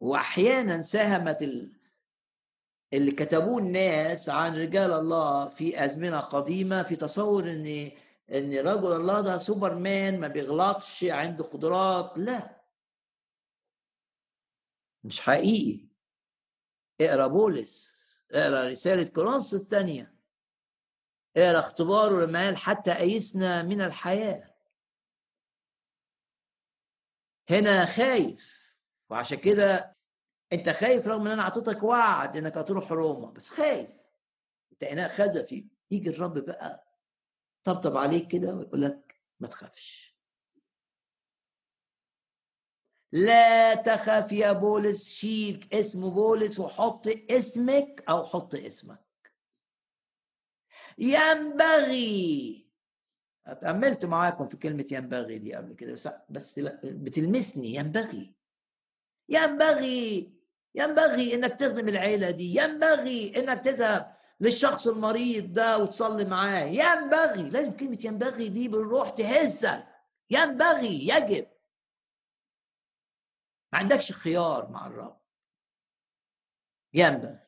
واحيانا 0.00 0.80
ساهمت 0.80 1.42
اللي 2.92 3.10
كتبوه 3.12 3.58
الناس 3.58 4.28
عن 4.28 4.56
رجال 4.56 4.92
الله 4.92 5.48
في 5.48 5.84
أزمنة 5.84 6.20
قديمة 6.20 6.82
في 6.82 6.96
تصور 6.96 7.50
إن 7.50 7.90
إن 8.32 8.52
رجل 8.58 8.92
الله 8.92 9.20
ده 9.20 9.38
سوبرمان 9.38 10.20
ما 10.20 10.28
بيغلطش 10.28 11.04
عنده 11.04 11.44
قدرات 11.44 12.12
لا. 12.18 12.62
مش 15.04 15.20
حقيقي. 15.20 15.88
اقرأ 17.00 17.26
بولس 17.26 17.92
اقرأ 18.32 18.68
رسالة 18.68 19.08
كورنثوس 19.08 19.54
الثانية. 19.54 20.14
اقرأ 21.36 21.58
اختباره 21.58 22.26
لما 22.26 22.44
قال 22.44 22.56
حتى 22.56 22.92
أيسنا 22.98 23.62
من 23.62 23.80
الحياة. 23.80 24.51
هنا 27.52 27.86
خايف. 27.86 28.62
وعشان 29.10 29.38
كده 29.38 29.96
أنت 30.52 30.68
خايف 30.70 31.06
رغم 31.08 31.26
إن 31.26 31.32
أنا 31.32 31.42
أعطيتك 31.42 31.82
وعد 31.82 32.36
إنك 32.36 32.58
هتروح 32.58 32.92
روما 32.92 33.30
بس 33.30 33.48
خايف. 33.48 33.90
أنت 34.72 34.84
إناء 34.84 35.08
خزفي 35.16 35.66
يجي 35.90 36.10
الرب 36.10 36.38
بقى 36.38 36.98
طبطب 37.64 37.96
عليك 37.96 38.28
كده 38.28 38.54
ويقول 38.54 38.82
لك 38.82 39.20
ما 39.40 39.48
تخافش. 39.48 40.12
لا 43.12 43.74
تخاف 43.74 44.32
يا 44.32 44.52
بولس 44.52 45.08
شيل 45.08 45.68
اسم 45.72 46.10
بولس 46.10 46.58
وحط 46.60 47.06
اسمك 47.30 48.04
أو 48.08 48.24
حط 48.24 48.54
اسمك. 48.54 49.32
ينبغي 50.98 52.66
اتأملت 53.46 54.04
معاكم 54.04 54.46
في 54.46 54.56
كلمة 54.56 54.86
ينبغي 54.92 55.38
دي 55.38 55.54
قبل 55.54 55.74
كده 55.74 55.92
بس, 55.92 56.08
بس 56.30 56.60
بتلمسني. 56.84 57.74
ينبغي. 57.74 58.34
ينبغي 59.28 60.32
ينبغي 60.74 61.34
إنك 61.34 61.52
تخدم 61.52 61.88
العيلة 61.88 62.30
دي. 62.30 62.56
ينبغي 62.56 63.36
إنك 63.36 63.64
تذهب 63.64 64.16
للشخص 64.40 64.86
المريض 64.86 65.52
ده 65.52 65.78
وتصلي 65.78 66.24
معاه. 66.24 66.64
ينبغي. 66.64 67.48
لازم 67.50 67.76
كلمة 67.76 67.98
ينبغي 68.04 68.48
دي 68.48 68.68
بالروح 68.68 69.10
تهزك. 69.10 69.86
ينبغي. 70.30 71.08
يجب. 71.08 71.46
ما 73.72 73.78
عندكش 73.78 74.12
خيار 74.12 74.70
مع 74.70 74.86
الرب. 74.86 75.20
ينبغي. 76.94 77.38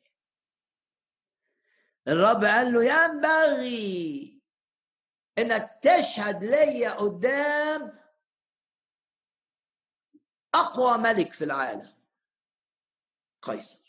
الرب 2.09 2.45
قال 2.45 2.73
له 2.73 2.85
ينبغي. 2.85 4.34
إنك 5.39 5.79
تشهد 5.83 6.45
ليا 6.45 6.91
قدام 6.91 7.99
أقوى 10.55 10.99
ملك 10.99 11.33
في 11.33 11.45
العالم. 11.45 11.93
قيصر. 13.43 13.85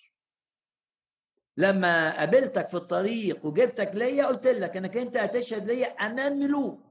لما 1.58 2.18
قابلتك 2.20 2.68
في 2.68 2.74
الطريق 2.74 3.46
وجبتك 3.46 3.91
ليا 3.93 4.26
قلت 4.26 4.48
لك 4.48 4.78
إنك 4.78 4.98
أنت 4.98 5.18
هتشهد 5.18 5.66
ليا 5.66 5.88
أمام 5.88 6.39
ملوك. 6.39 6.86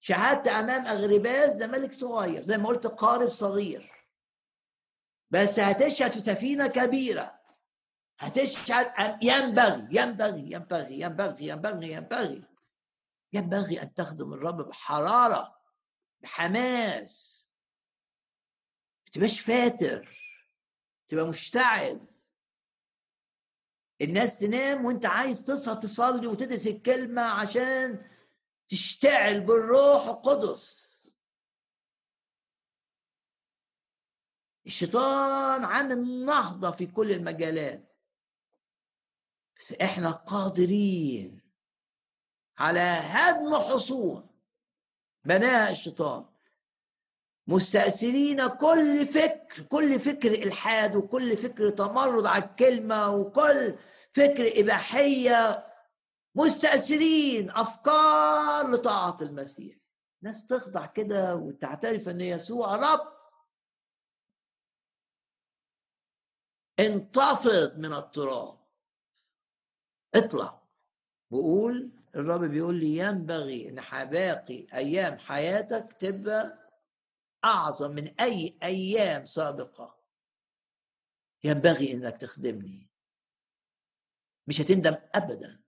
شهدت 0.00 0.48
أمام 0.48 0.86
اغرباس 0.86 1.56
ده 1.56 1.66
ملك 1.66 1.92
صغير 1.92 2.42
زي 2.42 2.58
ما 2.58 2.68
قلت 2.68 2.86
قارب 2.86 3.28
صغير. 3.28 3.92
بس 5.30 5.58
هتشهد 5.58 6.12
في 6.12 6.20
سفينة 6.20 6.66
كبيرة. 6.66 7.40
هتشهد 8.18 9.18
ينبغي 9.22 9.88
ينبغي 9.90 10.52
ينبغي 10.52 11.00
ينبغي 11.00 11.00
ينبغي 11.00 11.48
ينبغي 11.48 11.92
ينبغي 11.92 12.42
أن 13.82 13.94
تخدم 13.94 14.32
الرب 14.32 14.68
بحرارة 14.68 15.60
بحماس. 16.20 17.42
ما 19.06 19.10
تبقاش 19.12 19.40
فاتر 19.40 20.18
تبقى 21.08 21.26
مشتعل. 21.26 22.06
الناس 24.00 24.38
تنام 24.38 24.84
وأنت 24.84 25.06
عايز 25.06 25.44
تصحى 25.44 25.74
تصلي 25.74 26.26
وتدرس 26.26 26.66
الكلمة 26.66 27.22
عشان 27.22 28.10
تشتعل 28.68 29.40
بالروح 29.40 30.06
القدس. 30.06 30.92
الشيطان 34.66 35.64
عامل 35.64 36.24
نهضة 36.24 36.70
في 36.70 36.86
كل 36.86 37.12
المجالات. 37.12 37.96
بس 39.58 39.72
إحنا 39.72 40.10
قادرين. 40.10 41.41
على 42.62 42.80
هدم 42.80 43.58
حصون 43.58 44.28
بناها 45.24 45.70
الشيطان. 45.70 46.26
مستأثرين 47.46 48.46
كل 48.46 49.06
فكر 49.06 49.62
كل 49.62 50.00
فكر 50.00 50.32
إلحاد 50.32 50.96
وكل 50.96 51.36
فكر 51.36 51.70
تمرد 51.70 52.26
على 52.26 52.44
الكلمة 52.44 53.10
وكل 53.10 53.74
فكر 54.12 54.60
إباحية. 54.60 55.66
مستأثرين 56.34 57.50
أفكار 57.50 58.70
لطاعة 58.70 59.16
المسيح. 59.22 59.76
ناس 60.22 60.46
تخضع 60.46 60.86
كده 60.86 61.36
وتعترف 61.36 62.08
أن 62.08 62.20
يسوع 62.20 62.76
رب. 62.76 63.12
انتفض 66.80 67.78
من 67.78 67.92
التراب. 67.92 68.58
اطلع. 70.14 70.62
وقول 71.30 72.01
الرب 72.16 72.44
بيقول 72.44 72.74
لي 72.74 72.96
ينبغي 72.98 73.68
إن 73.68 74.08
باقي 74.10 74.66
أيام 74.74 75.18
حياتك 75.18 75.96
تبقى 75.98 76.68
أعظم 77.44 77.90
من 77.90 78.20
أي 78.20 78.58
أيام 78.62 79.24
سابقة. 79.24 79.98
ينبغي 81.44 81.92
إنك 81.92 82.16
تخدمني. 82.16 82.90
مش 84.46 84.60
هتندم 84.60 84.96
ابدا. 85.14 85.60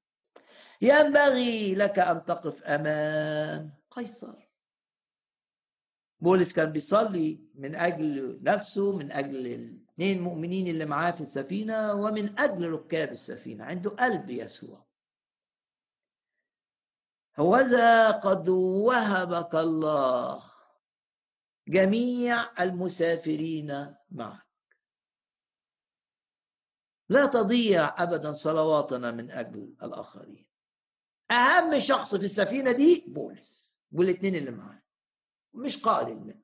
ينبغي 0.82 1.74
لك 1.74 1.98
أن 1.98 2.24
تقف 2.24 2.62
أمام 2.62 3.74
قيصر. 3.90 4.34
بولس 6.20 6.52
كان 6.52 6.72
بيصلي 6.72 7.40
من 7.54 7.74
أجل 7.74 8.38
نفسه 8.42 8.96
من 8.96 9.12
أجل 9.12 9.46
الاثنين 9.46 10.22
مؤمنين 10.22 10.68
اللي 10.68 10.84
معاه 10.84 11.10
في 11.10 11.20
السفينة 11.20 11.94
ومن 11.94 12.38
أجل 12.38 12.70
ركاب 12.70 13.12
السفينة. 13.12 13.64
عنده 13.64 13.90
قلب 13.90 14.30
يسوع. 14.30 14.83
هوذا 17.38 18.10
قد 18.10 18.48
وهبك 18.48 19.54
الله. 19.54 20.50
جميع 21.68 22.62
المسافرين 22.62 23.94
معك. 24.10 24.44
لا 27.08 27.26
تضيع 27.26 28.02
ابدا 28.02 28.32
صلواتنا 28.32 29.10
من 29.10 29.30
أجل 29.30 29.74
الآخرين. 29.82 30.46
أهم 31.30 31.78
شخص 31.78 32.14
في 32.14 32.24
السفينة 32.24 32.72
دي 32.72 33.04
بولس 33.08 33.80
والاثنين 33.92 34.36
اللي 34.36 34.50
معاه 34.50 34.82
مش 35.54 35.78
قائد 35.82 36.08
الماء 36.08 36.38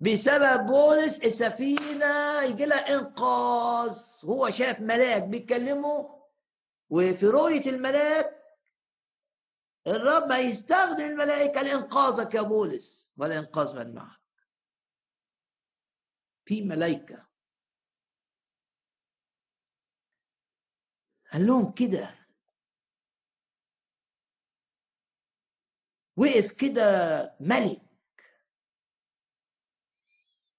بسبب 0.00 0.66
بولس 0.66 1.18
السفينة 1.18 2.42
يجي 2.42 2.66
لها 2.66 2.94
إنقاذ. 2.94 3.98
هو 4.24 4.50
شاف 4.50 4.80
ملاك 4.80 5.22
بيتكلموا 5.24 6.18
وفي 6.90 7.26
رؤية 7.26 7.70
الملاك 7.70 8.37
الرب 9.96 10.32
هيستخدم 10.32 11.04
الملائكة 11.04 11.62
لإنقاذك 11.62 12.34
يا 12.34 12.42
بولس 12.42 13.14
والانقاذ 13.16 13.76
من 13.76 13.94
معك. 13.94 14.18
في 16.44 16.62
ملائكة. 16.62 17.28
قال 21.32 21.46
لهم 21.46 21.72
كده. 21.72 22.18
وقف 26.16 26.52
كده 26.52 26.82
ملك. 27.40 27.82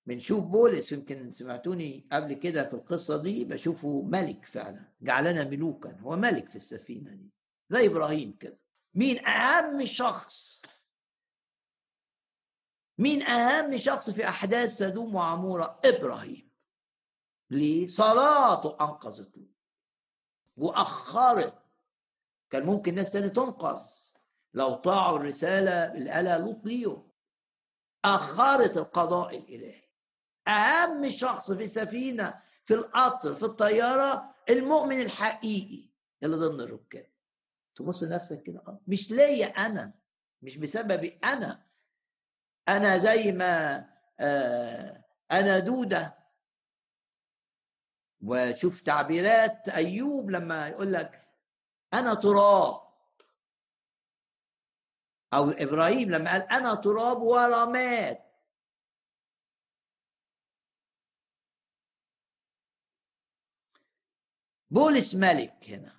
بنشوف 0.05 0.43
بولس 0.43 0.91
يمكن 0.91 1.31
سمعتوني 1.31 2.07
قبل 2.11 2.33
كده 2.33 2.65
في 2.67 2.73
القصة 2.73 3.23
دي 3.23 3.45
بشوفه 3.45 4.01
ملك 4.01 4.45
فعلا 4.45 4.93
جعلنا 5.01 5.43
ملوكا 5.43 5.99
هو 5.99 6.15
ملك 6.15 6.49
في 6.49 6.55
السفينة 6.55 7.11
دي 7.13 7.29
زي 7.67 7.87
إبراهيم 7.87 8.37
كده. 8.37 8.59
مين 8.93 9.25
أهم 9.25 9.85
شخص؟ 9.85 10.61
مين 12.97 13.23
أهم 13.23 13.77
شخص 13.77 14.09
في 14.09 14.27
أحداث 14.27 14.69
سدوم 14.69 15.15
وعمورة؟ 15.15 15.79
إبراهيم. 15.85 16.49
ليه 17.49 17.87
صلاته 17.87 18.77
أنقذته. 18.81 19.47
وأخرت. 20.57 21.63
كان 22.49 22.65
ممكن 22.65 22.95
ناس 22.95 23.11
تاني 23.11 23.29
تنقذ. 23.29 23.81
لو 24.53 24.73
طاعوا 24.73 25.17
الرسالة 25.17 25.93
اللي 25.93 26.09
قالها 26.11 26.37
لوط 26.37 26.65
ليهم. 26.65 27.11
أخرت 28.05 28.77
القضاء 28.77 29.37
الإلهي. 29.37 29.89
أهم 30.47 31.09
شخص 31.09 31.51
في 31.51 31.63
السفينه 31.63 32.41
في 32.65 32.73
القطر 32.73 33.33
في 33.33 33.43
الطيارة 33.43 34.35
المؤمن 34.49 35.01
الحقيقي 35.01 35.89
اللي 36.23 36.35
ضمن 36.37 36.61
الركاب. 36.61 37.11
تبص 37.79 38.03
لنفسك 38.03 38.43
كده. 38.43 38.59
آه 38.67 38.79
مش 38.87 39.11
ليا 39.11 39.47
أنا 39.47 39.93
مش 40.41 40.57
بسببي 40.57 41.19
أنا. 41.23 41.65
أنا 42.67 42.97
زي 42.97 43.31
ما 43.31 43.85
آه 44.19 45.03
أنا 45.31 45.59
دودة. 45.59 46.19
وشوف 48.21 48.81
تعبيرات 48.81 49.69
أيوب 49.69 50.29
لما 50.31 50.67
يقول 50.67 50.93
لك 50.93 51.27
أنا 51.93 52.13
تراب. 52.13 52.89
أو 55.33 55.49
إبراهيم 55.49 56.11
لما 56.11 56.31
قال 56.31 56.41
أنا 56.41 56.75
تراب 56.75 57.21
ورماد 57.21 58.17
بولس 64.71 65.15
ملك 65.15 65.69
هنا. 65.69 65.98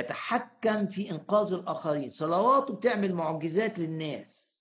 يتحكم 0.00 0.86
في 0.86 1.10
إنقاذ 1.10 1.52
الآخرين. 1.52 2.10
صلواته 2.10 2.74
بتعمل 2.74 3.14
معجزات 3.14 3.78
للناس. 3.78 4.60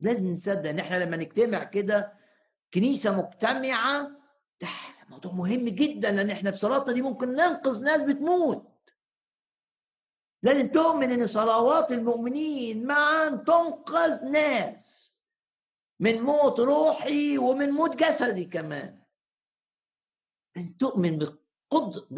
لازم 0.00 0.32
نصدق 0.32 0.70
إن 0.70 0.78
إحنا 0.78 1.04
لما 1.04 1.16
نجتمع 1.16 1.64
كده 1.64 2.12
كنيسة 2.74 3.16
مجتمعة 3.22 4.10
ده 4.60 4.68
موضوع 5.08 5.32
مهم 5.32 5.68
جدا 5.68 6.10
لأن 6.10 6.30
إحنا 6.30 6.50
في 6.50 6.56
صلاتنا 6.56 6.92
دي 6.92 7.02
ممكن 7.02 7.28
ننقذ 7.28 7.82
ناس 7.84 8.02
بتموت. 8.02 8.70
لازم 10.42 10.68
تؤمن 10.68 11.10
إن 11.10 11.26
صلوات 11.26 11.92
المؤمنين 11.92 12.86
معا 12.86 13.28
تنقذ 13.28 14.24
ناس 14.30 15.10
من 16.00 16.20
موت 16.22 16.60
روحي 16.60 17.38
ومن 17.38 17.70
موت 17.70 17.96
جسدي 17.96 18.44
كمان. 18.44 19.02
لازم 20.56 20.72
تؤمن 20.72 21.18
بقد 21.18 22.08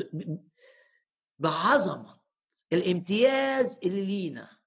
بعظمة 1.43 2.21
الامتياز 2.73 3.79
اللي 3.85 4.05
لينا 4.07 4.59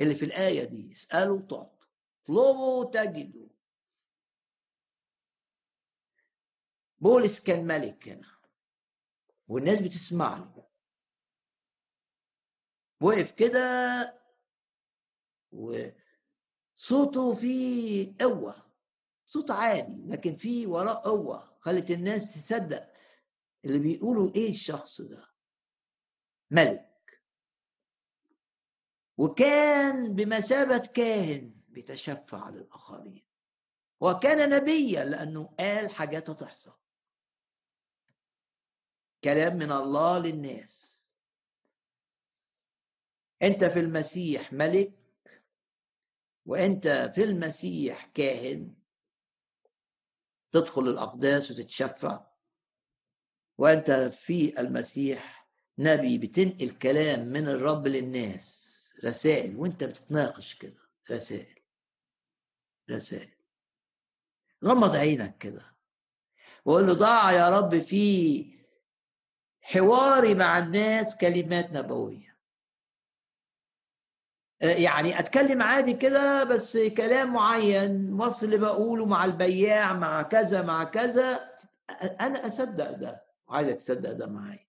اللي 0.00 0.14
في 0.14 0.24
الآية 0.24 0.64
دي 0.64 0.92
اسألوا 0.92 1.40
تعطوا 1.40 1.76
اطلبوا 2.24 2.84
تجدوا. 2.90 3.48
بولس 6.98 7.40
كان 7.40 7.66
ملك 7.66 8.08
هنا 8.08 8.36
والناس 9.48 9.82
بتسمع 9.82 10.36
له. 10.36 10.66
وقف 13.00 13.32
كده 13.32 13.60
وصوته 15.52 17.34
فيه 17.34 18.14
قوة 18.20 18.66
صوت 19.26 19.50
عادي 19.50 20.06
لكن 20.06 20.36
فيه 20.36 20.66
وراه 20.66 21.02
قوة 21.04 21.56
خلت 21.60 21.90
الناس 21.90 22.34
تصدق 22.34 22.92
اللي 23.64 23.78
بيقولوا 23.78 24.34
إيه 24.34 24.50
الشخص 24.50 25.00
ده. 25.00 25.35
ملك. 26.50 27.22
وكان 29.18 30.14
بمثابة 30.14 30.78
كاهن 30.94 31.54
بيتشفع 31.68 32.48
للآخرين. 32.48 33.26
وكان 34.00 34.50
نبيا 34.50 35.04
لأنه 35.04 35.54
قال 35.58 35.90
حاجات 35.90 36.30
هتحصل. 36.30 36.78
كلام 39.24 39.56
من 39.56 39.72
الله 39.72 40.18
للناس. 40.18 41.06
أنت 43.42 43.64
في 43.64 43.80
المسيح 43.80 44.52
ملك 44.52 44.92
وأنت 46.46 46.88
في 47.14 47.22
المسيح 47.22 48.06
كاهن. 48.06 48.74
تدخل 50.52 50.82
الأقداس 50.82 51.50
وتتشفع. 51.50 52.26
وأنت 53.58 53.90
في 53.90 54.60
المسيح 54.60 55.35
نبي 55.78 56.18
بتنقل 56.18 56.70
كلام 56.70 57.26
من 57.26 57.48
الرب 57.48 57.86
للناس. 57.86 58.76
رسائل 59.04 59.56
وانت 59.56 59.84
بتتناقش 59.84 60.54
كده. 60.54 60.82
رسائل. 61.10 61.58
رسائل. 62.90 63.32
غمض 64.64 64.96
عينك 64.96 65.38
كده. 65.38 65.76
وقول 66.64 66.86
له 66.86 66.92
ضع 66.92 67.32
يا 67.32 67.48
رب 67.58 67.78
في 67.78 68.56
حواري 69.60 70.34
مع 70.34 70.58
الناس 70.58 71.16
كلمات 71.16 71.72
نبوية. 71.72 72.36
آه، 74.62 74.66
يعني 74.66 75.18
أتكلم 75.18 75.62
عادي 75.62 75.94
كده 75.94 76.44
بس 76.44 76.76
كلام 76.76 77.32
معين 77.32 78.12
وصل 78.20 78.46
اللي 78.46 78.58
بقوله 78.58 79.06
مع 79.06 79.24
البياع 79.24 79.92
مع 79.92 80.22
كذا 80.22 80.62
مع 80.62 80.84
كذا. 80.84 81.56
أنا 82.20 82.46
أصدق 82.46 82.90
ده. 82.90 83.26
وعايزك 83.48 83.76
تصدق 83.76 84.12
ده 84.12 84.26
معايا. 84.26 84.65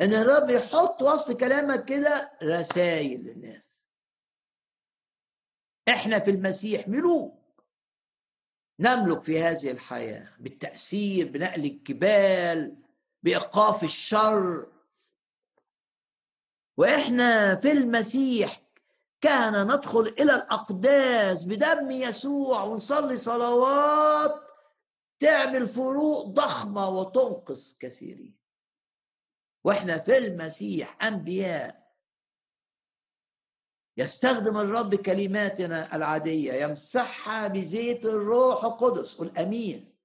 إن 0.00 0.12
الرب 0.12 0.50
يحط 0.50 1.02
وسط 1.02 1.32
كلامك 1.32 1.84
كده 1.84 2.32
رسائل 2.42 3.20
للناس. 3.20 3.90
إحنا 5.88 6.18
في 6.18 6.30
المسيح 6.30 6.88
ملوك. 6.88 7.36
نملك 8.80 9.22
في 9.22 9.40
هذه 9.40 9.70
الحياة 9.70 10.36
بالتأثير 10.38 11.28
بنقل 11.28 11.64
الجبال 11.64 12.76
بإيقاف 13.22 13.84
الشر. 13.84 14.66
وإحنا 16.76 17.56
في 17.56 17.72
المسيح 17.72 18.62
كان 19.20 19.62
ندخل 19.74 20.00
إلى 20.00 20.34
الأقداس 20.34 21.44
بدم 21.44 21.90
يسوع 21.90 22.62
ونصلي 22.62 23.16
صلوات 23.16 24.40
تعمل 25.20 25.66
فروق 25.68 26.26
ضخمة 26.26 26.88
وتنقذ 26.88 27.72
كثيرين. 27.80 28.35
وإحنا 29.66 29.98
في 29.98 30.16
المسيح 30.16 31.04
أنبياء 31.04 31.92
يستخدم 33.96 34.58
الرب 34.58 34.94
كلماتنا 34.94 35.96
العادية 35.96 36.52
يمسحها 36.52 37.48
بزيت 37.48 38.04
الروح 38.04 38.64
القدس 38.64 39.14
قل 39.14 39.38
امين 39.38 39.96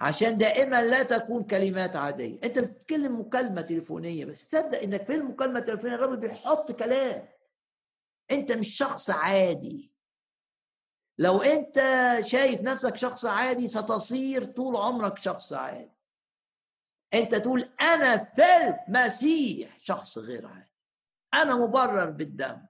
عشان 0.00 0.38
دائما 0.38 0.82
لا 0.82 1.02
تكون 1.02 1.44
كلمات 1.44 1.96
عادية. 1.96 2.38
أنت 2.44 2.58
بتتكلم 2.58 3.20
مكالمة 3.20 3.60
تليفونية 3.60 4.24
بس 4.24 4.48
تصدق 4.48 4.82
إنك 4.82 5.06
في 5.06 5.14
المكالمة 5.14 5.58
التليفونية 5.58 5.94
الرب 5.94 6.20
بيحط 6.20 6.72
كلام. 6.72 7.28
أنت 8.30 8.52
مش 8.52 8.76
شخص 8.76 9.10
عادي. 9.10 9.92
لو 11.18 11.42
أنت 11.42 11.76
شايف 12.26 12.60
نفسك 12.60 12.96
شخص 12.96 13.24
عادي 13.24 13.68
ستصير 13.68 14.44
طول 14.44 14.76
عمرك 14.76 15.18
شخص 15.18 15.52
عادي. 15.52 15.93
أنت 17.14 17.34
تقول 17.34 17.60
أنا 17.80 18.24
في 18.24 18.42
المسيح 18.88 19.78
شخص 19.78 20.18
غير 20.18 20.46
عادي. 20.46 20.74
أنا 21.34 21.54
مبرر 21.54 22.10
بالدم. 22.10 22.66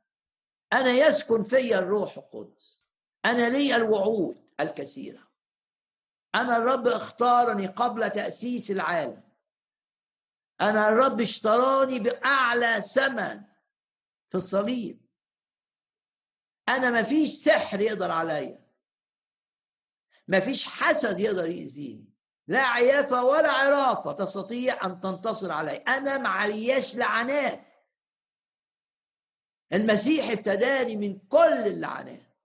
أنا 0.72 0.90
يسكن 0.90 1.44
في 1.44 1.78
الروح 1.78 2.16
القدس. 2.16 2.82
أنا 3.24 3.48
لي 3.48 3.76
الوعود 3.76 4.44
الكثيرة. 4.60 5.28
أنا 6.34 6.56
الرب 6.56 6.86
اختارني 6.86 7.66
قبل 7.66 8.10
تأسيس 8.10 8.70
العالم. 8.70 9.22
أنا 10.60 10.88
الرب 10.88 11.20
اشتراني 11.20 11.98
بأعلى 11.98 12.80
ثمن 12.80 13.42
في 14.28 14.34
الصليب. 14.34 15.06
أنا 16.68 16.90
ما 16.90 17.02
فيش 17.02 17.28
سحر 17.28 17.80
يقدر 17.80 18.10
عليا. 18.10 18.64
ما 20.28 20.40
فيش 20.40 20.68
حسد 20.68 21.20
يقدر 21.20 21.50
يأذيني. 21.50 22.13
لا 22.46 22.60
عيافة 22.62 23.24
ولا 23.24 23.50
عرافة 23.52 24.12
تستطيع 24.12 24.86
أن 24.86 25.00
تنتصر 25.00 25.52
علي. 25.52 25.76
أنا 25.76 26.18
معلياش 26.18 26.96
لعنات 26.96 27.66
المسيح 29.72 30.30
افتداني 30.30 30.96
من 30.96 31.18
كل 31.18 31.66
اللعنات. 31.66 32.36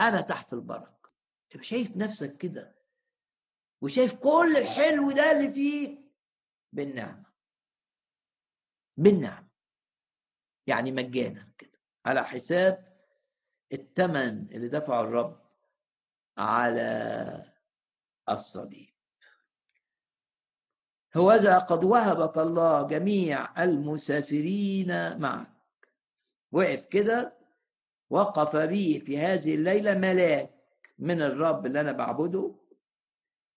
أنا 0.00 0.20
تحت 0.20 0.52
البركة. 0.52 1.12
تبقى 1.50 1.64
شايف 1.64 1.96
نفسك 1.96 2.36
كده. 2.36 2.76
وشايف 3.82 4.14
كل 4.14 4.56
الحلو 4.56 5.10
ده 5.10 5.30
اللي 5.32 5.52
فيك 5.52 6.00
بالنعمة. 6.72 7.32
بالنعمة. 8.96 9.48
يعني 10.66 10.92
مجانا 10.92 11.52
كده. 11.58 11.80
على 12.06 12.24
حساب 12.24 12.96
الثمن 13.72 14.50
اللي 14.50 14.68
دفعه 14.68 15.00
الرب 15.00 15.46
على 16.38 17.52
الصليب. 18.28 18.95
هوذا 21.16 21.58
قد 21.58 21.84
وهبك 21.84 22.38
الله 22.38 22.82
جميع 22.86 23.62
المسافرين 23.64 25.20
معك. 25.20 25.52
وقف 26.52 26.86
كده 26.86 27.36
وقف 28.10 28.56
بي 28.56 29.00
في 29.00 29.18
هذه 29.18 29.54
الليلة 29.54 29.94
ملاك 29.94 30.54
من 30.98 31.22
الرب 31.22 31.66
اللي 31.66 31.80
أنا 31.80 31.92
بعبده 31.92 32.54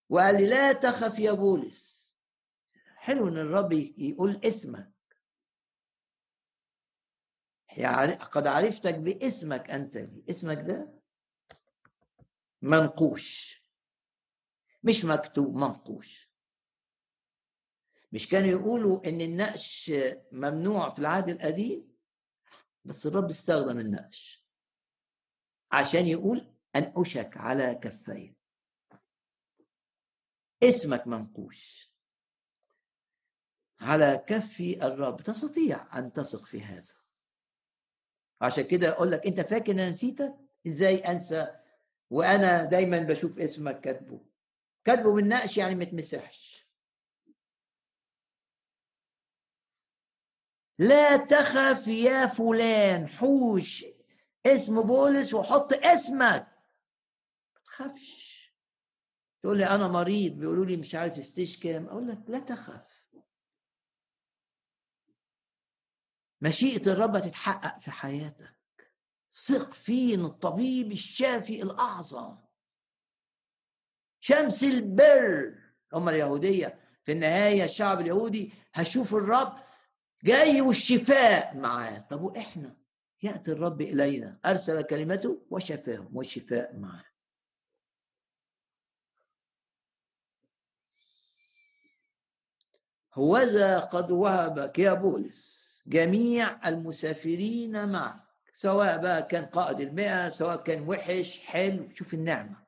وقال 0.10 0.36
لي 0.36 0.46
لا 0.46 0.74
تخف 0.74 1.20
يا 1.20 1.32
بولس. 1.32 2.00
حلو 2.96 3.28
إن 3.28 3.38
الرب 3.38 3.72
يقول 3.98 4.42
اسمك. 4.44 4.92
يعني 7.78 8.14
قد 8.14 8.48
عرفتك 8.48 8.96
باسمك 8.96 9.70
أنت 9.70 9.98
لي 9.98 10.24
اسمك 10.30 10.58
ده؟ 10.58 11.00
منقوش. 12.62 13.60
مش 14.84 15.06
مكتوب 15.06 15.56
منقوش. 15.56 16.29
مش 18.12 18.28
كانوا 18.30 18.50
يقولوا 18.50 19.10
إن 19.10 19.22
النقش 19.22 19.92
ممنوع 20.32 20.90
في 20.94 21.00
العهد 21.00 21.30
القديم؟ 21.30 21.90
بس 22.86 23.06
الرب 23.08 23.30
استخدم 23.30 23.80
النقش 23.80 24.46
عشان 25.72 26.06
يقول 26.08 26.54
انقشك 26.76 27.38
على 27.38 27.76
كفين. 27.76 28.36
اسمك 30.64 31.08
منقوش. 31.08 31.90
على 33.80 34.24
كف 34.28 34.60
الرب. 34.60 35.22
تستطيع 35.22 36.00
أن 36.00 36.14
تثق 36.14 36.46
في 36.46 36.62
هذا. 36.62 36.94
عشان 38.42 38.64
كده 38.64 38.90
أقول 38.90 39.12
لك 39.12 39.28
أنت 39.28 39.42
فاكر 39.42 39.72
أنا 39.72 39.90
نسيتك؟ 39.90 40.36
إزاي 40.68 40.96
أنسى؟ 40.98 41.56
وأنا 42.10 42.64
دايما 42.64 43.00
بشوف 43.00 43.40
اسمك 43.40 43.82
كاتبه. 43.82 44.26
كاتبه 44.86 45.14
بالنقش 45.14 45.58
يعني 45.58 45.76
ما 45.76 45.86
تمسحش 45.86 46.49
لا 50.80 51.18
تخف 51.18 51.88
يا 51.88 52.28
فلان 52.28 53.08
حوش 53.08 53.86
اسم 54.46 54.82
بولس 54.82 55.34
وحط 55.34 55.74
اسمك. 55.74 56.48
ما 57.56 57.62
تخافش. 57.66 58.30
تقول 59.44 59.58
لي 59.58 59.66
أنا 59.66 59.88
مريض 59.88 60.34
بيقولوا 60.34 60.66
لي 60.66 60.78
مش 60.78 60.96
عارف 60.96 61.26
ستيج 61.26 61.60
كام. 61.64 61.86
أقول 61.86 62.08
لك 62.08 62.20
لا 62.28 62.40
تخف. 62.40 63.04
مشيئة 66.42 66.92
الرب 66.92 67.20
تتحقق 67.22 67.80
في 67.80 67.92
حياتك. 67.92 68.56
ثق 69.32 69.74
فيه 69.74 70.16
الطبيب 70.16 70.92
الشافي 70.92 71.64
الأعظم. 71.64 72.38
شمس 74.20 74.64
البر. 74.64 75.60
هم 75.94 76.10
اليهودية 76.10 76.80
في 77.04 77.12
النهاية 77.12 77.64
الشعب 77.64 78.02
اليهودي 78.02 78.54
هشوف 78.74 79.16
الرب 79.16 79.69
جاي 80.24 80.62
والشفاء 80.62 81.58
معاه. 81.58 82.00
طب 82.00 82.22
وإحنا؟ 82.22 82.76
يأتي 83.24 83.52
الرب 83.52 83.82
إلينا. 83.82 84.40
أرسل 84.46 84.82
كلمته 84.82 85.42
وشفاهم 85.50 86.18
والشفاء 86.18 86.78
معاه. 86.78 87.06
هوذا 93.14 93.80
قد 93.80 94.12
وهبك 94.12 94.80
يا 94.80 94.94
بولس 94.94 95.60
جميع 95.88 96.68
المسافرين 96.70 97.92
معك. 97.92 98.24
سواء 98.52 99.02
بقى 99.02 99.24
كان 99.24 99.46
قائد 99.46 99.80
المئة 99.80 100.30
سواء 100.30 100.64
كان 100.64 100.90
وحش 100.90 101.40
حلو. 101.40 101.90
شوف 101.94 102.14
النعمة. 102.14 102.64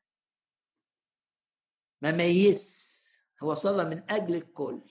ما 2.01 2.11
ميز 2.11 2.91
هو 3.43 3.53
صلى 3.53 3.83
من 3.83 4.11
أجل 4.11 4.35
الكل. 4.35 4.90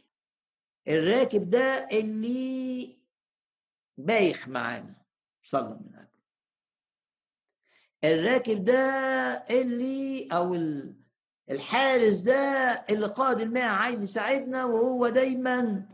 الراكب 0.88 1.50
ده 1.50 1.88
اللي 1.92 2.98
بايخ 3.98 4.48
معانا 4.48 4.94
صلى 5.42 5.78
من 5.78 5.94
أجله 5.94 6.10
الراكب 8.04 8.64
ده 8.64 8.74
اللي 9.50 10.28
أو 10.32 10.54
الحارس 11.50 12.20
ده 12.22 12.34
اللي 12.90 13.06
قائد 13.06 13.40
الماء 13.40 13.68
عايز 13.68 14.02
يساعدنا 14.02 14.64
وهو 14.64 15.08
دايما 15.08 15.88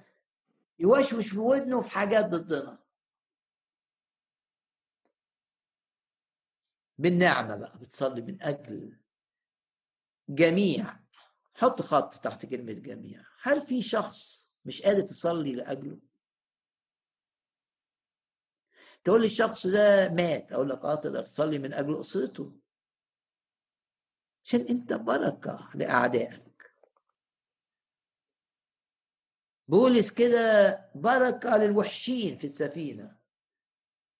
يوشوش 0.78 1.28
في 1.28 1.38
ودنه 1.38 1.82
في 1.82 1.90
حاجات 1.90 2.26
ضدنا. 2.26 2.78
بالنعمة 6.98 7.56
بقى 7.56 7.78
بتصلي 7.78 8.22
من 8.22 8.42
أجل 8.42 8.96
جميع 10.28 10.96
حط 11.54 11.82
خط 11.82 12.14
تحت 12.14 12.46
كلمة 12.46 12.72
جميع. 12.72 13.22
هل 13.42 13.60
في 13.62 13.82
شخص 13.82 14.45
مش 14.66 14.82
قادر 14.82 15.00
تصلي 15.02 15.52
لأجله. 15.52 15.98
تقول 19.04 19.20
لي 19.20 19.26
الشخص 19.26 19.66
ده 19.66 20.08
مات 20.08 20.52
أقول 20.52 20.68
لك 20.68 20.84
آه 20.84 20.94
تقدر 20.94 21.20
تصلي 21.22 21.58
من 21.58 21.72
أجل 21.74 22.00
أسرته. 22.00 22.52
عشان 24.44 24.60
أنت 24.60 24.92
بركة 24.92 25.70
لأعدائك. 25.74 26.72
بولس 29.68 30.10
كده 30.10 30.90
بركة 30.94 31.56
للوحشين 31.56 32.38
في 32.38 32.44
السفينة. 32.44 33.16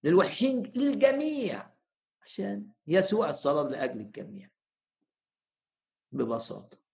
للوحشين 0.05 0.63
للجميع. 0.77 1.71
عشان 2.23 2.69
يسوع 2.87 3.31
الصلاة 3.31 3.69
لأجل 3.69 4.01
الجميع. 4.01 4.51
ببساطة. 6.13 6.86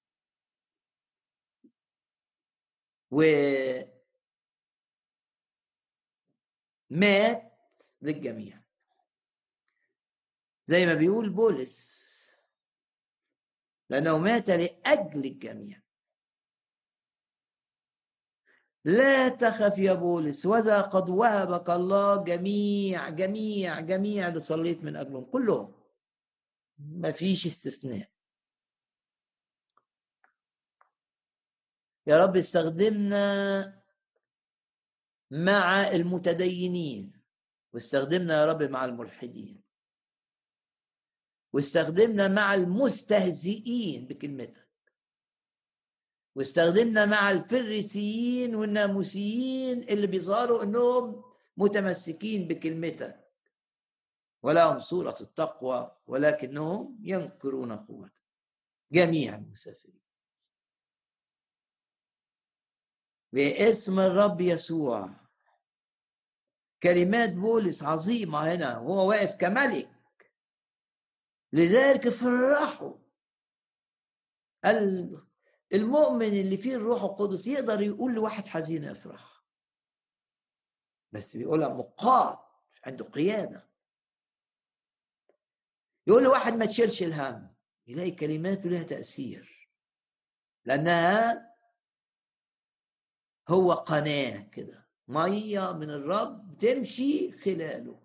و 3.12 3.22
مات 6.90 7.52
للجميع. 8.02 8.62
زي 10.66 10.86
ما 10.86 10.94
بيقول 10.94 11.30
بولس 11.30 12.12
لأنه 13.90 14.18
مات 14.18 14.50
لأجل 14.50 15.24
الجميع. 15.24 15.82
لا 18.84 19.28
تخف 19.28 19.78
يا 19.78 19.94
بولس 19.94 20.46
وذا 20.46 20.80
قد 20.80 21.10
وهبك 21.10 21.70
الله 21.70 22.24
جميع 22.24 23.08
جميع 23.08 23.80
جميع 23.80 24.28
اللي 24.28 24.40
صليت 24.40 24.84
من 24.84 24.96
أجلهم 24.96 25.24
كلهم. 25.24 25.74
ما 26.78 27.12
فيش 27.12 27.46
استثناء. 27.46 28.11
يا 32.06 32.16
رب 32.24 32.36
استخدمنا 32.36 33.82
مع 35.30 35.90
المتدينين. 35.90 37.12
واستخدمنا 37.72 38.40
يا 38.40 38.46
رب 38.46 38.62
مع 38.62 38.84
الملحدين. 38.84 39.62
واستخدمنا 41.52 42.28
مع 42.28 42.54
المستهزئين 42.54 44.06
بكلمتك. 44.06 44.68
واستخدمنا 46.34 47.06
مع 47.06 47.30
الفريسيين 47.30 48.54
والناموسيين 48.54 49.82
اللي 49.82 50.06
بيظهروا 50.06 50.62
إنهم 50.62 51.24
متمسكين 51.56 52.48
بكلمتك. 52.48 53.32
ولهم 54.42 54.80
صورة 54.80 55.16
التقوى 55.20 55.96
ولكنهم 56.06 56.98
ينكرون 57.02 57.72
قوتك. 57.72 58.22
جميع 58.92 59.34
المسافرين 59.34 60.01
باسم 63.32 63.98
الرب 63.98 64.40
يسوع. 64.40 65.08
كلمات 66.82 67.32
بولس 67.32 67.82
عظيمة 67.82 68.54
هنا 68.54 68.78
وهو 68.78 69.08
واقف 69.08 69.34
كملك. 69.34 70.32
لذلك 71.52 72.08
فرحوا. 72.08 72.98
المؤمن 75.72 76.40
اللي 76.40 76.56
فيه 76.56 76.76
الروح 76.76 77.02
القدس 77.02 77.46
يقدر 77.46 77.80
يقول 77.80 78.14
لواحد 78.14 78.46
حزين 78.46 78.84
افرح. 78.84 79.44
بس 81.12 81.36
بيقولها 81.36 81.68
مقاد 81.68 82.38
عنده 82.86 83.04
قياده 83.04 83.70
يقول 86.06 86.22
لواحد 86.24 86.52
ما 86.52 86.66
تشيلش 86.66 87.02
الهم 87.02 87.54
يلاقي 87.86 88.10
كلماته 88.10 88.68
لها 88.70 88.82
تأثير. 88.82 89.70
لأنها 90.64 91.51
هو 93.48 93.72
قناة 93.72 94.40
كده 94.52 94.86
مية 95.08 95.72
من 95.72 95.90
الرب 95.90 96.58
تمشي 96.58 97.32
خلاله. 97.32 97.98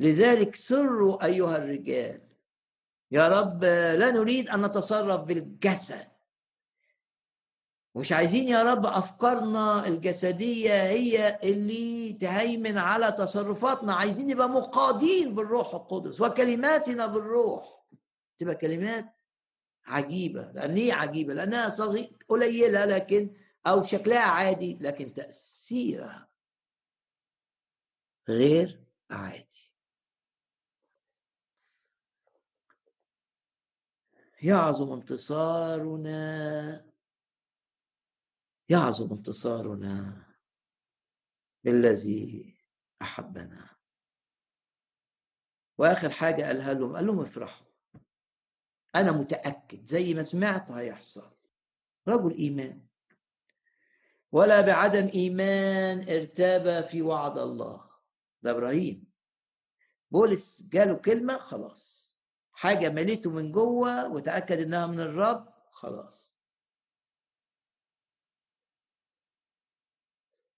لذلك 0.00 0.56
سروا 0.56 1.24
أيها 1.24 1.56
الرجال 1.56 2.20
يا 3.10 3.28
رب 3.28 3.64
لا 3.64 4.10
نريد 4.10 4.48
أن 4.48 4.62
نتصرف 4.66 5.20
بالجسد. 5.20 6.08
مش 7.94 8.12
عايزين 8.12 8.48
يا 8.48 8.62
رب 8.62 8.86
أفكارنا 8.86 9.86
الجسدية 9.86 10.82
هي 10.82 11.40
اللي 11.42 12.12
تهيمن 12.12 12.78
على 12.78 13.12
تصرفاتنا 13.12 13.94
عايزين 13.94 14.26
نبقى 14.26 14.48
مقادين 14.48 15.34
بالروح 15.34 15.74
القدس 15.74 16.20
وكلماتنا 16.20 17.06
بالروح. 17.06 17.84
تبقى 18.38 18.54
كلمات 18.54 19.13
عجيبة. 19.86 20.52
لأن 20.52 20.76
هي 20.76 20.92
عجيبة 20.92 21.34
لأنها 21.34 21.68
صغير 21.68 22.16
قليلة 22.28 22.84
لكن 22.84 23.36
أو 23.66 23.84
شكلها 23.84 24.18
عادي 24.18 24.78
لكن 24.80 25.14
تأثيرها 25.14 26.28
غير 28.28 28.84
عادي. 29.10 29.74
يعظم 34.42 34.92
انتصارنا. 34.92 36.84
يعظم 38.68 39.12
انتصارنا 39.12 40.26
بالذي 41.64 42.56
أحبنا. 43.02 43.76
وآخر 45.78 46.10
حاجة 46.10 46.42
قالها 46.42 46.74
لهم 46.74 46.96
قال 46.96 47.06
لهم 47.06 47.20
افرحوا. 47.20 47.63
أنا 48.94 49.12
متأكد 49.12 49.86
زي 49.86 50.14
ما 50.14 50.22
سمعت 50.22 50.70
هيحصل. 50.70 51.36
رجل 52.08 52.36
إيمان. 52.38 52.80
ولا 54.32 54.60
بعدم 54.60 55.10
إيمان 55.14 56.08
ارتاب 56.08 56.86
في 56.86 57.02
وعد 57.02 57.38
الله. 57.38 57.84
ده 58.42 58.50
إبراهيم. 58.50 59.04
بولس 60.10 60.62
جاله 60.62 60.94
كلمة 60.94 61.38
خلاص. 61.38 62.16
حاجة 62.52 62.88
مليته 62.88 63.30
من 63.30 63.52
جوه 63.52 64.12
وتأكد 64.12 64.60
إنها 64.60 64.86
من 64.86 65.00
الرب 65.00 65.48
خلاص. 65.70 66.34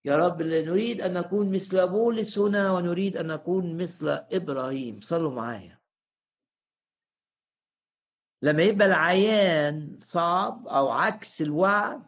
يا 0.05 0.17
رب 0.17 0.43
نريد 0.43 1.01
أن 1.01 1.15
نكون 1.15 1.53
مثل 1.53 1.89
بولس 1.89 2.39
هنا 2.39 2.73
ونريد 2.73 3.17
أن 3.17 3.27
نكون 3.27 3.77
مثل 3.77 4.09
إبراهيم. 4.09 5.01
صلوا 5.01 5.31
معايا. 5.31 5.76
لما 8.43 8.63
يبقى 8.63 8.87
العيان 8.89 9.99
صعب 10.03 10.69
أو 10.69 10.89
عكس 10.91 11.43
الوعد 11.43 12.03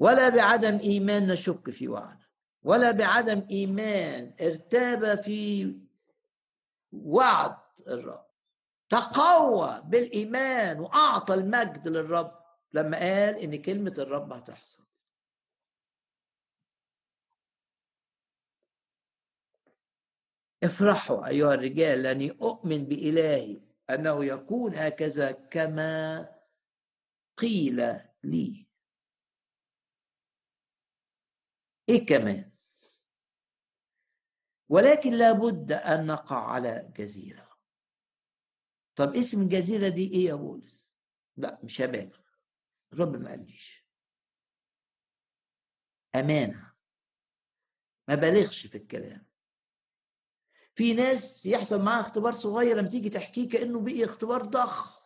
ولا 0.00 0.28
بعدم 0.28 0.78
إيمان 0.78 1.26
نشك 1.32 1.70
في 1.70 1.88
وعدك 1.88 2.30
ولا 2.62 2.90
بعدم 2.90 3.46
إيمان 3.50 4.34
ارتاب 4.40 5.14
في 5.22 5.74
وعد 6.92 7.56
الرب 7.88 8.26
تقوى 8.88 9.82
بالإيمان 9.84 10.80
وأعطى 10.80 11.34
المجد 11.34 11.88
للرب 11.88 12.40
لما 12.72 12.98
قال 12.98 13.36
إن 13.36 13.62
كلمة 13.62 13.94
الرب 13.98 14.32
هتحصل. 14.32 14.84
افرحوا 20.62 21.26
أيها 21.26 21.54
الرجال 21.54 22.02
لأني 22.02 22.30
أؤمن 22.30 22.84
بإلهي. 22.84 23.60
أنه 23.94 24.24
يكون 24.24 24.74
هكذا 24.74 25.32
كما 25.32 26.20
قيل 27.36 27.76
لي. 28.24 28.66
إيه 31.88 32.06
كمان؟ 32.06 32.52
ولكن 34.68 35.12
لابد 35.14 35.72
أن 35.72 36.06
نقع 36.06 36.52
على 36.52 36.92
جزيرة. 36.96 37.50
طب 38.96 39.16
اسم 39.16 39.42
الجزيرة 39.42 39.88
دي 39.88 40.10
إيه 40.12 40.24
يا 40.26 40.34
بولس؟ 40.34 40.98
لا 41.36 41.60
مش 41.64 41.80
هبالغ 41.80 42.18
الرب 42.92 43.16
ما 43.16 43.30
قاليش. 43.30 43.86
أمانة. 46.14 46.72
ما 48.08 48.14
بالغش 48.14 48.66
في 48.66 48.78
الكلام. 48.78 49.29
في 50.80 50.94
ناس 50.94 51.46
يحصل 51.46 51.82
معاها 51.82 52.00
اختبار 52.00 52.32
صغير 52.32 52.76
لما 52.76 52.88
تيجي 52.88 53.10
تحكيه 53.10 53.48
كأنه 53.48 53.80
بقي 53.80 54.04
اختبار 54.04 54.42
ضخم. 54.42 55.00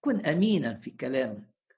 كن 0.00 0.26
أمينا 0.26 0.74
في 0.74 0.90
كلامك. 0.90 1.76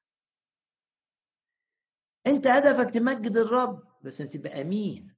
أنت 2.26 2.46
هدفك 2.46 2.94
تمجد 2.94 3.36
الرب 3.36 4.02
بس 4.02 4.20
انت 4.20 4.36
تبقى 4.36 4.60
أمين. 4.60 5.14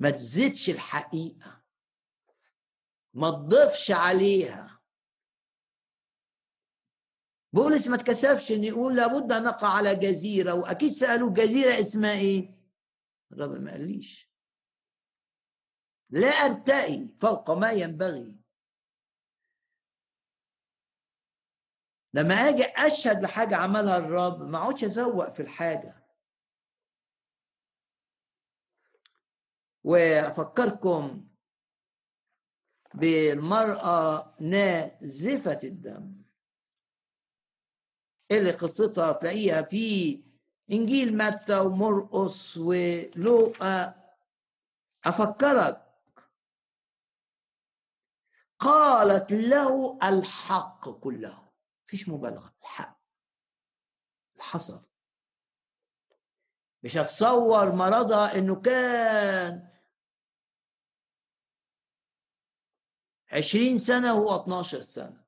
ما 0.00 0.10
تزيدش 0.10 0.70
الحقيقة. 0.70 1.62
ما 3.14 3.30
تضيفش 3.30 3.90
عليها. 3.90 4.80
بولس 7.52 7.86
ما 7.86 7.96
تكسفش 7.96 8.52
إن 8.52 8.64
يقول 8.64 8.96
لابد 8.96 9.32
أن 9.32 9.44
نقع 9.44 9.68
على 9.68 9.94
جزيرة 9.94 10.54
وأكيد 10.54 10.90
سألوه 10.90 11.32
جزيرة 11.32 11.80
اسمها 11.80 12.12
إيه؟ 12.12 12.55
الرب 13.32 13.50
ما 13.50 13.70
قاليش. 13.70 14.32
لا 16.10 16.28
ارتقي 16.28 17.08
فوق 17.20 17.50
ما 17.50 17.72
ينبغي. 17.72 18.36
لما 22.14 22.34
آجي 22.34 22.64
أشهد 22.64 23.22
لحاجة 23.22 23.56
عملها 23.56 23.98
الرب 23.98 24.42
ما 24.42 24.58
أقعدش 24.58 24.84
أزوق 24.84 25.32
في 25.32 25.42
الحاجة. 25.42 26.06
وأفكركم 29.84 31.28
بالمرأة 32.94 34.36
نازفة 34.40 35.58
الدم. 35.64 36.22
اللي 38.30 38.50
قصتها؟ 38.50 39.12
تلاقيها 39.12 39.62
في 39.62 40.25
إنجيل 40.72 41.16
متى 41.16 41.58
ومرقس 41.58 42.56
ولوقا 42.56 43.94
أفكرك. 45.04 45.82
قالت 48.58 49.32
له 49.32 49.98
الحق 50.02 50.88
كله. 50.90 51.48
فيش 51.84 52.08
مبالغة 52.08 52.54
الحق. 52.60 53.00
الحصل 54.36 54.86
مش 56.82 56.96
هتصور 56.96 57.72
مرضها 57.72 58.38
إنه 58.38 58.60
كان 58.60 59.68
عشرين 63.32 63.78
سنة 63.78 64.14
وهو 64.14 64.42
12 64.42 64.82
سنة. 64.82 65.26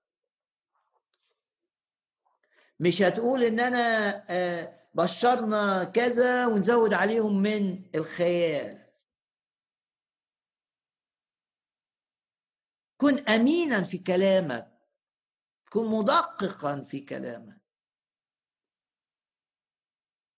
مش 2.81 3.03
هتقول 3.03 3.43
إن 3.45 3.61
أنا 3.61 3.79
آه 4.31 4.78
بشرنا 4.99 5.85
كذا 5.85 6.47
ونزود 6.47 6.95
عليهم 6.95 7.43
من 7.43 7.91
الخيال 7.95 8.89
كن 12.97 13.29
امينا 13.29 13.83
في 13.83 13.99
كلامك. 13.99 14.79
كن 15.73 15.85
مدققا 15.85 16.83
في 16.83 17.01
كلامك. 17.01 17.61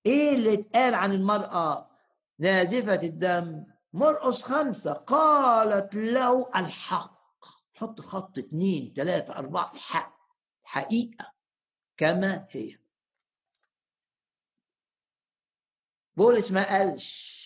إيه 0.06 0.34
اللي 0.34 0.54
اتقال 0.54 0.94
عن 0.94 1.12
المرأة 1.12 1.90
نازفة 2.38 3.00
الدم؟ 3.02 3.66
مرقص 3.92 4.42
خمسة. 4.42 4.92
قالت 4.92 5.94
له 5.94 6.50
الحق. 6.56 7.44
حط 7.74 8.00
خط 8.00 8.38
اتنين 8.38 8.92
تلاتة 8.94 9.34
أربعة. 9.34 9.72
الحق. 9.74 10.20
حقيقه 10.62 11.32
كما 11.96 12.46
هي. 12.50 12.79
بولس 16.16 16.50
ما 16.50 16.68
قالش 16.68 17.40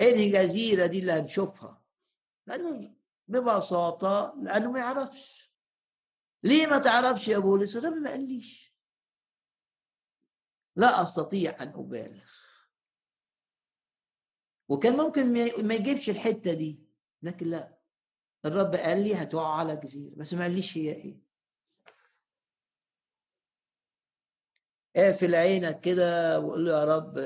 إنهي 0.00 0.30
جزيرة 0.30 0.86
دي 0.86 0.98
اللي 0.98 1.12
هنشوفها؟ 1.12 1.82
لأنه 2.46 2.94
ببساطة 3.28 4.34
لأنه 4.42 4.70
ما 4.70 4.78
يعرفش. 4.78 5.52
ليه 6.42 6.66
ما 6.66 6.78
تعرفش 6.78 7.28
يا 7.28 7.38
بولس 7.38 7.76
الرب 7.76 7.92
ما 7.92 8.10
قاليش 8.10 8.76
لا 10.76 11.02
أستطيع 11.02 11.62
أن 11.62 11.68
أبالغ. 11.68 12.30
وكان 14.68 14.96
ممكن 14.96 15.32
ما 15.66 15.74
يجيبش 15.74 16.10
الحتة 16.10 16.52
دي. 16.54 16.84
لكن 17.22 17.46
لا. 17.46 17.78
الرب 18.44 18.74
قال 18.74 19.04
لي 19.04 19.14
هتقع 19.14 19.54
على 19.54 19.76
جزيرة. 19.76 20.14
بس 20.14 20.34
ما 20.34 20.42
قاليش 20.42 20.78
هي 20.78 20.92
إيه. 20.92 21.20
اقفل 24.96 25.34
عينك 25.34 25.80
كده 25.80 26.40
وقول 26.40 26.64
له 26.64 26.72
يا 26.80 26.84
رب 26.96 27.18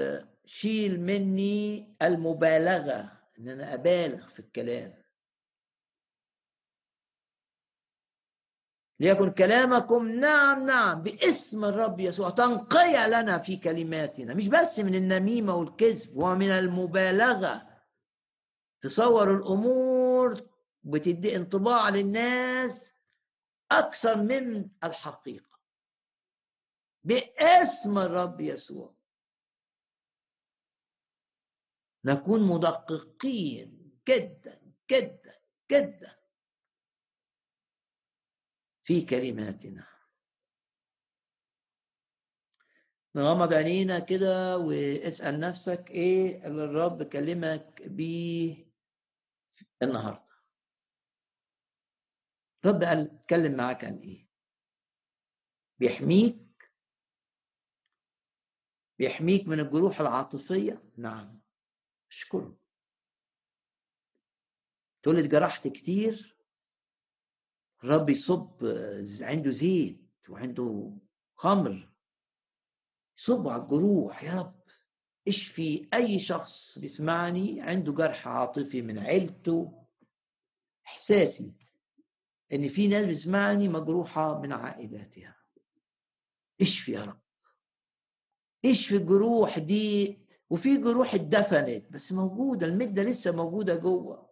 شيل 0.44 1.00
مني 1.00 1.96
المبالغة 2.02 3.20
إن 3.38 3.48
أنا 3.48 3.74
أبالغ 3.74 4.28
في 4.28 4.38
الكلام. 4.40 5.04
ليكن 9.00 9.30
كلامكم 9.30 10.08
نعم 10.08 10.66
نعم 10.66 11.02
باسم 11.02 11.64
الرب 11.64 12.00
يسوع 12.00 12.30
تنقية 12.30 13.08
لنا 13.08 13.38
في 13.38 13.56
كلماتنا. 13.56 14.34
مش 14.34 14.48
بس 14.48 14.80
من 14.80 14.94
النميمة 14.94 15.54
والكذب 15.54 16.16
ومن 16.16 16.50
المبالغة. 16.50 17.68
تصور 18.80 19.36
الأمور 19.36 20.48
بتدي 20.82 21.36
انطباع 21.36 21.88
للناس 21.88 22.94
أكثر 23.72 24.22
من 24.22 24.68
الحقيقة. 24.84 25.60
باسم 27.04 27.98
الرب 27.98 28.40
يسوع. 28.40 28.93
نكون 32.04 32.42
مدققين. 32.42 33.84
جدا 34.08 34.60
جدا 34.90 35.40
جدا. 35.70 36.16
في 38.84 39.02
كلماتنا. 39.02 39.86
نغمض 43.16 43.52
عينينا 43.52 43.98
كده 43.98 44.58
واسأل 44.58 45.40
نفسك 45.40 45.90
إيه 45.90 46.46
اللي 46.46 46.64
الرب 46.64 47.02
كلمك 47.02 47.82
بيه 47.86 48.66
النهارده. 49.82 50.34
الرب 52.64 52.82
قال 52.82 53.10
اتكلم 53.10 53.56
معاك 53.56 53.84
عن 53.84 53.96
إيه؟ 53.98 54.28
بيحميك؟ 55.78 56.72
بيحميك 58.98 59.48
من 59.48 59.60
الجروح 59.60 60.00
العاطفية؟ 60.00 60.82
نعم. 60.96 61.43
اشكره 62.14 62.56
تقول 65.02 65.16
لي 65.16 65.24
اتجرحت 65.24 65.68
كتير. 65.68 66.36
الرب 67.84 68.10
يصب 68.10 68.64
عنده 69.20 69.50
زيت 69.50 70.00
وعنده 70.28 70.96
خمر. 71.34 71.92
يصب 73.18 73.48
على 73.48 73.62
الجروح 73.62 74.22
يا 74.22 74.34
رب. 74.34 74.60
اشفي 75.28 75.88
أي 75.94 76.18
شخص 76.18 76.78
بيسمعني 76.78 77.60
عنده 77.60 77.92
جرح 77.92 78.28
عاطفي 78.28 78.82
من 78.82 78.98
عيلته؟ 78.98 79.84
إحساسي 80.86 81.54
إن 82.52 82.68
في 82.68 82.88
ناس 82.88 83.06
بتسمعني 83.06 83.68
مجروحة 83.68 84.40
من 84.40 84.52
عائلاتها. 84.52 85.36
اشفي 86.60 86.92
يا 86.92 87.04
رب؟ 87.04 87.20
اشفي 88.64 88.96
الجروح 88.96 89.58
دي 89.58 90.18
وفي 90.50 90.76
جروح 90.76 91.14
اتدفنت 91.14 91.92
بس 91.92 92.12
موجودة 92.12 92.66
المده 92.66 93.02
لسه 93.02 93.32
موجودة 93.36 93.76
جوه. 93.76 94.30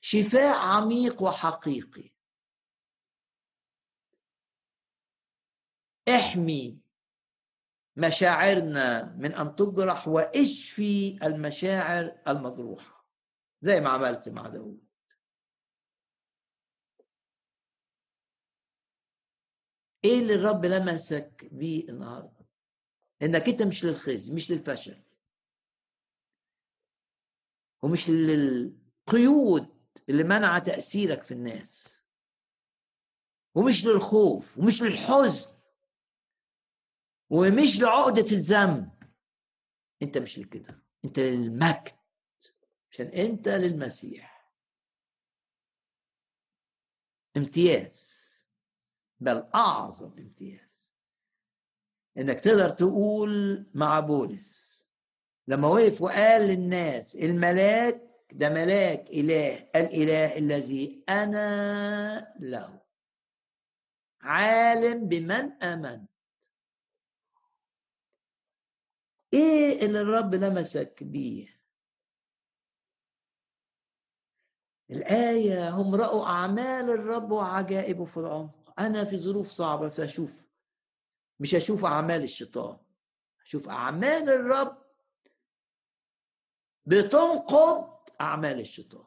شفاء 0.00 0.56
عميق 0.56 1.22
وحقيقي. 1.22 2.10
احمي 6.08 6.80
مشاعرنا 7.96 9.04
من 9.18 9.34
أن 9.34 9.56
تجرح 9.56 10.08
واشفي 10.08 11.18
المشاعر 11.26 12.20
المجروحة 12.28 13.06
زي 13.62 13.80
ما 13.80 13.90
عملت 13.90 14.28
مع 14.28 14.48
داود 14.48 14.84
إيه 20.04 20.18
اللي 20.20 20.34
الرب 20.34 20.64
لمسك 20.66 21.48
بيه 21.52 21.88
النهارده؟ 21.88 22.33
إنك 23.22 23.48
أنت 23.48 23.62
مش 23.62 23.84
للخزي 23.84 24.34
مش 24.34 24.50
للفشل. 24.50 25.02
ومش 27.82 28.10
للقيود 28.10 29.74
اللي 30.08 30.24
منع 30.24 30.58
تأثيرك 30.58 31.22
في 31.22 31.34
الناس. 31.34 32.00
ومش 33.54 33.84
للخوف 33.86 34.58
ومش 34.58 34.82
للحزن. 34.82 35.54
ومش 37.30 37.80
لعقدة 37.80 38.26
الذنب. 38.32 38.90
أنت 40.02 40.18
مش 40.18 40.38
لكده. 40.38 40.82
أنت 41.04 41.18
للمجد. 41.18 41.98
عشان 42.90 43.06
أنت 43.06 43.48
للمسيح. 43.48 44.52
امتياز. 47.36 48.24
بل 49.20 49.50
أعظم 49.54 50.18
امتياز. 50.18 50.73
إنك 52.18 52.40
تقدر 52.40 52.68
تقول 52.70 53.66
مع 53.74 54.00
بولس. 54.00 54.74
لما 55.48 55.68
وقف 55.68 56.02
وقال 56.02 56.42
للناس 56.42 57.16
الملاك 57.16 58.02
ده 58.32 58.48
ملاك 58.48 59.10
إله 59.10 59.54
الإله 59.76 60.38
الذي 60.38 61.04
أنا 61.08 62.34
له. 62.40 62.80
عالم 64.20 65.08
بمن 65.08 65.62
آمنت. 65.62 66.10
إيه 69.32 69.86
اللي 69.86 70.00
الرب 70.00 70.34
لمسك 70.34 71.02
بيه؟ 71.02 71.54
الآية 74.90 75.70
هم 75.70 75.94
رأوا 75.94 76.26
أعمال 76.26 76.90
الرب 76.90 77.30
وعجائبه 77.30 78.04
في 78.04 78.16
العمق. 78.16 78.80
أنا 78.80 79.04
في 79.04 79.18
ظروف 79.18 79.48
صعبة 79.50 79.86
بس 79.86 80.00
أشوف 80.00 80.43
مش 81.44 81.54
أشوف 81.54 81.84
أعمال 81.84 82.22
الشيطان 82.22 82.78
أشوف 83.46 83.68
أعمال 83.68 84.30
الرب 84.30 84.84
بتنقض 86.86 88.10
أعمال 88.20 88.60
الشيطان. 88.60 89.06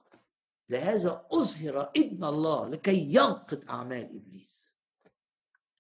لهذا 0.70 1.28
أظهر 1.32 1.92
ابن 1.98 2.24
الله 2.24 2.70
لكي 2.70 3.14
ينقض 3.16 3.70
أعمال 3.70 4.16
إبليس. 4.16 4.78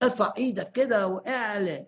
ارفع 0.03 0.33
إيدك 0.37 0.71
كده 0.71 1.07
وإعلن. 1.07 1.87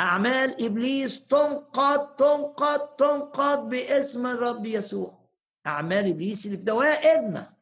أعمال 0.00 0.64
إبليس 0.64 1.26
تنقض 1.26 2.16
تنقض 2.16 2.96
تنقض 2.96 3.68
باسم 3.68 4.26
الرب 4.26 4.66
يسوع. 4.66 5.28
أعمال 5.66 6.10
إبليس 6.10 6.46
اللي 6.46 6.56
في 6.56 6.62
دوائرنا. 6.62 7.56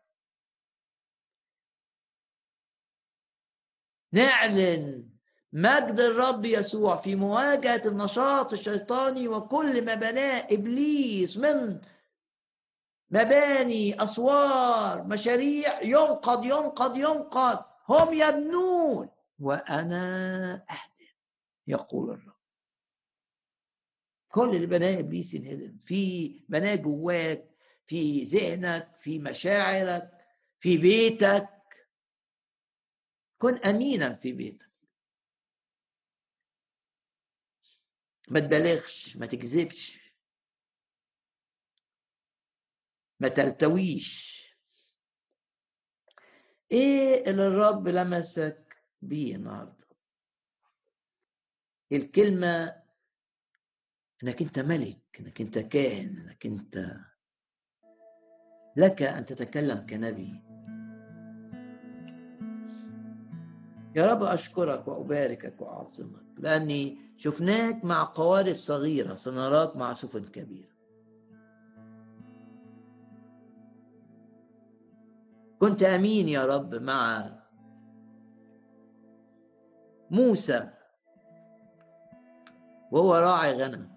نعلن 4.12 5.15
مجد 5.56 6.00
الرب 6.00 6.44
يسوع 6.44 6.96
في 6.96 7.14
مواجهة 7.14 7.82
النشاط 7.86 8.52
الشيطاني 8.52 9.28
وكل 9.28 9.84
ما 9.84 9.94
بناه 9.94 10.46
إبليس 10.50 11.36
من 11.36 11.80
مباني 13.10 14.02
أسوار 14.02 15.04
مشاريع 15.04 15.82
ينقض 15.82 16.44
ينقض 16.44 16.96
ينقض. 16.96 17.64
هم 17.88 18.14
يبنون. 18.14 19.08
وأنا 19.38 20.54
أهدم 20.54 21.14
يقول 21.66 22.10
الرب. 22.10 22.36
كل 24.28 24.56
اللي 24.56 24.66
بناه 24.66 24.98
إبليس 24.98 25.34
ينهدم. 25.34 25.76
في 25.78 26.28
بناه 26.48 26.74
جواك 26.74 27.50
في 27.86 28.22
ذهنك 28.22 28.96
في 28.96 29.18
مشاعرك 29.18 30.10
في 30.60 30.76
بيتك. 30.76 31.48
كن 33.38 33.54
أمينا 33.56 34.14
في 34.14 34.32
بيتك. 34.32 34.75
ما 38.28 38.40
تبالغش 38.40 39.16
ما 39.16 39.26
تكذبش. 39.26 40.06
ما 43.20 43.28
تلتويش 43.28 44.36
إيه 46.72 47.30
اللي 47.30 47.46
الرب 47.46 47.88
لمسك 47.88 48.76
بيه 49.02 49.36
النهارده؟ 49.36 49.86
الكلمة 51.92 52.82
إنك 54.22 54.42
أنت 54.42 54.58
ملك 54.58 55.00
إنك 55.20 55.40
أنت 55.40 55.58
كاهن 55.58 56.16
إنك 56.18 56.46
أنت 56.46 56.76
لك 58.76 59.02
أن 59.02 59.26
تتكلم 59.26 59.86
كنبي. 59.86 60.45
يا 63.96 64.12
رب 64.12 64.22
أشكرك 64.22 64.88
وأباركك 64.88 65.60
وأعظمك 65.60 66.22
لأني 66.38 66.98
شفناك 67.16 67.84
مع 67.84 68.04
قوارب 68.04 68.56
صغيرة 68.56 69.14
سنراك 69.14 69.76
مع 69.76 69.92
سفن 69.92 70.24
كبيرة. 70.24 70.76
كنت 75.58 75.82
أمين 75.82 76.28
يا 76.28 76.44
رب 76.44 76.74
مع 76.74 77.30
موسى 80.10 80.70
وهو 82.92 83.14
راعي 83.14 83.52
غنم. 83.52 83.88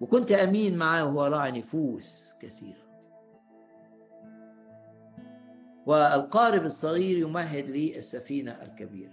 وكنت 0.00 0.32
أمين 0.32 0.78
معاه 0.78 1.04
وهو 1.04 1.26
راعي 1.26 1.50
نفوس 1.50 2.34
كثيرة. 2.40 2.87
والقارب 5.88 6.64
الصغير 6.64 7.18
يمهد 7.18 7.64
لي 7.64 7.98
السفينة 7.98 8.52
الكبيرة. 8.52 9.12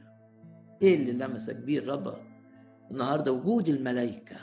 إيه 0.82 0.96
اللي 0.96 1.26
لمسك 1.26 1.56
بيه 1.56 1.80
الرب 1.80 2.14
النهارده 2.92 3.32
وجود 3.32 3.70
الملائكة؟ 3.70 4.36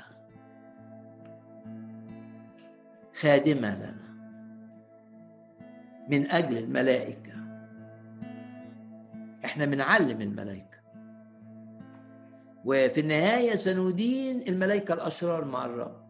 خادمة 3.15 3.77
لنا 3.77 4.15
من 6.11 6.31
أجل 6.31 6.59
الملائكة. 6.59 7.33
إحنا 9.45 9.65
بنعلم 9.65 10.21
الملائكة. 10.21 10.79
وفي 12.65 13.01
النهاية 13.01 13.55
سندين 13.55 14.49
الملائكة 14.49 14.95
الأشرار 14.95 15.45
مع 15.45 15.67
الرب. 15.67 16.05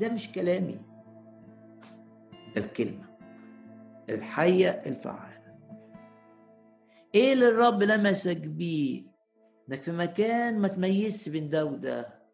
ده 0.00 0.08
مش 0.08 0.32
كلامي. 0.32 0.80
الكلمة. 2.56 3.04
الحية 4.08 4.68
الفعالة. 4.68 5.33
إيه 7.14 7.32
اللي 7.32 7.48
الرب 7.48 7.82
لمسك 7.82 8.36
بيه 8.36 9.04
إنك 9.68 9.82
في 9.82 9.92
مكان 9.92 10.58
ما 10.58 10.68
تميزش 10.68 11.28
بين 11.28 11.48
ده 11.50 11.64
وده. 11.64 12.24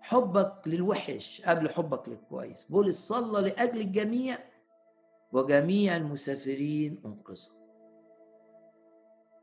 حبك 0.00 0.62
للوحش 0.66 1.42
قبل 1.46 1.68
حبك 1.68 2.08
للكويس. 2.08 2.66
بولس 2.70 2.98
صلى 3.08 3.48
لأجل 3.48 3.80
الجميع 3.80 4.38
وجميع 5.32 5.96
المسافرين 5.96 7.02
انقذوا 7.04 7.58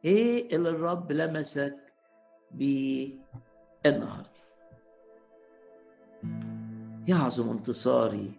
إيه 0.06 0.56
اللي 0.56 0.70
الرب 0.70 1.12
لمسك 1.12 1.94
بيه 2.52 3.10
النهارده؟ 3.86 4.30
يعظم 7.08 7.50
انتصاري 7.50 8.32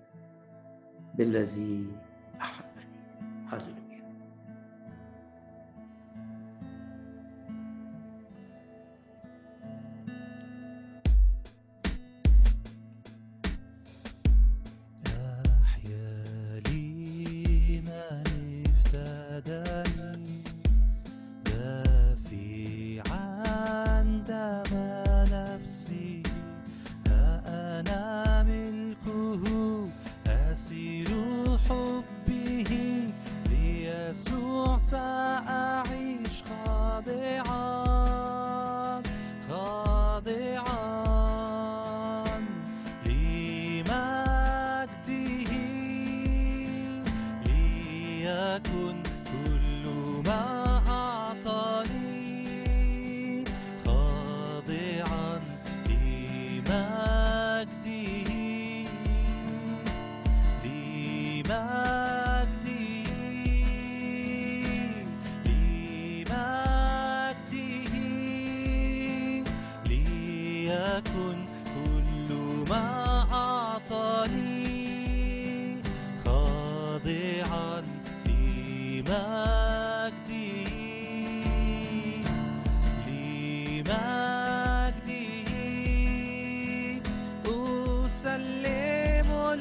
بالذي 1.15 1.87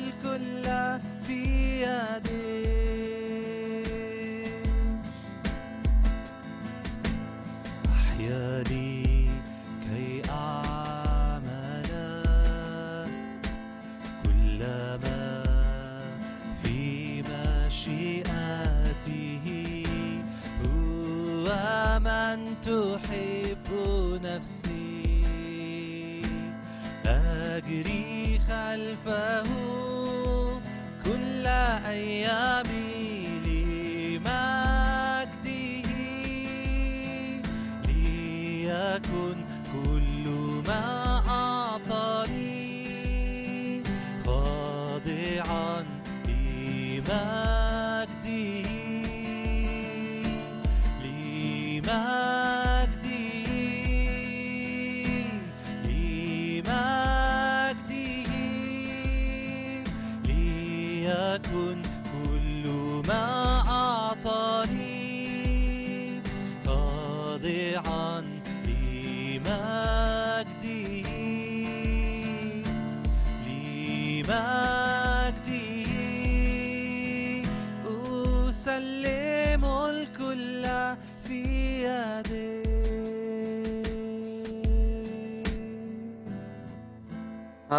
الكل 0.08 0.66
في 1.28 1.42
يديك 1.82 2.55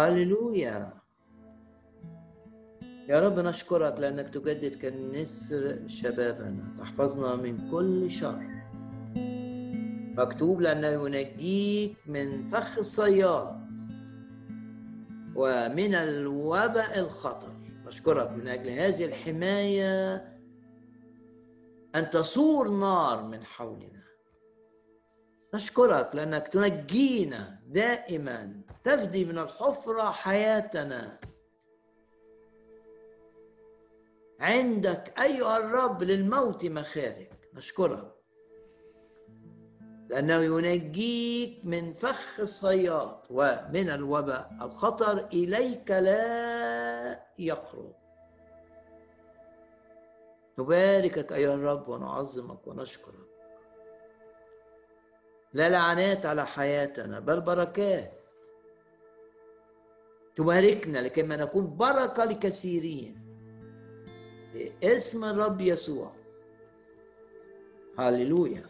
هللويا 0.07 0.93
يا 3.09 3.19
رب 3.19 3.39
نشكرك 3.39 3.99
لأنك 3.99 4.33
تجدد 4.33 4.75
كالنسر 4.75 5.87
شبابنا. 5.87 6.75
تحفظنا 6.79 7.35
من 7.35 7.71
كل 7.71 8.11
شر. 8.11 8.47
مكتوب 10.17 10.61
لأنه 10.61 10.87
ينجيك 10.87 11.97
من 12.05 12.49
فخ 12.49 12.77
الصياد 12.77 13.67
ومن 15.35 15.95
الوباء 15.95 16.99
الخطر. 16.99 17.53
نشكرك 17.87 18.31
من 18.31 18.47
أجل 18.47 18.69
هذه 18.69 19.05
الحماية 19.05 20.15
أن 21.95 22.09
تصور 22.09 22.69
نار 22.69 23.23
من 23.23 23.43
حولنا. 23.43 24.03
نشكرك 25.55 26.09
لأنك 26.13 26.47
تنجينا 26.47 27.59
دائما 27.67 28.61
تفدي 28.87 29.25
من 29.25 29.37
الحفرة 29.37 30.11
حياتنا. 30.11 31.19
عندك 34.39 35.19
أيها 35.21 35.57
الرب 35.57 36.03
للموت 36.03 36.65
مخارج. 36.65 37.27
نشكرك. 37.53 38.13
لأنه 40.09 40.33
ينجيك 40.33 41.65
من 41.65 41.93
فخ 41.93 42.39
الصياد 42.39 43.19
ومن 43.29 43.89
الوباء. 43.89 44.57
الخطر 44.61 45.25
إليك 45.25 45.91
لا 45.91 47.25
يقرب. 47.39 47.95
نباركك 50.59 51.33
أيها 51.33 51.53
الرب 51.53 51.89
ونعظمك 51.89 52.67
ونشكرك. 52.67 53.27
لا 55.53 55.69
لعنات 55.69 56.25
على 56.25 56.45
حياتنا 56.45 57.19
بل 57.19 57.41
بركات. 57.41 58.16
تباركنا 60.37 60.97
لكي 60.97 61.23
ما 61.23 61.35
نكون 61.35 61.77
بركة 61.77 62.25
لكثيرين. 62.25 63.17
باسم 64.53 65.23
الرب 65.25 65.61
يسوع. 65.61 66.13
هللويا. 67.99 68.63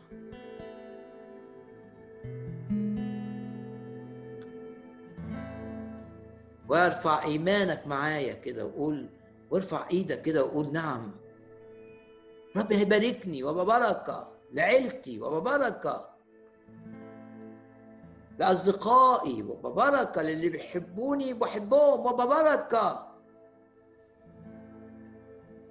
وارفع 6.70 7.24
إيمانك 7.24 7.88
معايا 7.88 8.34
كده 8.34 8.66
وقول 8.66 9.10
وارفع 9.52 9.90
إيدك 9.90 10.22
كده 10.22 10.46
وقول 10.46 10.74
نعم. 10.74 11.12
رب 12.58 12.74
هيباركني 12.74 13.44
وببركه 13.44 14.32
لعيلتي 14.54 15.20
وببركه 15.20 16.17
لأصدقائي 18.40 19.44
وببركة 19.44 20.22
للي 20.22 20.50
بيحبوني 20.50 21.34
بحبهم 21.34 22.00
وببركة 22.00 23.08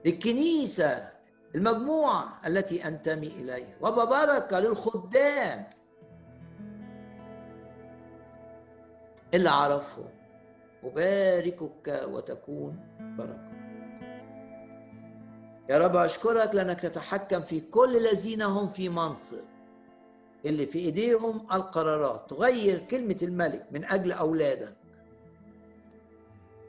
للكنيسة 0.05 1.09
المجموعة 1.55 2.41
التي 2.47 2.89
أنتمي 2.89 3.27
إليها 3.27 3.77
وببركة 3.81 4.61
للخدام 4.61 5.67
اللي 9.35 9.49
أعرفهم 9.49 10.09
أباركك 10.85 12.05
وتكون 12.09 12.81
بركة. 13.19 13.57
يا 15.69 15.79
رب 15.79 15.97
أشكرك 15.97 16.55
لأنك 16.55 16.81
تتحكم 16.81 17.43
في 17.43 17.61
كل 17.61 17.97
الذين 17.97 18.43
هم 18.43 18.69
في 18.69 18.89
منصب. 18.89 19.56
اللي 20.47 20.67
في 20.67 20.79
ايديهم 20.79 21.47
القرارات. 21.53 22.31
تغير 22.31 22.79
كلمة 22.79 23.17
الملك 23.23 23.67
من 23.71 23.85
أجل 23.85 24.13
أولادك. 24.13 24.77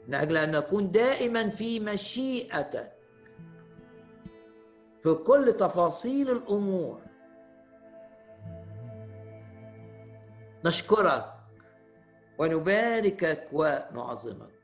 من 0.08 0.14
أجل 0.14 0.36
أن 0.36 0.50
نكون 0.50 0.90
دائما 0.90 1.48
في 1.48 1.80
مشيئتك. 1.80 2.92
في 5.02 5.14
كل 5.14 5.52
تفاصيل 5.52 6.30
الأمور. 6.30 7.00
نشكرك 10.64 11.34
ونباركك 12.38 13.48
ونعظمك. 13.52 14.58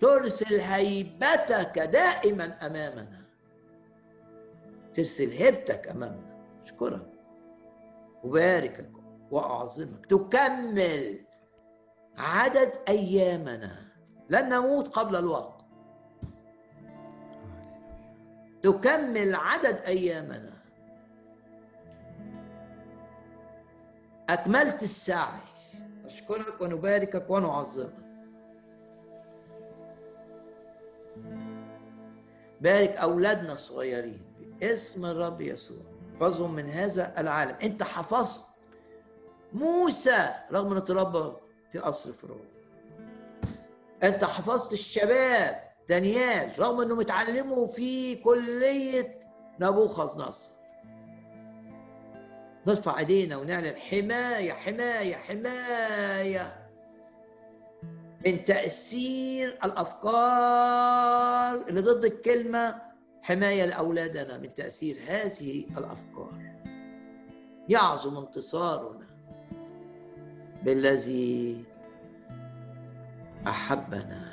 ترسل 0.00 0.60
هيبتك 0.60 1.78
دائما 1.78 2.66
أمامنا. 2.66 3.22
ترسل 4.94 5.30
هيبتك 5.30 5.88
أمامنا. 5.88 6.38
أشكرك 6.62 7.17
أباركك 8.24 8.90
وأعظمك. 9.30 10.06
تكمل 10.06 11.24
عدد 12.18 12.72
أيامنا 12.88 13.92
لن 14.30 14.48
نموت 14.48 14.88
قبل 14.88 15.16
الوقت. 15.16 15.64
تكمل 18.62 19.34
عدد 19.34 19.76
أيامنا. 19.86 20.52
أكملت 24.28 24.82
السعي. 24.82 25.40
أشكرك 26.04 26.60
ونباركك 26.60 27.30
ونعظمك. 27.30 28.08
بارك 32.60 32.90
أولادنا 32.90 33.52
الصغيرين 33.52 34.22
باسم 34.60 35.04
الرب 35.04 35.40
يسوع. 35.40 35.97
احفظهم 36.22 36.54
من 36.54 36.70
هذا 36.70 37.20
العالم. 37.20 37.56
انت 37.62 37.82
حفظت 37.82 38.44
موسى 39.52 40.28
رغم 40.52 40.72
انه 40.72 40.80
تربى 40.80 41.32
في 41.72 41.78
قصر 41.78 42.12
فرعون. 42.12 42.46
انت 44.02 44.24
حفظت 44.24 44.72
الشباب 44.72 45.62
دانيال 45.88 46.52
رغم 46.58 46.80
انه 46.80 46.94
متعلموا 46.94 47.66
في 47.66 48.16
كلية 48.16 49.20
نبوخذ 49.60 50.28
نصر 50.28 50.50
نرفع 52.66 52.98
ايدينا 52.98 53.36
ونعلن 53.36 53.76
حماية 53.76 54.52
حماية 54.52 55.16
حماية 55.16 56.68
من 58.26 58.44
تأثير 58.44 59.58
الأفكار 59.64 60.08
اللي 61.68 61.80
ضد 61.80 62.04
الكلمة 62.04 62.87
حماية 63.22 63.64
لأولادنا 63.64 64.38
من 64.38 64.54
تأثير 64.54 64.96
هذه 65.08 65.64
الأفكار. 65.78 66.58
يعظم 67.68 68.16
انتصارنا 68.16 69.06
بالذي 70.62 71.64
أحبنا 73.46 74.32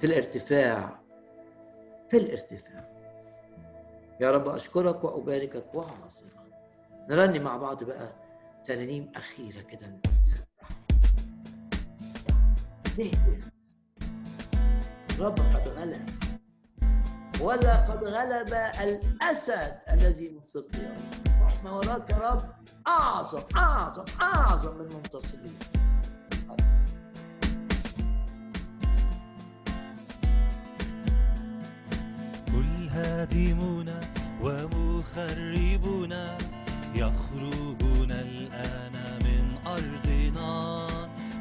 في 0.00 0.06
الارتفاع 0.06 1.00
في 2.10 2.16
الارتفاع. 2.16 2.90
يا 4.20 4.30
رب 4.30 4.48
أشكرك 4.48 5.04
وأباركك 5.04 5.74
واعظمك 5.74 6.30
نرنم 7.10 7.42
مع 7.42 7.56
بعض 7.56 7.84
بقى 7.84 8.12
ترانيم 8.64 9.12
أخيرة 9.16 9.60
كده. 9.60 10.00
نسبح 10.20 10.50
رب 15.20 15.38
قد 15.38 15.68
غلب. 15.68 16.29
ولا 17.40 17.76
قد 17.76 18.04
غلب 18.04 18.54
الأسد 18.80 19.78
الذي 19.92 20.28
من 20.28 20.40
رب 20.42 20.96
وإحنا 21.42 21.70
وراك 21.70 22.10
يا 22.10 22.16
رب. 22.16 22.44
أعظم 22.86 23.42
أعظم 23.56 24.04
أعظم 24.22 24.74
من 24.74 24.80
المنتصرين. 24.80 25.58
كل 32.46 32.88
هادمون 32.88 33.88
ومخربون 34.42 36.12
يخرجون 36.94 38.10
الآن 38.10 38.92
من 39.24 39.56
أرضنا. 39.66 40.86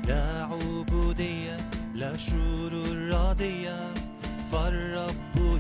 لا 0.08 0.44
عبودية 0.44 1.58
لا 1.94 2.18
شرور 2.18 2.74
راضية 3.12 3.94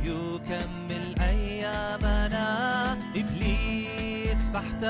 يكمل 0.09 1.05
أيامنا. 1.21 2.47
إبليس 3.15 4.51
تحت 4.53 4.83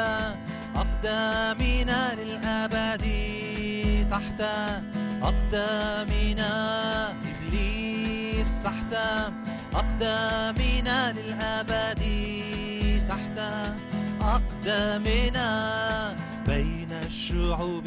أقدامنا 0.76 2.16
للأبد. 2.16 3.06
تحت 4.12 4.42
أقدامنا. 5.22 6.52
إبليس 7.10 8.64
تحت 8.64 8.94
أقدامنا 9.74 11.14
للأبد. 11.14 12.04
تحت 13.10 13.38
أقدامنا. 14.22 15.50
بين 16.48 16.92
الشعوب 16.92 17.86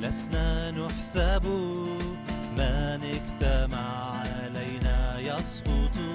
لسنا 0.00 0.70
نحسب. 0.70 1.44
من 2.56 3.00
اجتمع 3.16 3.88
علينا 4.20 5.18
يسقط. 5.18 5.96
نار 5.96 6.11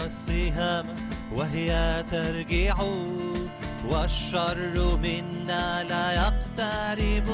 السهام 0.00 0.86
وهي 1.34 2.04
ترجع 2.10 2.76
والشر 3.88 4.98
منا 5.02 5.84
لا 5.84 6.12
يقترب. 6.12 7.28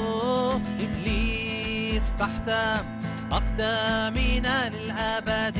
إبليس 0.79 2.15
تحت 2.19 2.49
أقدامنا 3.31 4.69
للأبد 4.69 5.59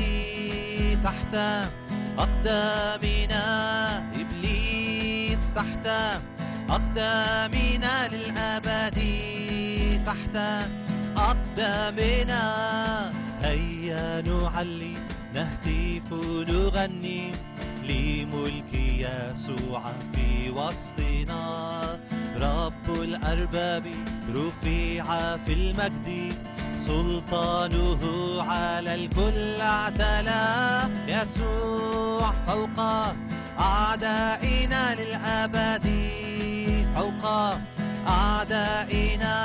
تحت 1.04 1.36
أقدامنا. 2.18 3.44
إبليس 4.22 5.54
تحت 5.56 5.88
أقدامنا 6.70 8.08
للأبد 8.08 9.00
تحت 10.06 10.36
أقدامنا. 11.18 12.44
هيا 13.42 14.22
نعلي 14.22 14.98
نهتف 15.38 16.14
نغني 16.50 17.32
لملك 17.84 18.74
يسوع 18.74 19.82
في 20.14 20.50
وسطنا. 20.50 22.00
رب 22.38 22.90
الأرباب 22.90 23.84
رفيع 24.36 25.38
في 25.38 25.54
المجد 25.54 26.34
سلطانه 26.78 28.04
على 28.44 28.96
الكل 28.96 29.62
اعتلى. 29.62 30.90
يسوع 31.08 32.34
فوق 32.48 32.80
أعدائنا 33.60 34.96
للأبد 34.96 35.88
فوق 36.96 37.26
أعدائنا. 38.08 39.38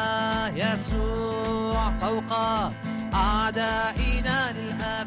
يسوع 0.56 1.92
فوق 2.00 2.32
أعدائنا 3.14 4.52
للأبد. 4.52 5.01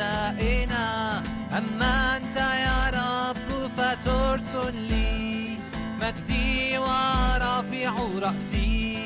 أعدائنا 0.00 1.18
أما 1.58 2.16
أنت 2.16 2.36
يا 2.36 2.90
رب 2.90 3.70
فترسل 3.76 4.74
لي 4.74 5.58
مجدي 6.00 6.78
ورافع 6.78 7.92
رأسي. 8.22 8.98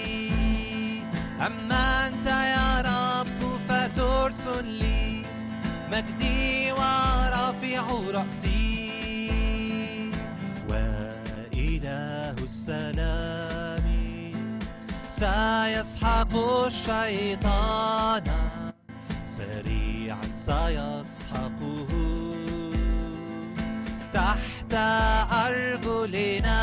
أما 1.46 2.08
أنت 2.08 2.26
يا 2.26 2.80
رب 2.80 3.60
فترسل 3.68 4.64
لي 4.64 5.24
مجدي 5.92 6.72
ورافع 6.72 7.84
رأسي. 8.14 9.32
وإله 10.68 12.36
السلام 12.44 13.86
سيسحق 15.10 16.36
الشيطان. 16.66 18.24
سيسحقه. 20.34 21.90
تحت 24.14 24.72
أرجلنا 25.46 26.62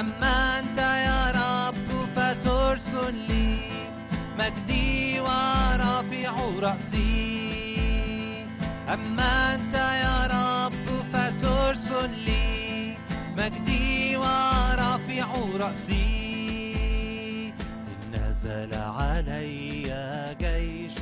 أما 0.00 0.58
أنت 0.58 0.78
يا 0.78 1.22
رب 1.40 1.88
فترسل 2.16 3.14
لي 3.28 3.58
مجدي 4.38 5.20
ورافع 5.20 6.34
رأسي. 6.60 8.46
أما 8.94 9.54
أنت 9.54 9.74
يا 9.74 10.26
رب 10.36 10.86
فترسل 11.12 12.10
لي 12.10 12.96
مجدي 13.36 14.16
ورافع 14.16 15.28
رأسي. 15.60 16.10
نزل 18.12 18.74
علي 18.74 19.90
جيش 20.40 20.98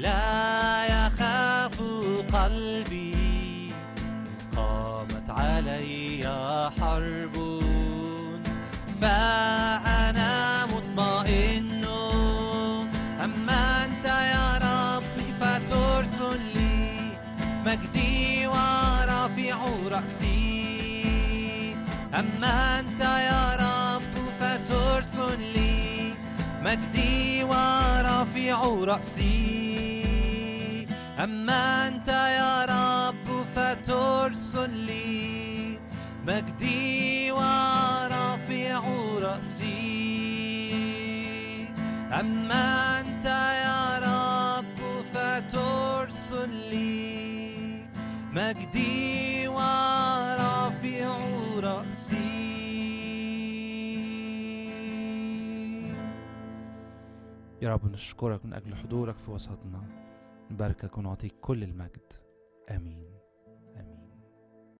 لا 0.00 0.86
يخاف 0.86 1.76
قلبي. 2.32 3.72
قامت 4.56 5.28
علي 5.28 6.24
حرب. 6.80 7.36
فأنا 9.00 10.66
مطمئن. 10.66 11.84
أما 13.24 13.84
أنت 13.84 14.04
يا 14.04 14.48
ربي 14.68 15.28
فترسل 15.40 16.40
لي 16.54 16.82
مجدي 17.66 18.46
ورافع 18.46 19.58
رأسي. 19.90 21.76
أما 22.14 22.80
أنت 22.80 23.00
يا 23.00 23.44
رب 23.64 24.14
فترسل 24.40 25.40
لي 25.54 25.69
مجدي 26.60 27.44
ورافع 27.44 28.84
رأسي. 28.84 29.80
أما 31.18 31.88
أنت 31.88 32.08
يا 32.08 32.64
رب 32.64 33.46
فترسل 33.54 34.70
لي 34.70 35.78
مجدي 36.26 37.32
ورافع 37.32 38.80
رأسي. 39.20 39.70
أما 42.20 43.00
أنت 43.00 43.24
يا 43.64 43.98
رب 43.98 44.80
فترسل 45.14 46.50
لي 46.70 47.84
مجدي 48.32 49.48
ورافع 49.48 51.18
رأسي. 51.56 52.59
يا 57.62 57.72
رب 57.74 57.92
نشكرك 57.92 58.44
من 58.44 58.52
أجل 58.52 58.74
حضورك 58.74 59.16
في 59.16 59.30
وسطنا. 59.30 59.82
نباركك 60.50 60.98
ونعطيك 60.98 61.34
كل 61.40 61.62
المجد. 61.62 62.12
آمين. 62.70 63.09